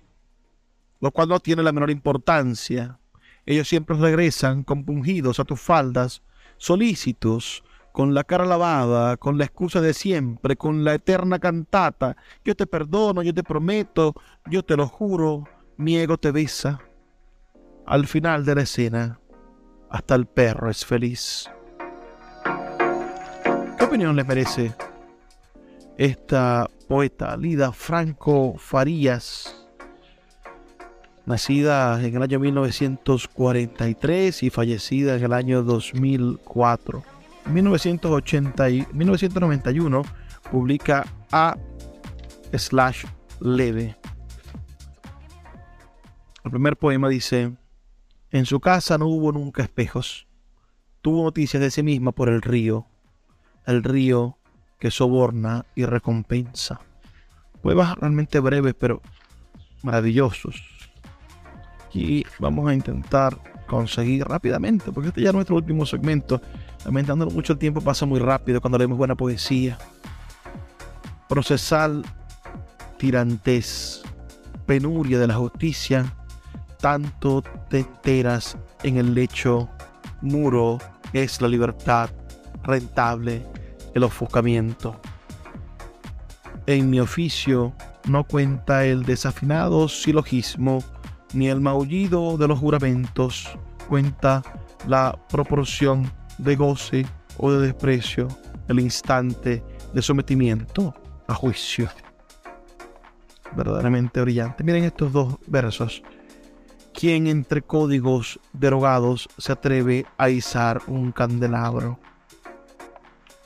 lo 1.00 1.12
cual 1.12 1.30
no 1.30 1.40
tiene 1.40 1.62
la 1.62 1.72
menor 1.72 1.92
importancia. 1.92 2.98
Ellos 3.46 3.70
siempre 3.70 3.96
regresan 3.96 4.64
compungidos 4.64 5.40
a 5.40 5.46
tus 5.46 5.62
faldas, 5.62 6.24
solícitos, 6.58 7.64
con 7.92 8.16
la 8.16 8.24
cara 8.24 8.46
lavada, 8.46 9.16
con 9.18 9.38
la 9.38 9.46
excusa 9.46 9.80
de 9.80 9.94
siempre, 9.94 10.56
con 10.56 10.84
la 10.84 10.96
eterna 10.96 11.38
cantata. 11.38 12.18
Yo 12.44 12.56
te 12.56 12.66
perdono, 12.66 13.22
yo 13.22 13.34
te 13.34 13.44
prometo, 13.44 14.16
yo 14.50 14.66
te 14.66 14.76
lo 14.76 14.88
juro, 14.88 15.44
mi 15.78 15.98
ego 15.98 16.18
te 16.18 16.32
besa. 16.32 16.82
Al 17.86 18.08
final 18.08 18.44
de 18.44 18.56
la 18.56 18.62
escena, 18.64 19.20
hasta 19.92 20.16
el 20.16 20.26
perro 20.26 20.72
es 20.72 20.84
feliz. 20.84 21.48
¿Qué 23.78 23.84
opinión 23.84 24.16
les 24.16 24.26
merece 24.26 24.74
esta 26.02 26.70
poeta 26.88 27.38
Lida 27.38 27.72
Franco 27.72 28.56
Farías, 28.58 29.56
nacida 31.28 32.04
en 32.04 32.16
el 32.16 32.24
año 32.24 32.40
1943 32.40 34.42
y 34.42 34.50
fallecida 34.50 35.16
en 35.16 35.24
el 35.24 35.32
año 35.32 35.62
2004. 35.62 37.04
En 37.46 37.54
1991 37.54 40.02
publica 40.50 41.06
A 41.32 41.56
slash 42.52 43.06
leve. 43.40 43.96
El 46.44 46.50
primer 46.50 46.78
poema 46.78 47.10
dice, 47.10 47.56
en 48.32 48.48
su 48.48 48.60
casa 48.60 48.98
no 48.98 49.06
hubo 49.06 49.32
nunca 49.32 49.62
espejos. 49.62 50.26
Tuvo 51.04 51.26
noticias 51.26 51.62
de 51.62 51.70
sí 51.70 51.84
misma 51.84 52.12
por 52.12 52.28
el 52.28 52.42
río, 52.42 52.88
el 53.68 53.84
río 53.84 54.40
que 54.82 54.90
soborna 54.90 55.64
y 55.76 55.86
recompensa. 55.86 56.82
Poemas 57.62 57.96
realmente 58.00 58.40
breves, 58.40 58.74
pero 58.74 59.02
maravillosos. 59.84 60.62
Y 61.94 62.26
vamos 62.40 62.68
a 62.68 62.74
intentar 62.74 63.38
conseguir 63.68 64.26
rápidamente, 64.26 64.92
porque 64.92 65.10
este 65.10 65.22
ya 65.22 65.30
es 65.30 65.36
nuestro 65.36 65.56
último 65.56 65.86
segmento. 65.86 66.42
Lamentándolo 66.84 67.30
mucho 67.30 67.54
el 67.54 67.60
tiempo 67.60 67.80
pasa 67.80 68.08
muy 68.08 68.20
rápido 68.20 68.60
cuando 68.60 68.80
leemos 68.80 68.98
buena 68.98 69.16
poesía. 69.16 69.78
Procesal, 71.30 72.04
tirantes, 72.98 74.02
penuria 74.66 75.20
de 75.20 75.28
la 75.28 75.36
justicia, 75.36 76.12
tanto 76.80 77.44
te 77.70 77.80
enteras 77.80 78.58
en 78.82 78.98
el 78.98 79.14
lecho 79.14 79.70
muro 80.22 80.80
es 81.14 81.40
la 81.40 81.48
libertad 81.48 82.10
rentable, 82.64 83.46
el 83.94 84.04
ofuscamiento. 84.04 85.00
En 86.68 86.90
mi 86.90 87.00
oficio 87.00 87.74
no 88.08 88.24
cuenta 88.24 88.86
el 88.86 89.04
desafinado 89.04 89.88
silogismo 89.88 90.84
ni 91.34 91.48
el 91.48 91.62
maullido 91.62 92.38
de 92.38 92.48
los 92.48 92.60
juramentos, 92.60 93.50
cuenta 93.88 94.42
la 94.88 95.18
proporción 95.30 96.12
de 96.38 96.56
goce 96.56 97.06
o 97.38 97.52
de 97.52 97.68
desprecio, 97.68 98.28
el 98.68 98.80
instante 98.80 99.64
de 99.94 100.02
sometimiento 100.02 100.94
a 101.28 101.34
juicio. 101.34 101.90
Verdaderamente 103.56 104.22
brillante. 104.22 104.64
Miren 104.64 104.86
estos 104.86 105.12
dos 105.12 105.36
versos. 105.48 106.02
¿Quién 106.94 107.28
entre 107.28 107.62
códigos 107.62 108.40
derogados 108.54 109.28
se 109.38 109.52
atreve 109.52 110.06
a 110.18 110.30
izar 110.30 110.82
un 110.88 111.12
candelabro? 111.12 112.00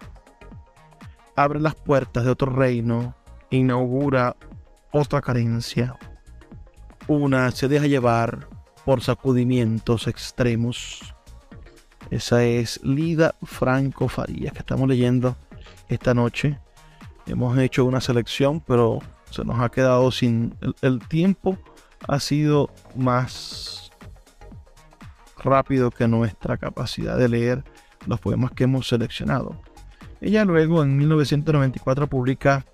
Abre 1.35 1.59
las 1.59 1.75
puertas 1.75 2.23
de 2.23 2.31
otro 2.31 2.51
reino. 2.51 3.15
Inaugura 3.49 4.35
otra 4.91 5.21
carencia. 5.21 5.97
Una 7.07 7.51
se 7.51 7.67
deja 7.67 7.87
llevar 7.87 8.47
por 8.85 9.01
sacudimientos 9.01 10.07
extremos. 10.07 11.13
Esa 12.09 12.43
es 12.43 12.79
Lida 12.83 13.35
Franco 13.43 14.07
Farías 14.07 14.53
que 14.53 14.59
estamos 14.59 14.87
leyendo 14.87 15.35
esta 15.89 16.13
noche. 16.13 16.59
Hemos 17.25 17.57
hecho 17.57 17.85
una 17.85 18.01
selección, 18.01 18.61
pero 18.61 18.99
se 19.31 19.43
nos 19.43 19.59
ha 19.59 19.69
quedado 19.69 20.11
sin 20.11 20.55
el, 20.61 20.75
el 20.81 20.99
tiempo 21.07 21.57
ha 22.07 22.19
sido 22.19 22.69
más 22.95 23.91
rápido 25.37 25.91
que 25.91 26.07
nuestra 26.07 26.57
capacidad 26.57 27.17
de 27.17 27.29
leer 27.29 27.63
los 28.05 28.19
poemas 28.19 28.51
que 28.51 28.65
hemos 28.65 28.87
seleccionado. 28.87 29.59
Ella 30.25 30.43
luego 30.43 30.81
en 30.81 30.97
1994 30.97 32.07
publica 32.07 32.65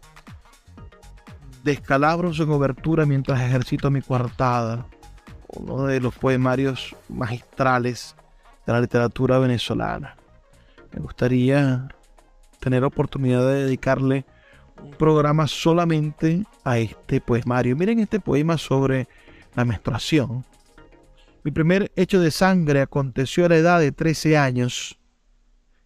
Descalabros 1.65 2.39
en 2.39 2.49
obertura 2.49 3.05
mientras 3.05 3.41
ejercito 3.41 3.91
mi 3.91 4.01
coartada, 4.01 4.87
uno 5.49 5.83
de 5.83 5.99
los 5.99 6.15
poemarios 6.15 6.95
magistrales 7.09 8.15
de 8.65 8.71
la 8.71 8.79
literatura 8.79 9.37
venezolana. 9.37 10.15
Me 10.93 11.01
gustaría 11.01 11.89
tener 12.61 12.85
oportunidad 12.85 13.45
de 13.45 13.65
dedicarle 13.65 14.25
un 14.81 14.91
programa 14.91 15.45
solamente 15.45 16.45
a 16.63 16.77
este 16.77 17.19
poemario. 17.19 17.75
Miren 17.75 17.99
este 17.99 18.21
poema 18.21 18.57
sobre 18.57 19.09
la 19.55 19.65
menstruación. 19.65 20.45
Mi 21.43 21.51
primer 21.51 21.91
hecho 21.97 22.21
de 22.21 22.31
sangre 22.31 22.79
aconteció 22.79 23.45
a 23.45 23.49
la 23.49 23.57
edad 23.57 23.79
de 23.81 23.91
13 23.91 24.37
años. 24.37 25.00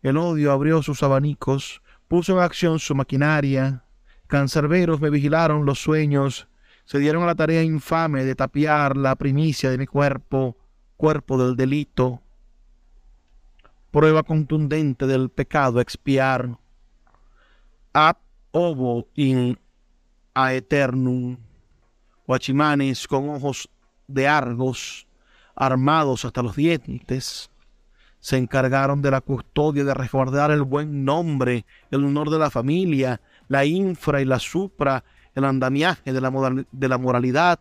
El 0.06 0.18
odio 0.18 0.52
abrió 0.52 0.84
sus 0.84 1.02
abanicos, 1.02 1.82
puso 2.08 2.34
en 2.34 2.44
acción 2.44 2.78
su 2.78 2.94
maquinaria. 2.94 3.84
Cancerberos 4.28 5.02
me 5.02 5.10
vigilaron 5.10 5.66
los 5.66 5.80
sueños, 5.80 6.48
se 6.84 7.00
dieron 7.00 7.24
a 7.24 7.26
la 7.26 7.34
tarea 7.34 7.64
infame 7.64 8.24
de 8.24 8.36
tapiar 8.36 8.98
la 8.98 9.16
primicia 9.16 9.72
de 9.72 9.80
mi 9.80 9.88
cuerpo, 9.88 10.58
cuerpo 10.96 11.44
del 11.44 11.56
delito. 11.56 12.22
Prueba 13.90 14.22
contundente 14.22 15.08
del 15.08 15.30
pecado 15.30 15.82
expiar. 15.82 16.56
Ab 17.92 18.18
ovo 18.52 19.08
in 19.16 19.58
aeternum 20.36 21.36
guachimanes 22.28 23.08
con 23.08 23.28
ojos 23.32 23.68
de 24.08 24.28
argos, 24.28 25.08
armados 25.56 26.26
hasta 26.26 26.44
los 26.44 26.56
dientes, 26.56 27.50
se 28.26 28.38
encargaron 28.38 29.04
de 29.04 29.12
la 29.12 29.22
custodia 29.22 29.84
de 29.84 29.94
resguardar 29.94 30.50
el 30.50 30.64
buen 30.64 31.06
nombre, 31.06 31.64
el 31.92 32.04
honor 32.04 32.32
de 32.32 32.40
la 32.40 32.50
familia, 32.50 33.22
la 33.50 33.66
infra 33.66 34.20
y 34.20 34.26
la 34.26 34.40
supra, 34.40 35.04
el 35.36 35.46
andamiaje 35.46 36.12
de 36.12 36.22
la, 36.22 36.98
moralidad, 36.98 37.60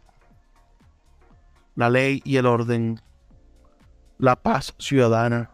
la 1.75 1.91
ley 1.91 2.23
y 2.25 2.39
el 2.39 2.47
orden, 2.47 2.99
la 4.17 4.37
paz 4.37 4.75
ciudadana. 4.79 5.51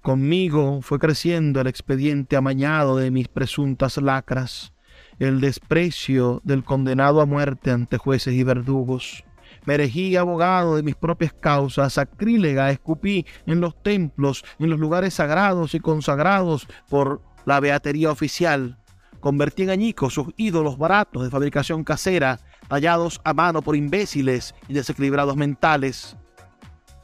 Conmigo 0.00 0.82
fue 0.82 1.00
creciendo 1.00 1.60
el 1.60 1.66
expediente 1.66 2.36
amañado 2.36 2.96
de 2.96 3.10
mis 3.10 3.26
presuntas 3.26 3.96
lacras 3.96 4.72
el 5.18 5.40
desprecio 5.40 6.40
del 6.44 6.62
condenado 6.62 7.20
a 7.20 7.26
muerte 7.26 7.72
ante 7.72 7.98
jueces 7.98 8.34
y 8.34 8.44
verdugos, 8.44 9.24
Me 9.66 10.16
abogado 10.16 10.76
de 10.76 10.82
mis 10.84 10.94
propias 10.94 11.32
causas, 11.32 11.94
sacrílega, 11.94 12.70
escupí 12.70 13.26
en 13.46 13.60
los 13.60 13.82
templos, 13.82 14.44
en 14.60 14.70
los 14.70 14.78
lugares 14.78 15.14
sagrados 15.14 15.74
y 15.74 15.80
consagrados 15.80 16.68
por 16.88 17.20
la 17.44 17.58
beatería 17.58 18.12
oficial. 18.12 18.78
Convertí 19.18 19.64
en 19.64 19.70
añicos 19.70 20.14
sus 20.14 20.28
ídolos 20.36 20.78
baratos 20.78 21.24
de 21.24 21.30
fabricación 21.30 21.82
casera, 21.82 22.38
tallados 22.68 23.20
a 23.24 23.34
mano 23.34 23.60
por 23.60 23.74
imbéciles 23.74 24.54
y 24.68 24.72
desequilibrados 24.72 25.36
mentales, 25.36 26.16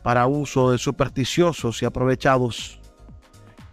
para 0.04 0.26
uso 0.28 0.70
de 0.70 0.78
supersticiosos 0.78 1.82
y 1.82 1.84
aprovechados. 1.84 2.80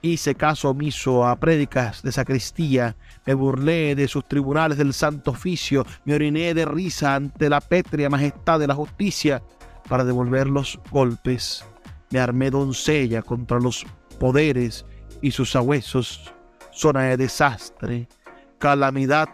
Hice 0.02 0.34
caso 0.34 0.70
omiso 0.70 1.28
a 1.28 1.36
prédicas 1.40 2.02
de 2.02 2.12
sacristía, 2.12 2.96
me 3.30 3.36
burlé 3.36 3.94
de 3.94 4.08
sus 4.08 4.28
tribunales 4.28 4.80
del 4.80 4.92
santo 4.92 5.30
oficio, 5.30 5.86
me 6.04 6.16
oriné 6.16 6.56
de 6.56 6.66
risa 6.66 7.14
ante 7.14 7.48
la 7.48 7.62
pétrea 7.62 8.10
majestad 8.10 8.60
de 8.60 8.66
la 8.66 8.74
justicia 8.74 9.44
para 9.88 10.04
devolver 10.04 10.48
los 10.48 10.80
golpes. 10.90 11.64
Me 12.10 12.20
armé 12.20 12.50
doncella 12.50 13.22
contra 13.22 13.60
los 13.60 13.86
poderes 14.20 14.84
y 15.22 15.30
sus 15.30 15.56
agüesos, 15.56 16.34
zona 16.72 17.04
de 17.04 17.18
desastre, 17.18 18.08
calamidad 18.58 19.30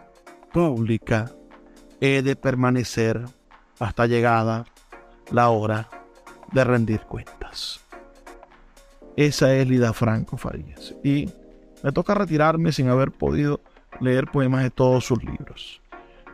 pública. 0.51 1.31
He 2.01 2.21
de 2.21 2.35
permanecer 2.35 3.23
hasta 3.79 4.07
llegada 4.07 4.65
la 5.31 5.47
hora 5.51 5.89
de 6.51 6.65
rendir 6.65 6.99
cuentas. 7.03 7.79
Esa 9.15 9.55
es 9.55 9.69
Lida 9.69 9.93
Franco 9.93 10.35
Farías. 10.35 10.93
Y 11.01 11.29
me 11.81 11.93
toca 11.93 12.13
retirarme 12.13 12.73
sin 12.73 12.89
haber 12.89 13.11
podido 13.13 13.61
leer 14.01 14.27
poemas 14.31 14.63
de 14.63 14.71
todos 14.71 15.05
sus 15.05 15.23
libros. 15.23 15.81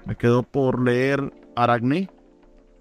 Me 0.05 0.15
quedo 0.15 0.43
por 0.43 0.81
leer 0.81 1.31
Aragné, 1.55 2.09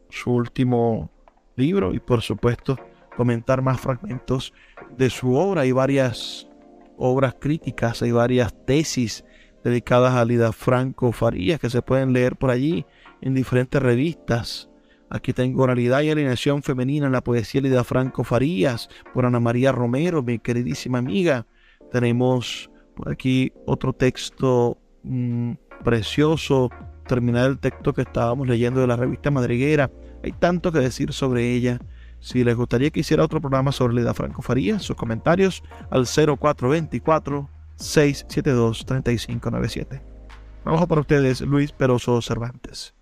su 0.09 0.33
último 0.33 1.11
libro, 1.57 1.93
y 1.93 2.01
por 2.01 2.23
supuesto 2.23 2.79
comentar 3.17 3.63
más 3.63 3.81
fragmentos 3.81 4.53
de 4.97 5.11
su 5.11 5.35
obra. 5.35 5.63
Hay 5.63 5.73
varias 5.73 6.49
obras 6.97 7.35
críticas, 7.39 8.03
hay 8.03 8.13
varias 8.13 8.55
tesis 8.65 9.25
dedicadas 9.63 10.15
a 10.15 10.25
Lida 10.25 10.53
Franco 10.53 11.13
Farías 11.13 11.61
que 11.61 11.71
se 11.71 11.83
pueden 11.83 12.13
leer 12.13 12.37
por 12.37 12.51
allí 12.51 12.87
en 13.21 13.35
diferentes 13.35 13.83
revistas. 13.83 14.71
Aquí 15.11 15.33
tengo 15.33 15.65
Oralidad 15.65 16.03
y 16.03 16.11
Alineación 16.11 16.63
Femenina 16.63 17.07
en 17.07 17.13
la 17.13 17.25
poesía 17.25 17.61
Lida 17.61 17.85
Franco 17.85 18.23
Farías 18.23 18.89
por 19.13 19.27
Ana 19.27 19.41
María 19.41 19.73
Romero, 19.73 20.23
mi 20.23 20.39
queridísima 20.39 20.99
amiga. 20.99 21.47
Tenemos 21.91 22.70
aquí 23.07 23.53
otro 23.67 23.93
texto 23.93 24.79
mm, 25.03 25.53
precioso, 25.85 26.71
terminar 27.07 27.51
el 27.51 27.59
texto 27.59 27.93
que 27.93 28.03
estábamos 28.03 28.49
leyendo 28.49 28.81
de 28.81 28.87
la 28.87 28.97
revista 28.97 29.31
Madriguera. 29.31 29.91
Hay 30.23 30.33
tanto 30.33 30.73
que 30.73 30.79
decir 30.81 31.13
sobre 31.13 31.55
ella. 31.55 31.79
Si 32.21 32.45
les 32.45 32.55
gustaría 32.55 32.91
que 32.91 33.01
hiciera 33.01 33.25
otro 33.25 33.41
programa 33.41 33.73
sobre 33.73 33.95
Lida 33.95 34.13
Franco 34.13 34.43
Farías, 34.43 34.83
sus 34.83 34.97
comentarios 34.97 35.63
al 35.91 36.07
0424 36.07 37.49
672 37.77 38.85
3597. 38.85 40.03
Vamos 40.65 40.87
para 40.87 41.01
ustedes, 41.01 41.41
Luis 41.41 41.73
Peroso 41.73 42.21
Cervantes 42.21 42.95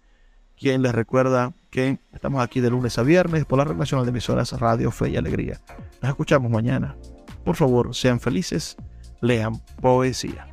quien 0.59 0.83
les 0.83 0.95
recuerda 0.95 1.53
que 1.71 1.99
estamos 2.13 2.43
aquí 2.43 2.61
de 2.61 2.71
lunes 2.71 2.99
a 2.99 3.03
viernes 3.03 3.45
por 3.45 3.59
la 3.59 3.65
Red 3.65 3.77
Nacional 3.77 4.05
de 4.05 4.11
Emisoras 4.11 4.53
Radio 4.53 4.91
Fe 4.91 5.11
y 5.11 5.17
Alegría. 5.17 5.61
Nos 6.03 6.11
escuchamos 6.11 6.51
mañana. 6.51 6.97
Por 7.45 7.57
favor, 7.57 7.95
sean 7.95 8.21
felices, 8.21 8.77
lean 9.21 9.61
poesía. 9.81 10.48